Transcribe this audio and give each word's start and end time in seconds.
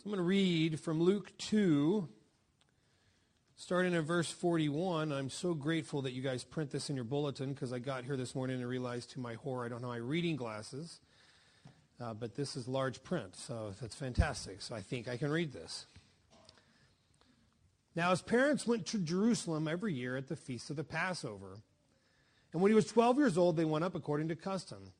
So 0.00 0.04
I'm 0.06 0.12
going 0.12 0.24
to 0.24 0.26
read 0.26 0.80
from 0.80 0.98
Luke 0.98 1.30
2, 1.36 2.08
starting 3.56 3.94
at 3.94 4.04
verse 4.04 4.30
41. 4.30 5.12
I'm 5.12 5.28
so 5.28 5.52
grateful 5.52 6.00
that 6.02 6.12
you 6.12 6.22
guys 6.22 6.42
print 6.42 6.70
this 6.70 6.88
in 6.88 6.96
your 6.96 7.04
bulletin 7.04 7.52
because 7.52 7.70
I 7.70 7.80
got 7.80 8.04
here 8.04 8.16
this 8.16 8.34
morning 8.34 8.60
and 8.60 8.66
realized 8.66 9.10
to 9.10 9.20
my 9.20 9.34
horror 9.34 9.66
I 9.66 9.68
don't 9.68 9.82
have 9.82 9.90
my 9.90 9.98
reading 9.98 10.36
glasses. 10.36 11.00
Uh, 12.00 12.14
but 12.14 12.34
this 12.34 12.56
is 12.56 12.66
large 12.66 13.02
print, 13.02 13.36
so 13.36 13.74
that's 13.78 13.94
fantastic. 13.94 14.62
So 14.62 14.74
I 14.74 14.80
think 14.80 15.06
I 15.06 15.18
can 15.18 15.30
read 15.30 15.52
this. 15.52 15.84
Now, 17.94 18.08
his 18.08 18.22
parents 18.22 18.66
went 18.66 18.86
to 18.86 18.98
Jerusalem 19.00 19.68
every 19.68 19.92
year 19.92 20.16
at 20.16 20.28
the 20.28 20.36
feast 20.36 20.70
of 20.70 20.76
the 20.76 20.84
Passover. 20.84 21.58
And 22.54 22.62
when 22.62 22.70
he 22.70 22.74
was 22.74 22.86
12 22.86 23.18
years 23.18 23.36
old, 23.36 23.58
they 23.58 23.66
went 23.66 23.84
up 23.84 23.94
according 23.94 24.28
to 24.28 24.34
custom. 24.34 24.92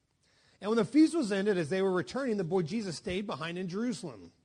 And 0.60 0.68
when 0.68 0.76
the 0.76 0.84
feast 0.84 1.16
was 1.16 1.32
ended, 1.32 1.56
as 1.56 1.70
they 1.70 1.80
were 1.80 1.90
returning, 1.90 2.36
the 2.36 2.44
boy 2.44 2.60
Jesus 2.60 2.96
stayed 2.96 3.26
behind 3.26 3.56
in 3.56 3.66
Jerusalem. 3.66 4.32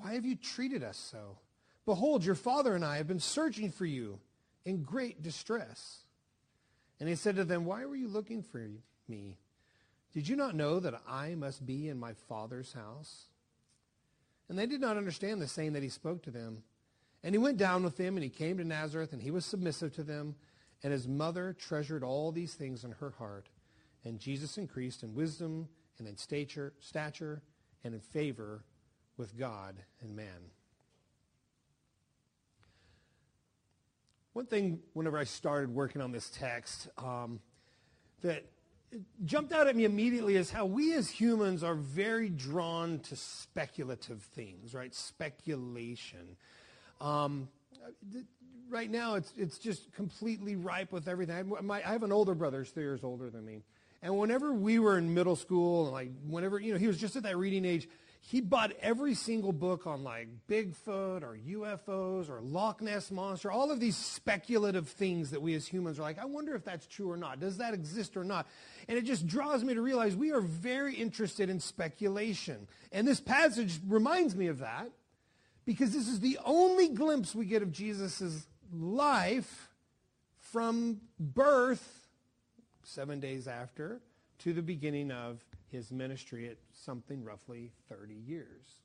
why 0.00 0.14
have 0.14 0.24
you 0.24 0.36
treated 0.36 0.82
us 0.82 0.96
so? 0.96 1.38
Behold, 1.86 2.24
your 2.24 2.34
father 2.34 2.74
and 2.74 2.84
I 2.84 2.96
have 2.96 3.08
been 3.08 3.20
searching 3.20 3.70
for 3.70 3.86
you 3.86 4.18
in 4.64 4.82
great 4.82 5.22
distress. 5.22 6.04
And 6.98 7.08
he 7.08 7.14
said 7.14 7.36
to 7.36 7.44
them, 7.44 7.64
Why 7.64 7.84
were 7.84 7.96
you 7.96 8.08
looking 8.08 8.42
for 8.42 8.66
me? 9.08 9.36
Did 10.12 10.28
you 10.28 10.36
not 10.36 10.54
know 10.54 10.80
that 10.80 11.00
I 11.08 11.34
must 11.34 11.64
be 11.64 11.88
in 11.88 11.98
my 11.98 12.14
father's 12.28 12.72
house? 12.72 13.26
And 14.48 14.58
they 14.58 14.66
did 14.66 14.80
not 14.80 14.96
understand 14.96 15.40
the 15.40 15.46
saying 15.46 15.74
that 15.74 15.82
he 15.82 15.88
spoke 15.88 16.22
to 16.24 16.30
them. 16.30 16.62
And 17.22 17.34
he 17.34 17.38
went 17.38 17.58
down 17.58 17.84
with 17.84 17.96
them, 17.96 18.16
and 18.16 18.24
he 18.24 18.30
came 18.30 18.58
to 18.58 18.64
Nazareth, 18.64 19.12
and 19.12 19.22
he 19.22 19.30
was 19.30 19.44
submissive 19.44 19.92
to 19.94 20.02
them. 20.02 20.34
And 20.82 20.92
his 20.92 21.06
mother 21.06 21.54
treasured 21.58 22.02
all 22.02 22.32
these 22.32 22.54
things 22.54 22.84
in 22.84 22.92
her 22.92 23.10
heart. 23.10 23.48
And 24.04 24.18
Jesus 24.18 24.58
increased 24.58 25.02
in 25.02 25.14
wisdom 25.14 25.68
and 25.98 26.08
in 26.08 26.16
stature, 26.16 26.72
stature 26.80 27.42
and 27.84 27.94
in 27.94 28.00
favor 28.00 28.64
with 29.20 29.38
God 29.38 29.76
and 30.00 30.16
man. 30.16 30.50
One 34.32 34.46
thing, 34.46 34.80
whenever 34.94 35.18
I 35.18 35.24
started 35.24 35.74
working 35.74 36.00
on 36.00 36.10
this 36.10 36.30
text, 36.30 36.88
um, 36.96 37.40
that 38.22 38.46
jumped 39.26 39.52
out 39.52 39.66
at 39.66 39.76
me 39.76 39.84
immediately 39.84 40.36
is 40.36 40.50
how 40.50 40.64
we 40.64 40.94
as 40.94 41.10
humans 41.10 41.62
are 41.62 41.74
very 41.74 42.30
drawn 42.30 43.00
to 43.00 43.16
speculative 43.16 44.22
things, 44.22 44.72
right? 44.72 44.94
Speculation. 44.94 46.36
Um, 46.98 47.48
right 48.70 48.90
now, 48.90 49.16
it's, 49.16 49.34
it's 49.36 49.58
just 49.58 49.92
completely 49.92 50.56
ripe 50.56 50.92
with 50.92 51.08
everything. 51.08 51.36
I, 51.36 51.60
my, 51.60 51.82
I 51.84 51.92
have 51.92 52.04
an 52.04 52.12
older 52.12 52.34
brother, 52.34 52.62
he's 52.62 52.70
three 52.70 52.84
years 52.84 53.04
older 53.04 53.28
than 53.28 53.44
me. 53.44 53.64
And 54.00 54.16
whenever 54.16 54.54
we 54.54 54.78
were 54.78 54.96
in 54.96 55.12
middle 55.12 55.36
school, 55.36 55.84
and 55.84 55.92
like 55.92 56.10
whenever, 56.26 56.58
you 56.58 56.72
know, 56.72 56.78
he 56.78 56.86
was 56.86 56.96
just 56.96 57.16
at 57.16 57.24
that 57.24 57.36
reading 57.36 57.66
age, 57.66 57.86
he 58.22 58.40
bought 58.40 58.72
every 58.80 59.14
single 59.14 59.52
book 59.52 59.86
on 59.86 60.04
like 60.04 60.28
Bigfoot 60.48 61.22
or 61.22 61.38
UFOs 61.48 62.28
or 62.28 62.40
Loch 62.42 62.82
Ness 62.82 63.10
Monster, 63.10 63.50
all 63.50 63.70
of 63.70 63.80
these 63.80 63.96
speculative 63.96 64.88
things 64.88 65.30
that 65.30 65.40
we 65.40 65.54
as 65.54 65.66
humans 65.66 65.98
are 65.98 66.02
like, 66.02 66.18
I 66.18 66.26
wonder 66.26 66.54
if 66.54 66.64
that's 66.64 66.86
true 66.86 67.10
or 67.10 67.16
not. 67.16 67.40
Does 67.40 67.56
that 67.56 67.72
exist 67.72 68.16
or 68.16 68.24
not? 68.24 68.46
And 68.88 68.98
it 68.98 69.04
just 69.04 69.26
draws 69.26 69.64
me 69.64 69.74
to 69.74 69.80
realize 69.80 70.14
we 70.14 70.32
are 70.32 70.42
very 70.42 70.94
interested 70.94 71.48
in 71.48 71.60
speculation. 71.60 72.68
And 72.92 73.08
this 73.08 73.20
passage 73.20 73.80
reminds 73.88 74.36
me 74.36 74.48
of 74.48 74.58
that 74.58 74.90
because 75.64 75.92
this 75.92 76.06
is 76.06 76.20
the 76.20 76.38
only 76.44 76.88
glimpse 76.88 77.34
we 77.34 77.46
get 77.46 77.62
of 77.62 77.72
Jesus' 77.72 78.46
life 78.72 79.70
from 80.52 81.00
birth, 81.18 82.06
seven 82.84 83.18
days 83.18 83.48
after, 83.48 84.00
to 84.40 84.52
the 84.52 84.62
beginning 84.62 85.10
of 85.10 85.44
his 85.68 85.92
ministry 85.92 86.48
at 86.48 86.56
something 86.72 87.24
roughly 87.24 87.72
30 87.88 88.14
years. 88.14 88.80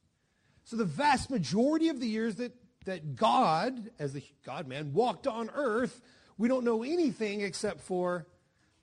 So 0.63 0.75
the 0.75 0.85
vast 0.85 1.29
majority 1.29 1.89
of 1.89 1.99
the 1.99 2.07
years 2.07 2.35
that, 2.35 2.53
that 2.85 3.15
God, 3.15 3.89
as 3.99 4.13
the 4.13 4.23
God 4.45 4.67
man, 4.67 4.93
walked 4.93 5.27
on 5.27 5.49
earth, 5.53 6.01
we 6.37 6.47
don't 6.47 6.65
know 6.65 6.83
anything 6.83 7.41
except 7.41 7.81
for 7.81 8.27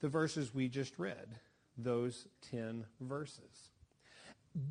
the 0.01 0.09
verses 0.09 0.55
we 0.55 0.69
just 0.69 0.99
read, 0.99 1.39
those 1.77 2.27
10 2.51 2.87
verses. 3.01 3.71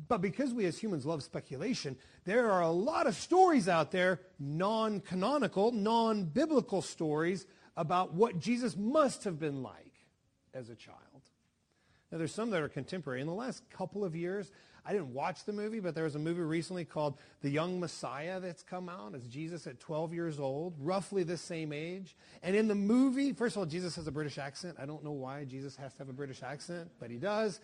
But 0.08 0.20
because 0.20 0.54
we 0.54 0.64
as 0.66 0.78
humans 0.78 1.04
love 1.04 1.22
speculation, 1.22 1.96
there 2.24 2.50
are 2.50 2.62
a 2.62 2.70
lot 2.70 3.06
of 3.06 3.16
stories 3.16 3.68
out 3.68 3.90
there, 3.90 4.20
non 4.38 5.00
canonical, 5.00 5.72
non 5.72 6.24
biblical 6.24 6.82
stories, 6.82 7.46
about 7.76 8.12
what 8.14 8.38
Jesus 8.38 8.76
must 8.76 9.24
have 9.24 9.40
been 9.40 9.62
like 9.62 10.06
as 10.54 10.68
a 10.68 10.76
child. 10.76 10.98
Now, 12.12 12.18
there's 12.18 12.34
some 12.34 12.50
that 12.50 12.60
are 12.60 12.68
contemporary. 12.68 13.22
In 13.22 13.26
the 13.26 13.32
last 13.32 13.62
couple 13.70 14.04
of 14.04 14.14
years, 14.14 14.52
I 14.84 14.92
didn't 14.92 15.14
watch 15.14 15.44
the 15.44 15.52
movie, 15.52 15.80
but 15.80 15.94
there 15.94 16.04
was 16.04 16.14
a 16.14 16.18
movie 16.18 16.42
recently 16.42 16.84
called 16.84 17.16
The 17.40 17.48
Young 17.48 17.80
Messiah 17.80 18.38
that's 18.38 18.62
come 18.62 18.90
out. 18.90 19.14
It's 19.14 19.26
Jesus 19.26 19.66
at 19.66 19.80
12 19.80 20.12
years 20.12 20.38
old, 20.38 20.74
roughly 20.78 21.22
the 21.22 21.38
same 21.38 21.72
age. 21.72 22.14
And 22.42 22.54
in 22.54 22.68
the 22.68 22.74
movie, 22.74 23.32
first 23.32 23.56
of 23.56 23.60
all, 23.60 23.66
Jesus 23.66 23.96
has 23.96 24.06
a 24.06 24.12
British 24.12 24.36
accent. 24.36 24.76
I 24.78 24.84
don't 24.84 25.02
know 25.02 25.12
why 25.12 25.44
Jesus 25.44 25.74
has 25.76 25.92
to 25.94 25.98
have 26.00 26.10
a 26.10 26.12
British 26.12 26.42
accent, 26.42 26.90
but 27.00 27.10
he 27.10 27.16
does. 27.16 27.60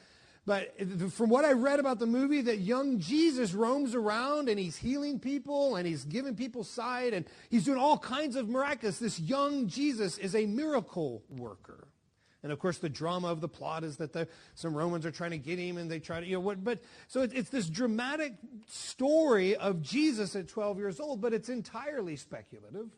But 0.46 0.72
from 1.12 1.28
what 1.28 1.44
I 1.44 1.52
read 1.52 1.78
about 1.78 1.98
the 1.98 2.06
movie, 2.06 2.40
that 2.42 2.60
young 2.60 3.00
Jesus 3.00 3.52
roams 3.52 3.94
around 3.94 4.48
and 4.48 4.58
he's 4.58 4.78
healing 4.78 5.18
people 5.18 5.76
and 5.76 5.86
he's 5.86 6.04
giving 6.04 6.36
people 6.36 6.64
sight 6.64 7.12
and 7.12 7.26
he's 7.50 7.66
doing 7.66 7.78
all 7.78 7.98
kinds 7.98 8.34
of 8.34 8.48
miraculous. 8.48 8.98
This 8.98 9.20
young 9.20 9.66
Jesus 9.66 10.16
is 10.16 10.34
a 10.34 10.46
miracle 10.46 11.22
worker. 11.28 11.88
And 12.42 12.52
of 12.52 12.58
course, 12.58 12.78
the 12.78 12.88
drama 12.88 13.28
of 13.28 13.40
the 13.40 13.48
plot 13.48 13.82
is 13.82 13.96
that 13.96 14.12
the, 14.12 14.28
some 14.54 14.74
Romans 14.74 15.04
are 15.04 15.10
trying 15.10 15.32
to 15.32 15.38
get 15.38 15.58
him, 15.58 15.76
and 15.76 15.90
they 15.90 15.98
try 15.98 16.20
to, 16.20 16.26
you 16.26 16.34
know, 16.34 16.40
what? 16.40 16.62
But 16.62 16.80
so 17.08 17.22
it, 17.22 17.32
it's 17.34 17.50
this 17.50 17.68
dramatic 17.68 18.34
story 18.68 19.56
of 19.56 19.82
Jesus 19.82 20.36
at 20.36 20.48
12 20.48 20.78
years 20.78 21.00
old, 21.00 21.20
but 21.20 21.32
it's 21.32 21.48
entirely 21.48 22.16
speculative 22.16 22.90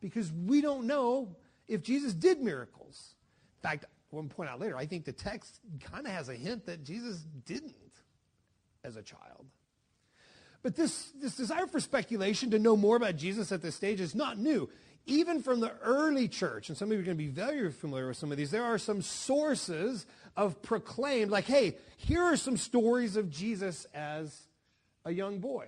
because 0.00 0.32
we 0.32 0.60
don't 0.60 0.86
know 0.86 1.36
if 1.68 1.82
Jesus 1.82 2.12
did 2.12 2.40
miracles. 2.40 3.14
In 3.62 3.68
fact, 3.68 3.84
I 3.84 4.16
want 4.16 4.30
to 4.30 4.34
point 4.34 4.50
out 4.50 4.58
later, 4.58 4.76
I 4.76 4.86
think 4.86 5.04
the 5.04 5.12
text 5.12 5.60
kind 5.80 6.06
of 6.06 6.12
has 6.12 6.28
a 6.28 6.34
hint 6.34 6.66
that 6.66 6.82
Jesus 6.82 7.24
didn't 7.46 7.74
as 8.82 8.96
a 8.96 9.02
child. 9.02 9.46
But 10.62 10.74
this, 10.74 11.12
this 11.20 11.36
desire 11.36 11.66
for 11.66 11.78
speculation 11.78 12.50
to 12.50 12.58
know 12.58 12.76
more 12.76 12.96
about 12.96 13.16
Jesus 13.16 13.52
at 13.52 13.62
this 13.62 13.76
stage 13.76 14.00
is 14.00 14.14
not 14.14 14.38
new 14.38 14.68
even 15.08 15.42
from 15.42 15.60
the 15.60 15.72
early 15.82 16.28
church, 16.28 16.68
and 16.68 16.76
some 16.76 16.88
of 16.88 16.92
you 16.92 17.00
are 17.00 17.04
going 17.04 17.16
to 17.16 17.22
be 17.22 17.28
very 17.28 17.70
familiar 17.72 18.08
with 18.08 18.16
some 18.16 18.30
of 18.30 18.38
these, 18.38 18.50
there 18.50 18.64
are 18.64 18.78
some 18.78 19.02
sources 19.02 20.06
of 20.36 20.62
proclaimed, 20.62 21.30
like, 21.30 21.46
hey, 21.46 21.76
here 21.96 22.22
are 22.22 22.36
some 22.36 22.56
stories 22.56 23.16
of 23.16 23.30
Jesus 23.30 23.86
as 23.94 24.46
a 25.04 25.10
young 25.12 25.40
boy. 25.40 25.66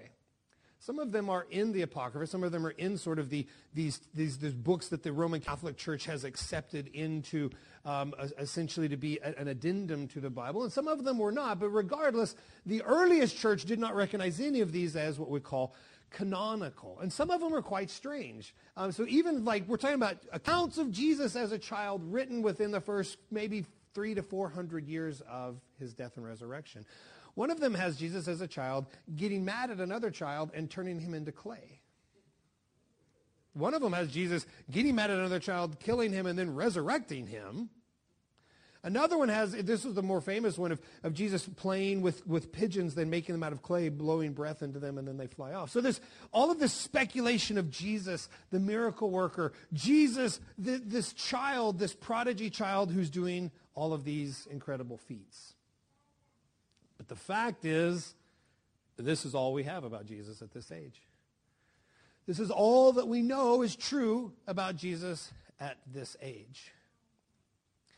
Some 0.79 0.99
of 0.99 1.13
them 1.13 1.29
are 1.29 1.47
in 1.51 1.73
the 1.73 1.83
Apocrypha. 1.83 2.27
Some 2.27 2.43
of 2.43 2.53
them 2.53 2.65
are 2.65 2.71
in 2.71 2.97
sort 2.97 3.19
of 3.19 3.29
the, 3.29 3.47
these, 3.75 4.01
these, 4.15 4.39
these 4.39 4.55
books 4.55 4.89
that 4.89 5.03
the 5.03 5.13
Roman 5.13 5.41
Catholic 5.41 5.77
Church 5.77 6.07
has 6.07 6.25
accepted 6.25 6.89
into 6.95 7.51
um, 7.85 8.15
essentially 8.39 8.89
to 8.89 8.97
be 8.97 9.21
an 9.21 9.47
addendum 9.47 10.09
to 10.09 10.21
the 10.21 10.31
Bible. 10.31 10.63
And 10.63 10.73
some 10.73 10.89
of 10.89 11.05
them 11.05 11.19
were 11.19 11.33
not. 11.33 11.61
But 11.61 11.69
regardless, 11.69 12.35
the 12.65 12.83
earliest 12.83 13.37
church 13.37 13.67
did 13.67 13.79
not 13.79 13.95
recognize 13.95 14.41
any 14.41 14.63
of 14.63 14.73
these 14.73 14.97
as 14.97 15.19
what 15.19 15.29
we 15.29 15.41
call 15.41 15.75
canonical. 16.11 16.99
And 17.01 17.13
some 17.13 17.31
of 17.31 17.41
them 17.41 17.55
are 17.55 17.63
quite 17.63 17.91
strange. 17.91 18.55
Um, 18.77 18.93
so 18.93 19.07
even 19.09 19.45
like 19.45 19.67
we're 19.69 19.77
talking 19.77 19.95
about 19.95 20.17
accounts 20.33 20.79
of 20.79 20.91
Jesus 20.91 21.37
as 21.37 21.53
a 21.53 21.59
child 21.59 22.03
written 22.05 22.43
within 22.43 22.71
the 22.71 22.81
first 22.81 23.19
maybe 23.31 23.65
three 23.95 24.15
to 24.15 24.23
four 24.23 24.49
hundred 24.49 24.87
years 24.87 25.23
of 25.23 25.61
his 25.79 25.95
death 25.95 26.17
and 26.17 26.27
resurrection. 26.27 26.85
One 27.35 27.51
of 27.51 27.61
them 27.61 27.75
has 27.75 27.97
Jesus 27.97 28.29
as 28.29 28.41
a 28.41 28.49
child 28.49 28.87
getting 29.17 29.45
mad 29.45 29.71
at 29.71 29.79
another 29.79 30.11
child 30.11 30.51
and 30.53 30.71
turning 30.71 30.99
him 30.99 31.15
into 31.15 31.33
clay. 31.33 31.81
One 33.53 33.75
of 33.75 33.83
them 33.83 33.93
has 33.93 34.09
Jesus 34.09 34.47
getting 34.71 34.95
mad 34.95 35.11
at 35.11 35.19
another 35.19 35.41
child, 35.41 35.81
killing 35.81 36.13
him, 36.13 36.27
and 36.27 36.39
then 36.39 36.55
resurrecting 36.55 37.27
him. 37.27 37.71
Another 38.83 39.19
one 39.19 39.29
has, 39.29 39.53
this 39.53 39.85
is 39.85 39.93
the 39.93 40.03
more 40.03 40.23
famous 40.23 40.57
one 40.57 40.73
of, 40.73 40.81
of 41.03 41.13
Jesus 41.13 41.47
playing 41.57 42.01
with, 42.01 42.27
with 42.27 42.51
pigeons, 42.51 42.95
then 42.95 43.11
making 43.11 43.35
them 43.35 43.43
out 43.43 43.53
of 43.53 43.61
clay, 43.63 43.91
blowing 43.91 44.33
breath 44.33 44.63
into 44.63 44.79
them, 44.79 44.97
and 44.97 45.07
then 45.07 45.19
they 45.19 45.27
fly 45.27 45.53
off. 45.53 45.71
So 45.71 45.83
there's 45.83 46.01
all 46.33 46.51
of 46.51 46.59
this 46.59 46.73
speculation 46.73 47.59
of 47.59 47.71
Jesus, 47.71 48.31
the 48.51 48.59
miracle 48.59 49.11
worker, 49.11 49.53
Jesus, 49.75 50.41
the, 50.57 50.81
this 50.83 51.13
child, 51.13 51.79
this 51.79 51.93
prodigy 51.93 52.49
child 52.49 52.91
who's 52.91 53.11
doing 53.11 53.51
all 53.75 53.93
of 53.93 54.05
these 54.05 54.49
incredible 54.51 54.97
feats. 54.97 55.53
But 56.97 57.09
the 57.09 57.17
fact 57.17 57.67
is, 57.67 58.15
this 58.97 59.27
is 59.27 59.35
all 59.35 59.53
we 59.53 59.65
have 59.65 59.85
about 59.85 60.07
Jesus 60.07 60.41
at 60.41 60.53
this 60.53 60.73
age. 60.73 61.03
This 62.27 62.39
is 62.39 62.51
all 62.51 62.93
that 62.93 63.09
we 63.09 63.21
know 63.21 63.61
is 63.61 63.77
true 63.77 64.33
about 64.47 64.77
Jesus 64.77 65.33
at 65.59 65.77
this 65.93 66.17
age. 66.23 66.73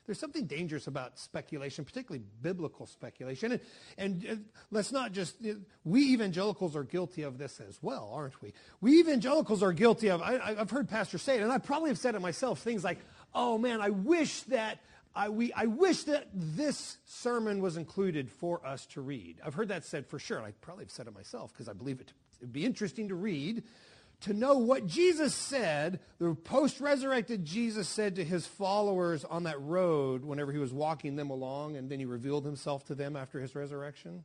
There's 0.06 0.18
something 0.18 0.46
dangerous 0.46 0.88
about 0.88 1.18
speculation, 1.18 1.84
particularly 1.84 2.24
biblical 2.40 2.86
speculation. 2.86 3.60
And, 3.96 4.24
and 4.24 4.44
let's 4.72 4.90
not 4.90 5.12
just, 5.12 5.36
we 5.84 6.12
evangelicals 6.12 6.74
are 6.74 6.82
guilty 6.82 7.22
of 7.22 7.38
this 7.38 7.60
as 7.60 7.78
well, 7.80 8.10
aren't 8.12 8.40
we? 8.42 8.52
We 8.80 8.98
evangelicals 8.98 9.62
are 9.62 9.72
guilty 9.72 10.08
of, 10.08 10.20
I, 10.20 10.54
have 10.54 10.70
heard 10.70 10.88
pastors 10.88 11.22
say 11.22 11.36
it, 11.36 11.42
and 11.42 11.52
I 11.52 11.58
probably 11.58 11.90
have 11.90 11.98
said 11.98 12.16
it 12.16 12.20
myself, 12.20 12.60
things 12.60 12.82
like, 12.82 12.98
oh 13.32 13.58
man, 13.58 13.80
I 13.80 13.90
wish 13.90 14.42
that, 14.42 14.80
I, 15.14 15.28
we, 15.28 15.52
I 15.52 15.66
wish 15.66 16.02
that 16.04 16.28
this 16.34 16.98
sermon 17.04 17.60
was 17.60 17.76
included 17.76 18.28
for 18.28 18.66
us 18.66 18.86
to 18.86 19.00
read. 19.00 19.36
I've 19.44 19.54
heard 19.54 19.68
that 19.68 19.84
said 19.84 20.06
for 20.08 20.18
sure. 20.18 20.42
I 20.42 20.50
probably 20.62 20.84
have 20.84 20.90
said 20.90 21.06
it 21.06 21.14
myself 21.14 21.52
because 21.52 21.68
I 21.68 21.74
believe 21.74 22.00
it'd 22.40 22.52
be 22.52 22.64
interesting 22.64 23.08
to 23.08 23.14
read 23.14 23.62
to 24.22 24.32
know 24.32 24.58
what 24.58 24.86
Jesus 24.86 25.34
said, 25.34 26.00
the 26.18 26.34
post 26.34 26.80
resurrected 26.80 27.44
Jesus 27.44 27.88
said 27.88 28.16
to 28.16 28.24
his 28.24 28.46
followers 28.46 29.24
on 29.24 29.44
that 29.44 29.60
road 29.60 30.24
whenever 30.24 30.52
he 30.52 30.58
was 30.58 30.72
walking 30.72 31.16
them 31.16 31.30
along, 31.30 31.76
and 31.76 31.90
then 31.90 31.98
he 31.98 32.04
revealed 32.04 32.44
himself 32.44 32.84
to 32.86 32.94
them 32.94 33.16
after 33.16 33.40
his 33.40 33.54
resurrection. 33.54 34.24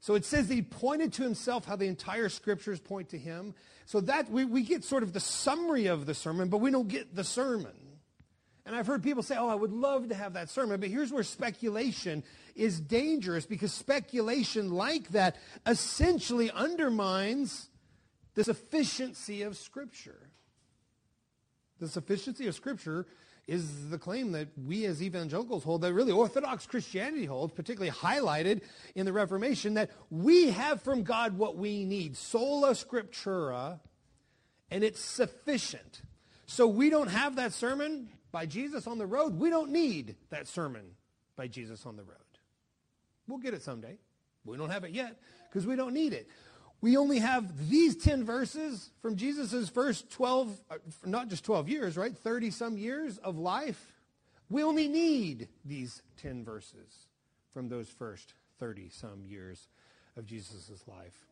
So 0.00 0.14
it 0.14 0.24
says 0.24 0.48
that 0.48 0.54
he 0.54 0.62
pointed 0.62 1.12
to 1.14 1.22
himself 1.22 1.64
how 1.64 1.76
the 1.76 1.86
entire 1.86 2.28
scriptures 2.28 2.80
point 2.80 3.10
to 3.10 3.18
him. 3.18 3.54
So 3.86 4.00
that 4.02 4.30
we, 4.30 4.44
we 4.44 4.62
get 4.62 4.84
sort 4.84 5.02
of 5.02 5.12
the 5.12 5.20
summary 5.20 5.86
of 5.86 6.06
the 6.06 6.14
sermon, 6.14 6.48
but 6.48 6.58
we 6.58 6.70
don't 6.70 6.88
get 6.88 7.14
the 7.14 7.24
sermon. 7.24 7.72
And 8.64 8.74
I've 8.74 8.86
heard 8.86 9.02
people 9.02 9.22
say, 9.22 9.36
oh, 9.36 9.48
I 9.48 9.54
would 9.54 9.72
love 9.72 10.08
to 10.08 10.14
have 10.14 10.32
that 10.32 10.50
sermon. 10.50 10.80
But 10.80 10.90
here's 10.90 11.12
where 11.12 11.22
speculation 11.22 12.24
is 12.56 12.80
dangerous 12.80 13.46
because 13.46 13.72
speculation 13.72 14.72
like 14.72 15.08
that 15.10 15.36
essentially 15.66 16.50
undermines 16.50 17.68
the 18.36 18.44
sufficiency 18.44 19.42
of 19.42 19.56
Scripture. 19.56 20.30
The 21.80 21.88
sufficiency 21.88 22.46
of 22.46 22.54
Scripture 22.54 23.06
is 23.48 23.90
the 23.90 23.98
claim 23.98 24.32
that 24.32 24.48
we 24.56 24.84
as 24.84 25.02
evangelicals 25.02 25.64
hold, 25.64 25.80
that 25.82 25.94
really 25.94 26.12
Orthodox 26.12 26.66
Christianity 26.66 27.24
holds, 27.24 27.52
particularly 27.54 27.92
highlighted 27.92 28.62
in 28.94 29.06
the 29.06 29.12
Reformation, 29.12 29.74
that 29.74 29.90
we 30.10 30.50
have 30.50 30.82
from 30.82 31.02
God 31.02 31.38
what 31.38 31.56
we 31.56 31.84
need, 31.84 32.16
sola 32.16 32.72
scriptura, 32.72 33.80
and 34.70 34.84
it's 34.84 35.00
sufficient. 35.00 36.02
So 36.46 36.66
we 36.66 36.90
don't 36.90 37.08
have 37.08 37.36
that 37.36 37.52
sermon 37.52 38.08
by 38.32 38.46
Jesus 38.46 38.86
on 38.86 38.98
the 38.98 39.06
road. 39.06 39.38
We 39.38 39.48
don't 39.48 39.70
need 39.70 40.16
that 40.30 40.46
sermon 40.48 40.84
by 41.36 41.46
Jesus 41.46 41.86
on 41.86 41.96
the 41.96 42.02
road. 42.02 42.16
We'll 43.28 43.38
get 43.38 43.54
it 43.54 43.62
someday. 43.62 43.96
We 44.44 44.56
don't 44.56 44.70
have 44.70 44.84
it 44.84 44.90
yet 44.90 45.16
because 45.48 45.66
we 45.66 45.76
don't 45.76 45.94
need 45.94 46.12
it 46.12 46.28
we 46.80 46.96
only 46.96 47.18
have 47.18 47.68
these 47.68 47.96
10 47.96 48.24
verses 48.24 48.90
from 49.00 49.16
Jesus' 49.16 49.68
first 49.68 50.10
12, 50.10 50.60
uh, 50.70 50.76
not 51.04 51.28
just 51.28 51.44
12 51.44 51.68
years, 51.68 51.96
right? 51.96 52.16
30 52.16 52.50
some 52.50 52.76
years 52.76 53.18
of 53.18 53.38
life. 53.38 53.92
We 54.48 54.62
only 54.62 54.86
need 54.86 55.48
these 55.64 56.02
10 56.18 56.44
verses 56.44 57.06
from 57.52 57.68
those 57.68 57.88
first 57.88 58.34
30 58.58 58.90
some 58.90 59.24
years 59.24 59.68
of 60.16 60.26
Jesus' 60.26 60.82
life. 60.86 61.26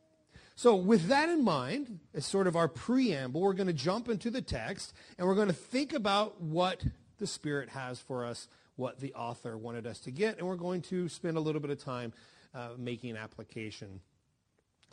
So, 0.56 0.76
with 0.76 1.08
that 1.08 1.28
in 1.28 1.44
mind, 1.44 1.98
as 2.14 2.24
sort 2.24 2.46
of 2.46 2.56
our 2.56 2.68
preamble, 2.68 3.40
we're 3.40 3.54
going 3.54 3.66
to 3.66 3.72
jump 3.72 4.08
into 4.08 4.30
the 4.30 4.42
text 4.42 4.92
and 5.18 5.26
we're 5.26 5.34
going 5.34 5.48
to 5.48 5.52
think 5.52 5.92
about 5.92 6.40
what 6.40 6.84
the 7.18 7.26
Spirit 7.26 7.70
has 7.70 8.00
for 8.00 8.24
us, 8.24 8.48
what 8.76 9.00
the 9.00 9.12
author 9.14 9.56
wanted 9.56 9.86
us 9.86 9.98
to 10.00 10.10
get, 10.10 10.38
and 10.38 10.46
we're 10.46 10.56
going 10.56 10.82
to 10.82 11.08
spend 11.08 11.36
a 11.36 11.40
little 11.40 11.60
bit 11.60 11.70
of 11.70 11.82
time 11.82 12.12
uh, 12.54 12.70
making 12.78 13.10
an 13.10 13.16
application 13.16 14.00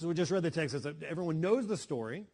so 0.01 0.07
we 0.07 0.15
just 0.15 0.31
read 0.31 0.41
the 0.41 0.49
text. 0.49 0.75
Everyone 1.07 1.39
knows 1.39 1.67
the 1.67 1.77
story. 1.77 2.25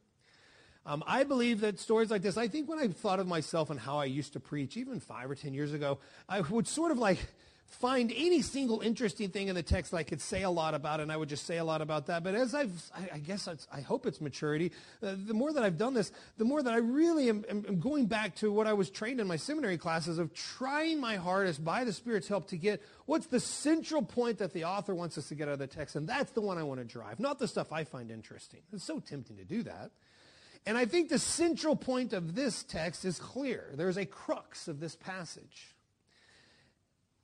Um, 0.88 1.04
I 1.06 1.26
believe 1.26 1.60
that 1.62 1.80
stories 1.80 2.10
like 2.10 2.22
this, 2.22 2.38
I 2.38 2.48
think 2.48 2.70
when 2.70 2.80
I 2.80 2.88
thought 2.88 3.20
of 3.20 3.28
myself 3.28 3.70
and 3.70 3.78
how 3.78 3.98
I 3.98 4.06
used 4.06 4.34
to 4.34 4.40
preach, 4.40 4.78
even 4.78 5.02
five 5.02 5.30
or 5.30 5.36
ten 5.36 5.54
years 5.54 5.74
ago, 5.74 6.00
I 6.30 6.40
would 6.40 6.66
sort 6.66 6.92
of 6.92 6.98
like 6.98 7.20
find 7.68 8.14
any 8.16 8.42
single 8.42 8.80
interesting 8.80 9.28
thing 9.28 9.50
in 9.50 9.56
the 9.56 9.62
text 9.62 9.94
I 9.94 10.04
could 10.04 10.22
say 10.22 10.44
a 10.44 10.50
lot 10.50 10.74
about, 10.74 11.02
and 11.02 11.12
I 11.12 11.18
would 11.18 11.28
just 11.28 11.46
say 11.46 11.58
a 11.58 11.66
lot 11.66 11.82
about 11.82 12.08
that. 12.08 12.24
But 12.24 12.36
as 12.36 12.56
I've, 12.56 12.72
I, 13.14 13.18
guess 13.18 13.50
I 13.70 13.82
hope 13.82 14.06
it's 14.06 14.22
maturity. 14.22 14.72
Uh, 15.04 15.16
the 15.18 15.34
more 15.34 15.52
that 15.52 15.62
I've 15.62 15.78
done 15.78 15.94
this, 15.94 16.14
the 16.38 16.46
more 16.46 16.64
that 16.64 16.74
I 16.74 16.78
really 16.78 17.28
am, 17.28 17.44
am 17.50 17.82
going 17.82 18.06
back 18.06 18.36
to 18.36 18.50
what 18.50 18.66
I 18.66 18.72
was 18.72 18.90
trained 18.90 19.20
in 19.20 19.28
my 19.28 19.36
seminary 19.36 19.78
classes 19.78 20.20
of 20.20 20.34
trying 20.34 21.02
my 21.02 21.18
hardest 21.18 21.66
by 21.66 21.84
the 21.84 21.92
Spirit's 21.92 22.30
help 22.30 22.48
to 22.48 22.58
get 22.58 22.82
what's 23.06 23.28
the 23.28 23.42
central 23.42 24.02
point 24.02 24.38
that 24.38 24.54
the 24.54 24.64
author 24.64 24.96
wants 24.96 25.18
us 25.18 25.28
to 25.28 25.36
get 25.36 25.50
out 25.50 25.56
of 25.56 25.60
the 25.60 25.68
text, 25.68 25.98
and 25.98 26.08
that's 26.08 26.32
the 26.32 26.42
one 26.42 26.58
I 26.58 26.64
want 26.64 26.80
to 26.80 26.86
drive, 26.86 27.20
not 27.20 27.40
the 27.40 27.48
stuff 27.50 27.74
I 27.74 27.84
find 27.84 28.10
interesting. 28.10 28.62
It's 28.72 28.86
so 28.86 29.02
tempting 29.02 29.36
to 29.36 29.44
do 29.44 29.64
that. 29.64 29.92
And 30.68 30.78
I 30.78 30.84
think 30.84 31.08
the 31.08 31.18
central 31.18 31.78
point 31.78 32.12
of 32.12 32.36
this 32.36 32.62
text 32.62 33.06
is 33.06 33.20
clear. 33.20 33.72
There's 33.76 33.96
a 33.96 34.06
crux 34.06 34.68
of 34.68 34.82
this 34.82 34.98
passage. 34.98 35.74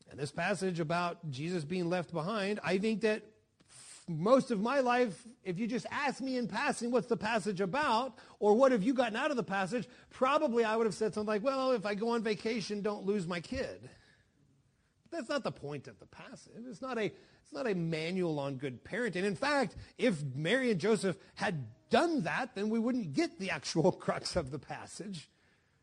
And 0.09 0.17
this 0.17 0.31
passage 0.31 0.79
about 0.79 1.29
Jesus 1.29 1.65
being 1.65 1.89
left 1.89 2.13
behind, 2.13 2.61
I 2.63 2.77
think 2.77 3.01
that 3.01 3.23
most 4.07 4.49
of 4.49 4.61
my 4.61 4.79
life, 4.79 5.27
if 5.43 5.59
you 5.59 5.67
just 5.67 5.85
ask 5.91 6.21
me 6.21 6.37
in 6.37 6.47
passing 6.47 6.89
what's 6.89 7.07
the 7.07 7.17
passage 7.17 7.59
about, 7.59 8.13
or 8.39 8.53
what 8.53 8.71
have 8.71 8.81
you 8.81 8.93
gotten 8.93 9.17
out 9.17 9.29
of 9.29 9.35
the 9.35 9.43
passage, 9.43 9.89
probably 10.09 10.63
I 10.63 10.77
would 10.77 10.85
have 10.85 10.95
said 10.95 11.13
something 11.13 11.27
like, 11.27 11.43
well, 11.43 11.73
if 11.73 11.85
I 11.85 11.95
go 11.95 12.11
on 12.11 12.23
vacation, 12.23 12.81
don't 12.81 13.05
lose 13.05 13.27
my 13.27 13.41
kid. 13.41 13.89
But 15.11 15.17
that's 15.17 15.29
not 15.29 15.43
the 15.43 15.51
point 15.51 15.89
of 15.89 15.99
the 15.99 16.05
passage. 16.05 16.53
It's 16.69 16.81
not 16.81 16.97
a, 16.97 17.07
it's 17.07 17.51
not 17.51 17.67
a 17.67 17.75
manual 17.75 18.39
on 18.39 18.55
good 18.55 18.85
parenting. 18.85 19.25
In 19.25 19.35
fact, 19.35 19.75
if 19.97 20.23
Mary 20.33 20.71
and 20.71 20.79
Joseph 20.79 21.17
had 21.35 21.65
done 21.93 22.23
that, 22.23 22.55
then 22.55 22.69
we 22.69 22.79
wouldn't 22.79 23.13
get 23.13 23.39
the 23.39 23.51
actual 23.51 23.91
crux 24.05 24.35
of 24.35 24.49
the 24.49 24.57
passage. 24.57 25.29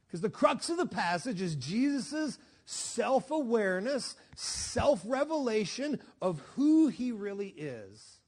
Because 0.06 0.20
the 0.20 0.28
crux 0.28 0.68
of 0.68 0.76
the 0.76 0.86
passage 0.86 1.40
is 1.40 1.54
Jesus' 1.54 2.36
self 2.66 3.30
awareness, 3.30 4.16
self 4.34 5.00
revelation 5.06 6.00
of 6.20 6.40
who 6.56 6.88
he 6.88 7.12
really 7.12 7.54
is. 7.56 8.18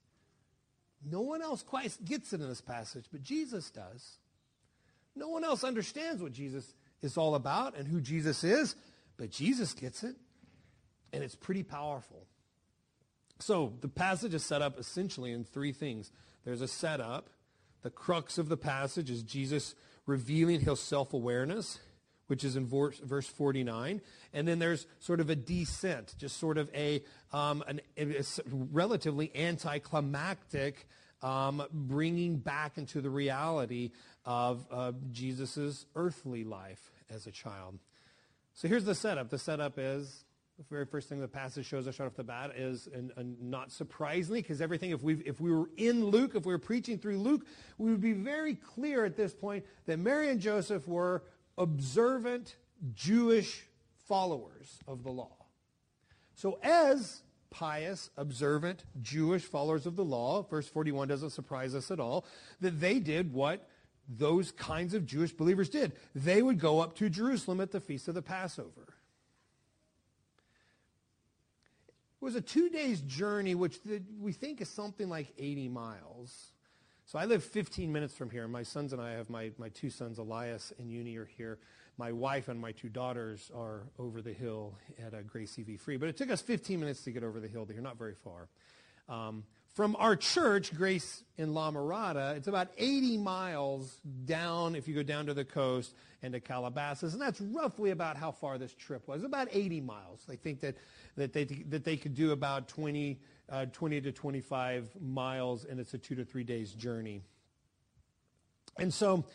No 1.05 1.19
one 1.19 1.41
else 1.41 1.61
quite 1.61 1.93
gets 2.05 2.31
it 2.31 2.39
in 2.39 2.47
this 2.47 2.61
passage, 2.61 3.05
but 3.11 3.21
Jesus 3.21 3.69
does. 3.69 4.17
No 5.13 5.27
one 5.27 5.43
else 5.43 5.65
understands 5.65 6.23
what 6.23 6.31
Jesus 6.31 6.73
is 7.01 7.17
all 7.17 7.35
about 7.35 7.77
and 7.77 7.85
who 7.85 7.99
Jesus 7.99 8.45
is, 8.45 8.75
but 9.17 9.29
Jesus 9.29 9.73
gets 9.73 10.03
it, 10.03 10.15
and 11.11 11.21
it's 11.21 11.35
pretty 11.35 11.63
powerful. 11.63 12.25
So 13.39 13.73
the 13.81 13.89
passage 13.89 14.33
is 14.33 14.45
set 14.45 14.61
up 14.61 14.79
essentially 14.79 15.33
in 15.33 15.43
three 15.43 15.73
things 15.73 16.13
there's 16.45 16.61
a 16.61 16.67
setup. 16.67 17.29
The 17.83 17.89
crux 17.89 18.37
of 18.37 18.49
the 18.49 18.57
passage 18.57 19.09
is 19.09 19.23
Jesus 19.23 19.75
revealing 20.05 20.61
his 20.61 20.79
self 20.79 21.13
awareness 21.13 21.79
which 22.27 22.43
is 22.43 22.55
in 22.55 22.65
verse 22.65 23.27
49. 23.27 24.01
And 24.33 24.47
then 24.47 24.59
there's 24.59 24.87
sort 24.99 25.19
of 25.19 25.29
a 25.29 25.35
descent, 25.35 26.15
just 26.17 26.37
sort 26.37 26.57
of 26.57 26.69
a, 26.73 27.03
um, 27.31 27.63
an, 27.67 27.81
a 27.97 28.23
relatively 28.71 29.31
anticlimactic 29.35 30.87
um, 31.21 31.63
bringing 31.71 32.37
back 32.37 32.77
into 32.77 33.01
the 33.01 33.09
reality 33.09 33.91
of 34.25 34.65
uh, 34.71 34.93
Jesus' 35.11 35.85
earthly 35.95 36.43
life 36.43 36.91
as 37.09 37.27
a 37.27 37.31
child. 37.31 37.79
So 38.55 38.67
here's 38.67 38.85
the 38.85 38.95
setup. 38.95 39.29
The 39.29 39.39
setup 39.39 39.73
is 39.77 40.25
the 40.57 40.63
very 40.69 40.85
first 40.85 41.09
thing 41.09 41.19
the 41.19 41.27
passage 41.27 41.65
shows 41.65 41.87
us 41.87 41.99
right 41.99 42.05
off 42.05 42.15
the 42.15 42.23
bat 42.23 42.51
is, 42.55 42.87
and, 42.93 43.11
and 43.17 43.41
not 43.41 43.71
surprisingly, 43.71 44.41
because 44.41 44.61
everything, 44.61 44.91
if 44.91 45.01
we 45.01 45.15
if 45.25 45.41
we 45.41 45.51
were 45.51 45.69
in 45.77 46.05
Luke, 46.05 46.35
if 46.35 46.45
we 46.45 46.53
were 46.53 46.59
preaching 46.59 46.97
through 46.97 47.17
Luke, 47.17 47.45
we 47.77 47.89
would 47.89 48.01
be 48.01 48.13
very 48.13 48.55
clear 48.55 49.03
at 49.03 49.15
this 49.15 49.33
point 49.33 49.65
that 49.85 49.97
Mary 49.97 50.29
and 50.29 50.39
Joseph 50.39 50.87
were 50.87 51.23
observant 51.57 52.55
Jewish 52.93 53.65
followers 54.07 54.79
of 54.87 55.03
the 55.03 55.11
law. 55.11 55.37
So, 56.35 56.59
as 56.61 57.21
pious, 57.49 58.09
observant 58.17 58.83
Jewish 59.01 59.43
followers 59.43 59.85
of 59.85 59.95
the 59.95 60.03
law, 60.03 60.43
verse 60.43 60.67
41 60.67 61.07
doesn't 61.07 61.29
surprise 61.31 61.73
us 61.75 61.91
at 61.91 61.99
all, 61.99 62.25
that 62.61 62.79
they 62.79 62.99
did 62.99 63.33
what 63.33 63.67
those 64.09 64.51
kinds 64.51 64.93
of 64.93 65.05
Jewish 65.05 65.31
believers 65.31 65.69
did. 65.69 65.93
They 66.13 66.41
would 66.41 66.59
go 66.59 66.79
up 66.79 66.95
to 66.97 67.09
Jerusalem 67.09 67.61
at 67.61 67.71
the 67.71 67.79
feast 67.79 68.07
of 68.07 68.15
the 68.15 68.21
Passover. 68.21 68.93
It 72.12 72.12
was 72.23 72.35
a 72.35 72.41
two 72.41 72.69
days 72.69 73.01
journey, 73.01 73.55
which 73.55 73.79
we 74.19 74.31
think 74.31 74.61
is 74.61 74.69
something 74.69 75.09
like 75.09 75.33
80 75.37 75.69
miles. 75.69 76.51
So 77.05 77.19
I 77.19 77.25
live 77.25 77.43
15 77.43 77.91
minutes 77.91 78.15
from 78.15 78.29
here. 78.29 78.47
My 78.47 78.63
sons 78.63 78.93
and 78.93 79.01
I 79.01 79.11
have 79.11 79.29
my, 79.29 79.51
my 79.57 79.69
two 79.69 79.89
sons, 79.89 80.17
Elias 80.17 80.71
and 80.79 80.89
Uni, 80.89 81.17
are 81.17 81.25
here. 81.25 81.59
My 81.97 82.11
wife 82.11 82.47
and 82.47 82.59
my 82.59 82.71
two 82.71 82.89
daughters 82.89 83.51
are 83.55 83.83
over 83.99 84.21
the 84.21 84.33
hill 84.33 84.73
at 85.05 85.13
a 85.13 85.21
Grace 85.21 85.59
EV 85.59 85.79
Free. 85.79 85.97
But 85.97 86.09
it 86.09 86.17
took 86.17 86.31
us 86.31 86.41
15 86.41 86.79
minutes 86.79 87.03
to 87.03 87.11
get 87.11 87.23
over 87.23 87.39
the 87.39 87.47
hill 87.47 87.67
You're 87.71 87.81
not 87.81 87.97
very 87.97 88.15
far. 88.15 88.47
Um, 89.09 89.43
from 89.73 89.95
our 89.97 90.15
church, 90.15 90.73
Grace 90.73 91.23
in 91.37 91.53
La 91.53 91.71
Mirada, 91.71 92.35
it's 92.35 92.47
about 92.47 92.69
80 92.77 93.17
miles 93.17 93.99
down, 94.25 94.75
if 94.75 94.87
you 94.87 94.93
go 94.93 95.03
down 95.03 95.25
to 95.25 95.33
the 95.33 95.45
coast, 95.45 95.95
and 96.21 96.33
to 96.33 96.39
Calabasas. 96.39 97.13
And 97.13 97.21
that's 97.21 97.41
roughly 97.41 97.91
about 97.91 98.15
how 98.15 98.31
far 98.31 98.57
this 98.57 98.73
trip 98.73 99.07
was, 99.07 99.23
about 99.23 99.47
80 99.51 99.81
miles. 99.81 100.23
They 100.27 100.35
think 100.35 100.61
that, 100.61 100.77
that, 101.17 101.33
they, 101.33 101.45
that 101.45 101.83
they 101.83 101.97
could 101.97 102.15
do 102.15 102.31
about 102.31 102.67
20 102.67 103.19
uh, 103.49 103.65
20 103.71 104.01
to 104.01 104.11
25 104.11 104.89
miles, 105.01 105.65
and 105.65 105.79
it's 105.79 105.93
a 105.93 105.97
two 105.97 106.15
to 106.15 106.25
three 106.25 106.43
days 106.43 106.71
journey. 106.73 107.21
And 108.79 108.93
so 108.93 109.25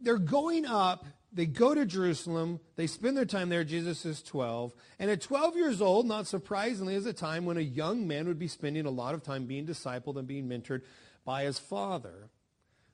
they're 0.00 0.18
going 0.18 0.66
up. 0.66 1.06
They 1.32 1.46
go 1.46 1.74
to 1.74 1.84
Jerusalem. 1.84 2.60
They 2.76 2.86
spend 2.86 3.16
their 3.16 3.26
time 3.26 3.48
there. 3.50 3.64
Jesus 3.64 4.06
is 4.06 4.22
12. 4.22 4.72
And 4.98 5.10
at 5.10 5.20
12 5.20 5.56
years 5.56 5.82
old, 5.82 6.06
not 6.06 6.26
surprisingly, 6.26 6.94
is 6.94 7.06
a 7.06 7.12
time 7.12 7.44
when 7.44 7.58
a 7.58 7.62
young 7.62 8.06
man 8.08 8.26
would 8.26 8.38
be 8.38 8.48
spending 8.48 8.86
a 8.86 8.90
lot 8.90 9.14
of 9.14 9.22
time 9.22 9.44
being 9.44 9.66
discipled 9.66 10.16
and 10.16 10.26
being 10.26 10.48
mentored 10.48 10.82
by 11.24 11.44
his 11.44 11.58
father. 11.58 12.30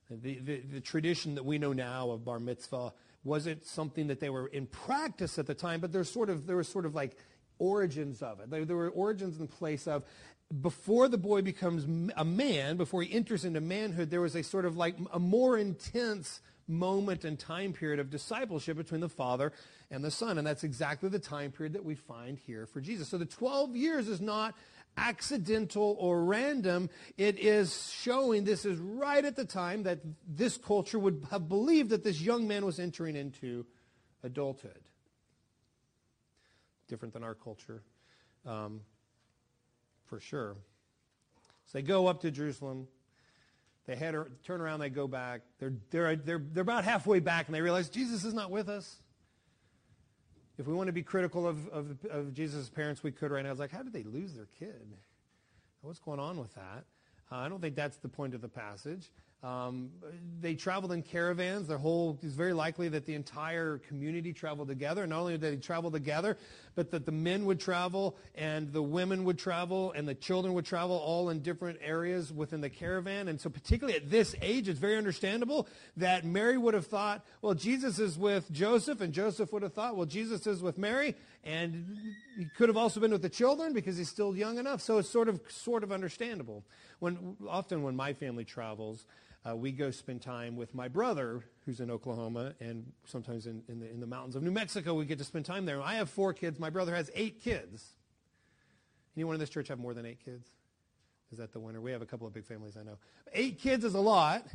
The, 0.09 0.39
the, 0.39 0.59
the 0.59 0.81
tradition 0.81 1.35
that 1.35 1.45
we 1.45 1.57
know 1.57 1.73
now 1.73 2.11
of 2.11 2.25
bar 2.25 2.39
mitzvah 2.39 2.93
wasn't 3.23 3.65
something 3.65 4.07
that 4.07 4.19
they 4.19 4.29
were 4.29 4.47
in 4.47 4.67
practice 4.67 5.39
at 5.39 5.47
the 5.47 5.55
time, 5.55 5.79
but 5.79 5.91
there's 5.91 6.11
sort 6.11 6.29
of, 6.29 6.45
there 6.45 6.57
was 6.57 6.67
sort 6.67 6.85
of 6.85 6.93
like 6.93 7.17
origins 7.57 8.21
of 8.21 8.39
it. 8.39 8.49
There, 8.49 8.65
there 8.65 8.75
were 8.75 8.89
origins 8.89 9.39
in 9.39 9.47
place 9.47 9.87
of 9.87 10.03
before 10.61 11.07
the 11.07 11.17
boy 11.17 11.41
becomes 11.41 12.11
a 12.15 12.25
man, 12.25 12.77
before 12.77 13.01
he 13.01 13.11
enters 13.11 13.45
into 13.45 13.61
manhood, 13.61 14.11
there 14.11 14.21
was 14.21 14.35
a 14.35 14.43
sort 14.43 14.65
of 14.65 14.77
like 14.77 14.95
a 15.11 15.19
more 15.19 15.57
intense 15.57 16.41
moment 16.67 17.25
and 17.25 17.37
time 17.37 17.73
period 17.73 17.99
of 17.99 18.09
discipleship 18.09 18.77
between 18.77 19.01
the 19.01 19.09
Father 19.09 19.51
and 19.91 20.03
the 20.03 20.11
Son. 20.11 20.37
And 20.37 20.45
that's 20.45 20.63
exactly 20.63 21.09
the 21.09 21.19
time 21.19 21.51
period 21.51 21.73
that 21.73 21.85
we 21.85 21.95
find 21.95 22.37
here 22.37 22.65
for 22.65 22.81
Jesus. 22.81 23.09
So 23.09 23.17
the 23.17 23.25
12 23.25 23.75
years 23.75 24.07
is 24.07 24.21
not 24.21 24.55
accidental 24.97 25.95
or 25.99 26.23
random. 26.23 26.89
It 27.17 27.39
is 27.39 27.91
showing 27.91 28.43
this 28.43 28.65
is 28.65 28.79
right 28.79 29.23
at 29.23 29.35
the 29.35 29.45
time 29.45 29.83
that 29.83 29.99
this 30.27 30.57
culture 30.57 30.99
would 30.99 31.27
have 31.31 31.49
believed 31.49 31.89
that 31.89 32.03
this 32.03 32.21
young 32.21 32.47
man 32.47 32.65
was 32.65 32.79
entering 32.79 33.15
into 33.15 33.65
adulthood. 34.23 34.79
Different 36.87 37.13
than 37.13 37.23
our 37.23 37.33
culture, 37.33 37.81
um, 38.45 38.81
for 40.05 40.19
sure. 40.19 40.55
So 41.65 41.79
they 41.79 41.81
go 41.81 42.07
up 42.07 42.21
to 42.21 42.31
Jerusalem. 42.31 42.87
They 43.85 43.95
head, 43.95 44.15
turn 44.43 44.61
around, 44.61 44.79
they 44.79 44.89
go 44.89 45.07
back. 45.07 45.41
They're, 45.59 45.73
they're, 45.91 46.15
they're, 46.15 46.41
they're 46.53 46.61
about 46.63 46.83
halfway 46.83 47.19
back, 47.19 47.47
and 47.47 47.55
they 47.55 47.61
realize 47.61 47.89
Jesus 47.89 48.23
is 48.23 48.33
not 48.33 48.49
with 48.49 48.67
us. 48.67 48.97
If 50.57 50.67
we 50.67 50.73
want 50.73 50.87
to 50.87 50.93
be 50.93 51.03
critical 51.03 51.47
of, 51.47 51.67
of, 51.67 51.97
of 52.09 52.33
Jesus' 52.33 52.69
parents, 52.69 53.03
we 53.03 53.11
could 53.11 53.31
right 53.31 53.43
now. 53.43 53.51
It's 53.51 53.59
like, 53.59 53.71
how 53.71 53.83
did 53.83 53.93
they 53.93 54.03
lose 54.03 54.33
their 54.33 54.47
kid? 54.57 54.93
What's 55.81 55.99
going 55.99 56.19
on 56.19 56.39
with 56.39 56.53
that? 56.55 56.85
Uh, 57.31 57.35
I 57.35 57.49
don't 57.49 57.61
think 57.61 57.75
that's 57.75 57.97
the 57.97 58.07
point 58.07 58.33
of 58.33 58.41
the 58.41 58.47
passage. 58.47 59.11
Um, 59.45 59.91
they 60.41 60.55
traveled 60.55 60.91
in 60.91 61.03
caravans. 61.03 61.67
The 61.67 61.77
whole 61.77 62.17
it's 62.23 62.33
very 62.33 62.53
likely 62.53 62.89
that 62.89 63.05
the 63.05 63.13
entire 63.13 63.77
community 63.77 64.33
traveled 64.33 64.69
together. 64.69 65.05
Not 65.05 65.19
only 65.19 65.37
did 65.37 65.41
they 65.41 65.55
travel 65.57 65.91
together, 65.91 66.35
but 66.73 66.89
that 66.89 67.05
the 67.05 67.11
men 67.11 67.45
would 67.45 67.59
travel 67.59 68.17
and 68.33 68.73
the 68.73 68.81
women 68.81 69.23
would 69.25 69.37
travel 69.37 69.91
and 69.91 70.07
the 70.07 70.15
children 70.15 70.55
would 70.55 70.65
travel 70.65 70.97
all 70.97 71.29
in 71.29 71.41
different 71.41 71.77
areas 71.83 72.33
within 72.33 72.61
the 72.61 72.71
caravan. 72.71 73.27
And 73.27 73.39
so, 73.39 73.51
particularly 73.51 73.95
at 73.95 74.09
this 74.09 74.35
age, 74.41 74.67
it's 74.67 74.79
very 74.79 74.97
understandable 74.97 75.67
that 75.97 76.25
Mary 76.25 76.57
would 76.57 76.73
have 76.73 76.87
thought, 76.87 77.23
well, 77.43 77.53
Jesus 77.53 77.99
is 77.99 78.17
with 78.17 78.51
Joseph, 78.51 78.99
and 78.99 79.13
Joseph 79.13 79.53
would 79.53 79.61
have 79.61 79.73
thought, 79.73 79.95
well, 79.95 80.07
Jesus 80.07 80.47
is 80.47 80.63
with 80.63 80.79
Mary, 80.79 81.15
and 81.43 81.85
he 82.35 82.47
could 82.57 82.69
have 82.69 82.77
also 82.77 82.99
been 82.99 83.11
with 83.11 83.21
the 83.21 83.29
children 83.29 83.73
because 83.73 83.95
he's 83.95 84.09
still 84.09 84.35
young 84.35 84.57
enough. 84.57 84.81
So 84.81 84.97
it's 84.97 85.09
sort 85.09 85.29
of 85.29 85.39
sort 85.49 85.83
of 85.83 85.91
understandable. 85.91 86.63
When 86.97 87.37
often 87.47 87.83
when 87.83 87.95
my 87.95 88.13
family 88.13 88.43
travels 88.43 89.05
uh, 89.47 89.55
we 89.55 89.71
go 89.71 89.91
spend 89.91 90.21
time 90.21 90.55
with 90.55 90.73
my 90.73 90.87
brother 90.87 91.43
who's 91.65 91.79
in 91.79 91.91
Oklahoma 91.91 92.53
and 92.59 92.91
sometimes 93.05 93.45
in, 93.45 93.61
in, 93.67 93.79
the, 93.79 93.89
in 93.89 93.99
the 93.99 94.07
mountains 94.07 94.35
of 94.35 94.43
New 94.43 94.51
Mexico. 94.51 94.93
We 94.93 95.05
get 95.05 95.17
to 95.19 95.23
spend 95.23 95.45
time 95.45 95.65
there. 95.65 95.81
I 95.81 95.95
have 95.95 96.09
four 96.09 96.33
kids. 96.33 96.59
My 96.59 96.69
brother 96.69 96.95
has 96.95 97.11
eight 97.13 97.41
kids. 97.41 97.93
Anyone 99.15 99.35
in 99.35 99.39
this 99.39 99.49
church 99.49 99.67
have 99.67 99.79
more 99.79 99.93
than 99.93 100.05
eight 100.05 100.23
kids? 100.23 100.47
Is 101.31 101.37
that 101.37 101.53
the 101.53 101.59
winner? 101.59 101.81
We 101.81 101.91
have 101.91 102.01
a 102.01 102.05
couple 102.05 102.27
of 102.27 102.33
big 102.33 102.45
families, 102.45 102.77
I 102.77 102.83
know. 102.83 102.97
Eight 103.33 103.59
kids 103.59 103.85
is 103.85 103.93
a 103.93 103.99
lot 103.99 104.47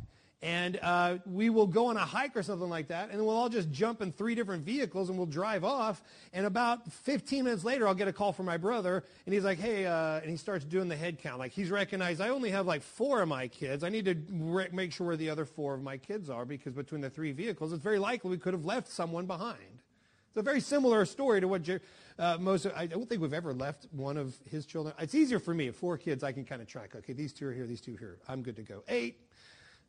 and 0.43 0.79
uh, 0.81 1.17
we 1.25 1.51
will 1.51 1.67
go 1.67 1.87
on 1.87 1.97
a 1.97 2.05
hike 2.05 2.35
or 2.35 2.41
something 2.41 2.69
like 2.69 2.87
that, 2.87 3.09
and 3.09 3.19
then 3.19 3.25
we'll 3.25 3.35
all 3.35 3.49
just 3.49 3.69
jump 3.71 4.01
in 4.01 4.11
three 4.11 4.33
different 4.33 4.65
vehicles 4.65 5.09
and 5.09 5.17
we'll 5.17 5.27
drive 5.27 5.63
off. 5.63 6.01
And 6.33 6.47
about 6.47 6.91
15 6.91 7.43
minutes 7.43 7.63
later, 7.63 7.87
I'll 7.87 7.93
get 7.93 8.07
a 8.07 8.13
call 8.13 8.33
from 8.33 8.47
my 8.47 8.57
brother, 8.57 9.03
and 9.25 9.33
he's 9.33 9.43
like, 9.43 9.59
"Hey," 9.59 9.85
uh, 9.85 10.19
and 10.19 10.29
he 10.29 10.37
starts 10.37 10.65
doing 10.65 10.87
the 10.87 10.95
head 10.95 11.19
count. 11.19 11.37
Like 11.37 11.51
he's 11.51 11.69
recognized 11.69 12.21
I 12.21 12.29
only 12.29 12.49
have 12.49 12.65
like 12.65 12.81
four 12.81 13.21
of 13.21 13.27
my 13.27 13.47
kids. 13.47 13.83
I 13.83 13.89
need 13.89 14.05
to 14.05 14.15
re- 14.31 14.69
make 14.71 14.91
sure 14.91 15.07
where 15.07 15.17
the 15.17 15.29
other 15.29 15.45
four 15.45 15.75
of 15.75 15.83
my 15.83 15.97
kids 15.97 16.29
are 16.29 16.45
because 16.45 16.73
between 16.73 17.01
the 17.01 17.09
three 17.09 17.33
vehicles, 17.33 17.71
it's 17.71 17.83
very 17.83 17.99
likely 17.99 18.31
we 18.31 18.37
could 18.37 18.53
have 18.53 18.65
left 18.65 18.89
someone 18.89 19.27
behind. 19.27 19.81
It's 20.29 20.37
a 20.37 20.41
very 20.41 20.61
similar 20.61 21.05
story 21.05 21.41
to 21.41 21.47
what 21.47 21.69
uh, 22.17 22.37
most. 22.39 22.65
I 22.75 22.87
don't 22.87 23.07
think 23.07 23.21
we've 23.21 23.33
ever 23.33 23.53
left 23.53 23.87
one 23.91 24.17
of 24.17 24.39
his 24.49 24.65
children. 24.65 24.95
It's 24.97 25.13
easier 25.13 25.39
for 25.39 25.53
me. 25.53 25.69
Four 25.71 25.97
kids, 25.97 26.23
I 26.23 26.31
can 26.31 26.45
kind 26.45 26.61
of 26.61 26.67
track. 26.67 26.95
Okay, 26.95 27.13
these 27.13 27.33
two 27.33 27.47
are 27.47 27.53
here, 27.53 27.67
these 27.67 27.81
two 27.81 27.95
are 27.95 27.99
here. 27.99 28.17
I'm 28.27 28.41
good 28.41 28.55
to 28.55 28.63
go. 28.63 28.81
Eight 28.87 29.19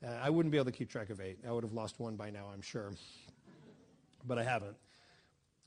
uh, 0.04 0.10
I 0.22 0.30
wouldn't 0.30 0.50
be 0.50 0.58
able 0.58 0.66
to 0.66 0.72
keep 0.72 0.90
track 0.90 1.10
of 1.10 1.20
eight. 1.20 1.38
I 1.46 1.52
would 1.52 1.64
have 1.64 1.72
lost 1.72 2.00
one 2.00 2.16
by 2.16 2.30
now, 2.30 2.46
I'm 2.52 2.62
sure. 2.62 2.92
But 4.26 4.38
I 4.38 4.44
haven't. 4.44 4.76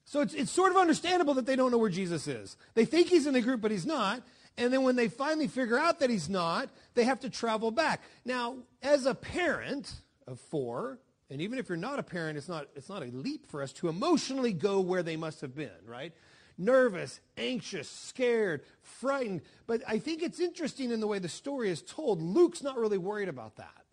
So 0.05 0.21
it's, 0.21 0.33
it's 0.33 0.51
sort 0.51 0.71
of 0.71 0.77
understandable 0.77 1.33
that 1.35 1.45
they 1.45 1.55
don't 1.55 1.71
know 1.71 1.77
where 1.77 1.89
Jesus 1.89 2.27
is. 2.27 2.57
They 2.73 2.85
think 2.85 3.07
he's 3.07 3.27
in 3.27 3.33
the 3.33 3.41
group, 3.41 3.61
but 3.61 3.71
he's 3.71 3.85
not. 3.85 4.21
And 4.57 4.71
then 4.71 4.83
when 4.83 4.95
they 4.95 5.07
finally 5.07 5.47
figure 5.47 5.79
out 5.79 5.99
that 5.99 6.09
he's 6.09 6.29
not, 6.29 6.69
they 6.93 7.03
have 7.05 7.19
to 7.21 7.29
travel 7.29 7.71
back. 7.71 8.01
Now, 8.23 8.57
as 8.81 9.05
a 9.05 9.15
parent 9.15 9.91
of 10.27 10.39
four, 10.39 10.99
and 11.29 11.41
even 11.41 11.57
if 11.57 11.67
you're 11.69 11.77
not 11.77 11.99
a 11.99 12.03
parent, 12.03 12.37
it's 12.37 12.47
not, 12.47 12.67
it's 12.75 12.87
not 12.87 13.01
a 13.01 13.07
leap 13.07 13.49
for 13.49 13.61
us 13.61 13.73
to 13.73 13.89
emotionally 13.89 14.53
go 14.53 14.79
where 14.79 15.03
they 15.03 15.17
must 15.17 15.41
have 15.41 15.55
been, 15.55 15.71
right? 15.85 16.13
Nervous, 16.57 17.19
anxious, 17.35 17.89
scared, 17.89 18.63
frightened. 18.81 19.41
But 19.65 19.81
I 19.87 19.97
think 19.97 20.21
it's 20.21 20.39
interesting 20.39 20.91
in 20.91 20.99
the 20.99 21.07
way 21.07 21.19
the 21.19 21.27
story 21.27 21.69
is 21.69 21.81
told. 21.81 22.21
Luke's 22.21 22.63
not 22.63 22.77
really 22.77 22.99
worried 22.99 23.27
about 23.27 23.57
that 23.57 23.84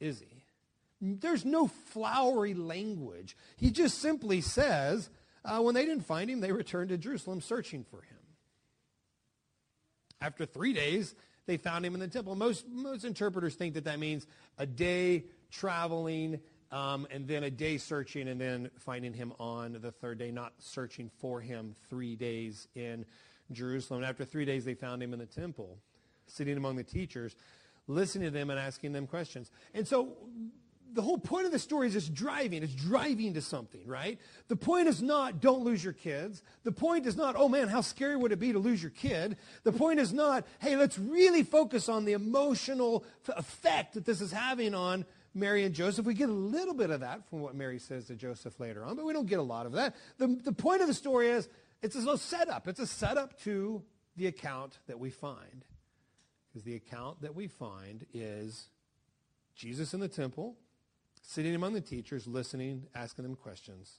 is 0.00 0.20
he? 0.20 0.44
There's 1.00 1.44
no 1.44 1.66
flowery 1.66 2.54
language. 2.54 3.36
He 3.56 3.70
just 3.70 3.98
simply 3.98 4.40
says, 4.40 5.10
uh, 5.44 5.60
when 5.60 5.74
they 5.74 5.84
didn't 5.84 6.06
find 6.06 6.30
him, 6.30 6.40
they 6.40 6.52
returned 6.52 6.88
to 6.90 6.98
Jerusalem 6.98 7.40
searching 7.40 7.84
for 7.84 7.98
him. 7.98 8.18
After 10.20 10.46
three 10.46 10.72
days, 10.72 11.14
they 11.46 11.58
found 11.58 11.84
him 11.84 11.94
in 11.94 12.00
the 12.00 12.08
temple. 12.08 12.34
Most, 12.34 12.66
most 12.68 13.04
interpreters 13.04 13.54
think 13.54 13.74
that 13.74 13.84
that 13.84 13.98
means 13.98 14.26
a 14.56 14.64
day 14.64 15.24
traveling 15.50 16.40
um, 16.70 17.06
and 17.10 17.28
then 17.28 17.44
a 17.44 17.50
day 17.50 17.76
searching 17.76 18.28
and 18.28 18.40
then 18.40 18.70
finding 18.78 19.12
him 19.12 19.32
on 19.38 19.78
the 19.80 19.92
third 19.92 20.18
day, 20.18 20.30
not 20.30 20.54
searching 20.58 21.10
for 21.18 21.40
him 21.40 21.74
three 21.90 22.16
days 22.16 22.66
in 22.74 23.04
Jerusalem. 23.52 24.00
And 24.00 24.08
after 24.08 24.24
three 24.24 24.46
days, 24.46 24.64
they 24.64 24.74
found 24.74 25.02
him 25.02 25.12
in 25.12 25.18
the 25.18 25.26
temple, 25.26 25.78
sitting 26.26 26.56
among 26.56 26.76
the 26.76 26.82
teachers 26.82 27.36
listening 27.86 28.26
to 28.26 28.30
them 28.30 28.50
and 28.50 28.58
asking 28.58 28.92
them 28.92 29.06
questions. 29.06 29.50
And 29.74 29.86
so 29.86 30.16
the 30.94 31.02
whole 31.02 31.18
point 31.18 31.46
of 31.46 31.52
the 31.52 31.58
story 31.58 31.88
is 31.88 31.92
just 31.92 32.14
driving. 32.14 32.62
It's 32.62 32.74
driving 32.74 33.34
to 33.34 33.42
something, 33.42 33.86
right? 33.86 34.18
The 34.48 34.56
point 34.56 34.88
is 34.88 35.02
not 35.02 35.40
don't 35.40 35.64
lose 35.64 35.82
your 35.82 35.92
kids. 35.92 36.42
The 36.62 36.72
point 36.72 37.06
is 37.06 37.16
not, 37.16 37.34
oh 37.36 37.48
man, 37.48 37.68
how 37.68 37.80
scary 37.80 38.16
would 38.16 38.32
it 38.32 38.38
be 38.38 38.52
to 38.52 38.58
lose 38.58 38.82
your 38.82 38.90
kid? 38.90 39.36
The 39.64 39.72
point 39.72 39.98
is 39.98 40.12
not, 40.12 40.46
hey, 40.60 40.76
let's 40.76 40.98
really 40.98 41.42
focus 41.42 41.88
on 41.88 42.04
the 42.04 42.12
emotional 42.12 43.04
effect 43.28 43.94
that 43.94 44.04
this 44.04 44.20
is 44.20 44.30
having 44.30 44.74
on 44.74 45.04
Mary 45.34 45.64
and 45.64 45.74
Joseph. 45.74 46.06
We 46.06 46.14
get 46.14 46.28
a 46.28 46.32
little 46.32 46.74
bit 46.74 46.90
of 46.90 47.00
that 47.00 47.28
from 47.28 47.40
what 47.40 47.56
Mary 47.56 47.80
says 47.80 48.06
to 48.06 48.14
Joseph 48.14 48.60
later 48.60 48.84
on, 48.84 48.94
but 48.94 49.04
we 49.04 49.12
don't 49.12 49.26
get 49.26 49.40
a 49.40 49.42
lot 49.42 49.66
of 49.66 49.72
that. 49.72 49.96
The, 50.18 50.28
the 50.28 50.52
point 50.52 50.80
of 50.80 50.86
the 50.86 50.94
story 50.94 51.28
is 51.28 51.48
it's 51.82 51.96
a 51.96 51.98
little 51.98 52.16
setup. 52.16 52.68
It's 52.68 52.80
a 52.80 52.86
setup 52.86 53.38
to 53.40 53.82
the 54.16 54.28
account 54.28 54.78
that 54.86 55.00
we 55.00 55.10
find. 55.10 55.64
Because 56.54 56.64
the 56.64 56.76
account 56.76 57.20
that 57.22 57.34
we 57.34 57.48
find 57.48 58.06
is 58.14 58.68
Jesus 59.56 59.92
in 59.92 59.98
the 59.98 60.06
temple, 60.06 60.54
sitting 61.20 61.52
among 61.52 61.72
the 61.72 61.80
teachers, 61.80 62.28
listening, 62.28 62.84
asking 62.94 63.24
them 63.24 63.34
questions. 63.34 63.98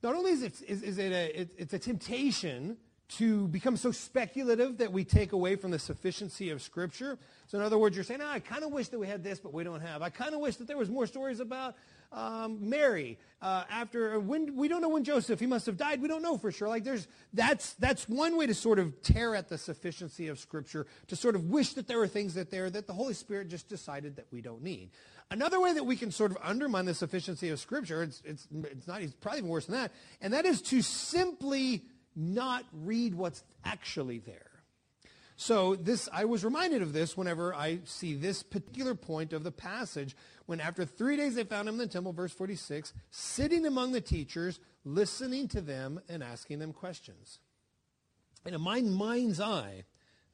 Not 0.00 0.14
only 0.14 0.30
is 0.30 0.44
it, 0.44 0.62
is, 0.68 0.84
is 0.84 0.98
it 0.98 1.10
a, 1.10 1.40
it, 1.40 1.50
it's 1.58 1.74
a 1.74 1.78
temptation 1.80 2.76
to 3.08 3.48
become 3.48 3.76
so 3.76 3.90
speculative 3.90 4.78
that 4.78 4.92
we 4.92 5.02
take 5.02 5.32
away 5.32 5.56
from 5.56 5.72
the 5.72 5.78
sufficiency 5.80 6.50
of 6.50 6.62
Scripture. 6.62 7.18
So, 7.48 7.58
in 7.58 7.64
other 7.64 7.78
words, 7.78 7.96
you're 7.96 8.04
saying, 8.04 8.20
oh, 8.22 8.28
I 8.28 8.38
kind 8.38 8.62
of 8.62 8.70
wish 8.70 8.88
that 8.88 9.00
we 9.00 9.08
had 9.08 9.24
this, 9.24 9.40
but 9.40 9.52
we 9.52 9.64
don't 9.64 9.80
have. 9.80 10.02
I 10.02 10.10
kind 10.10 10.34
of 10.34 10.40
wish 10.40 10.54
that 10.56 10.68
there 10.68 10.76
was 10.76 10.88
more 10.88 11.08
stories 11.08 11.40
about 11.40 11.74
um, 12.12 12.68
Mary 12.68 13.18
uh, 13.42 13.64
after 13.70 14.18
when 14.18 14.56
we 14.56 14.68
don't 14.68 14.80
know 14.80 14.88
when 14.88 15.04
Joseph 15.04 15.40
he 15.40 15.46
must 15.46 15.66
have 15.66 15.76
died. 15.76 16.00
We 16.00 16.08
don't 16.08 16.22
know 16.22 16.38
for 16.38 16.50
sure. 16.50 16.68
Like 16.68 16.84
there's 16.84 17.06
that's 17.32 17.74
that's 17.74 18.08
one 18.08 18.36
way 18.36 18.46
to 18.46 18.54
sort 18.54 18.78
of 18.78 19.02
tear 19.02 19.34
at 19.34 19.48
the 19.48 19.58
sufficiency 19.58 20.28
of 20.28 20.38
Scripture 20.38 20.86
to 21.08 21.16
sort 21.16 21.34
of 21.34 21.44
wish 21.44 21.74
that 21.74 21.86
there 21.86 21.98
were 21.98 22.08
things 22.08 22.34
that 22.34 22.50
there 22.50 22.70
that 22.70 22.86
the 22.86 22.92
Holy 22.92 23.14
Spirit 23.14 23.48
just 23.48 23.68
decided 23.68 24.16
that 24.16 24.26
we 24.30 24.40
don't 24.40 24.62
need. 24.62 24.90
Another 25.30 25.60
way 25.60 25.72
that 25.72 25.84
we 25.84 25.96
can 25.96 26.10
sort 26.12 26.30
of 26.30 26.38
undermine 26.42 26.84
the 26.84 26.94
sufficiency 26.94 27.50
of 27.50 27.58
Scripture, 27.58 28.02
it's 28.02 28.22
it's 28.24 28.46
it's 28.64 28.86
not 28.86 29.02
it's 29.02 29.14
probably 29.14 29.38
even 29.38 29.50
worse 29.50 29.66
than 29.66 29.74
that, 29.74 29.92
and 30.20 30.32
that 30.32 30.46
is 30.46 30.62
to 30.62 30.82
simply 30.82 31.82
not 32.14 32.64
read 32.72 33.14
what's 33.14 33.42
actually 33.64 34.18
there. 34.18 34.55
So 35.36 35.76
this, 35.76 36.08
I 36.12 36.24
was 36.24 36.44
reminded 36.44 36.80
of 36.80 36.92
this 36.92 37.16
whenever 37.16 37.54
I 37.54 37.80
see 37.84 38.14
this 38.14 38.42
particular 38.42 38.94
point 38.94 39.32
of 39.32 39.44
the 39.44 39.52
passage, 39.52 40.16
when 40.46 40.60
after 40.60 40.84
three 40.84 41.16
days 41.16 41.34
they 41.34 41.44
found 41.44 41.68
him 41.68 41.74
in 41.74 41.78
the 41.78 41.86
temple, 41.86 42.12
verse 42.12 42.32
46, 42.32 42.94
sitting 43.10 43.66
among 43.66 43.92
the 43.92 44.00
teachers, 44.00 44.60
listening 44.84 45.48
to 45.48 45.60
them 45.60 46.00
and 46.08 46.22
asking 46.22 46.58
them 46.58 46.72
questions. 46.72 47.38
In 48.46 48.58
my 48.60 48.80
mind's 48.80 49.40
eye, 49.40 49.84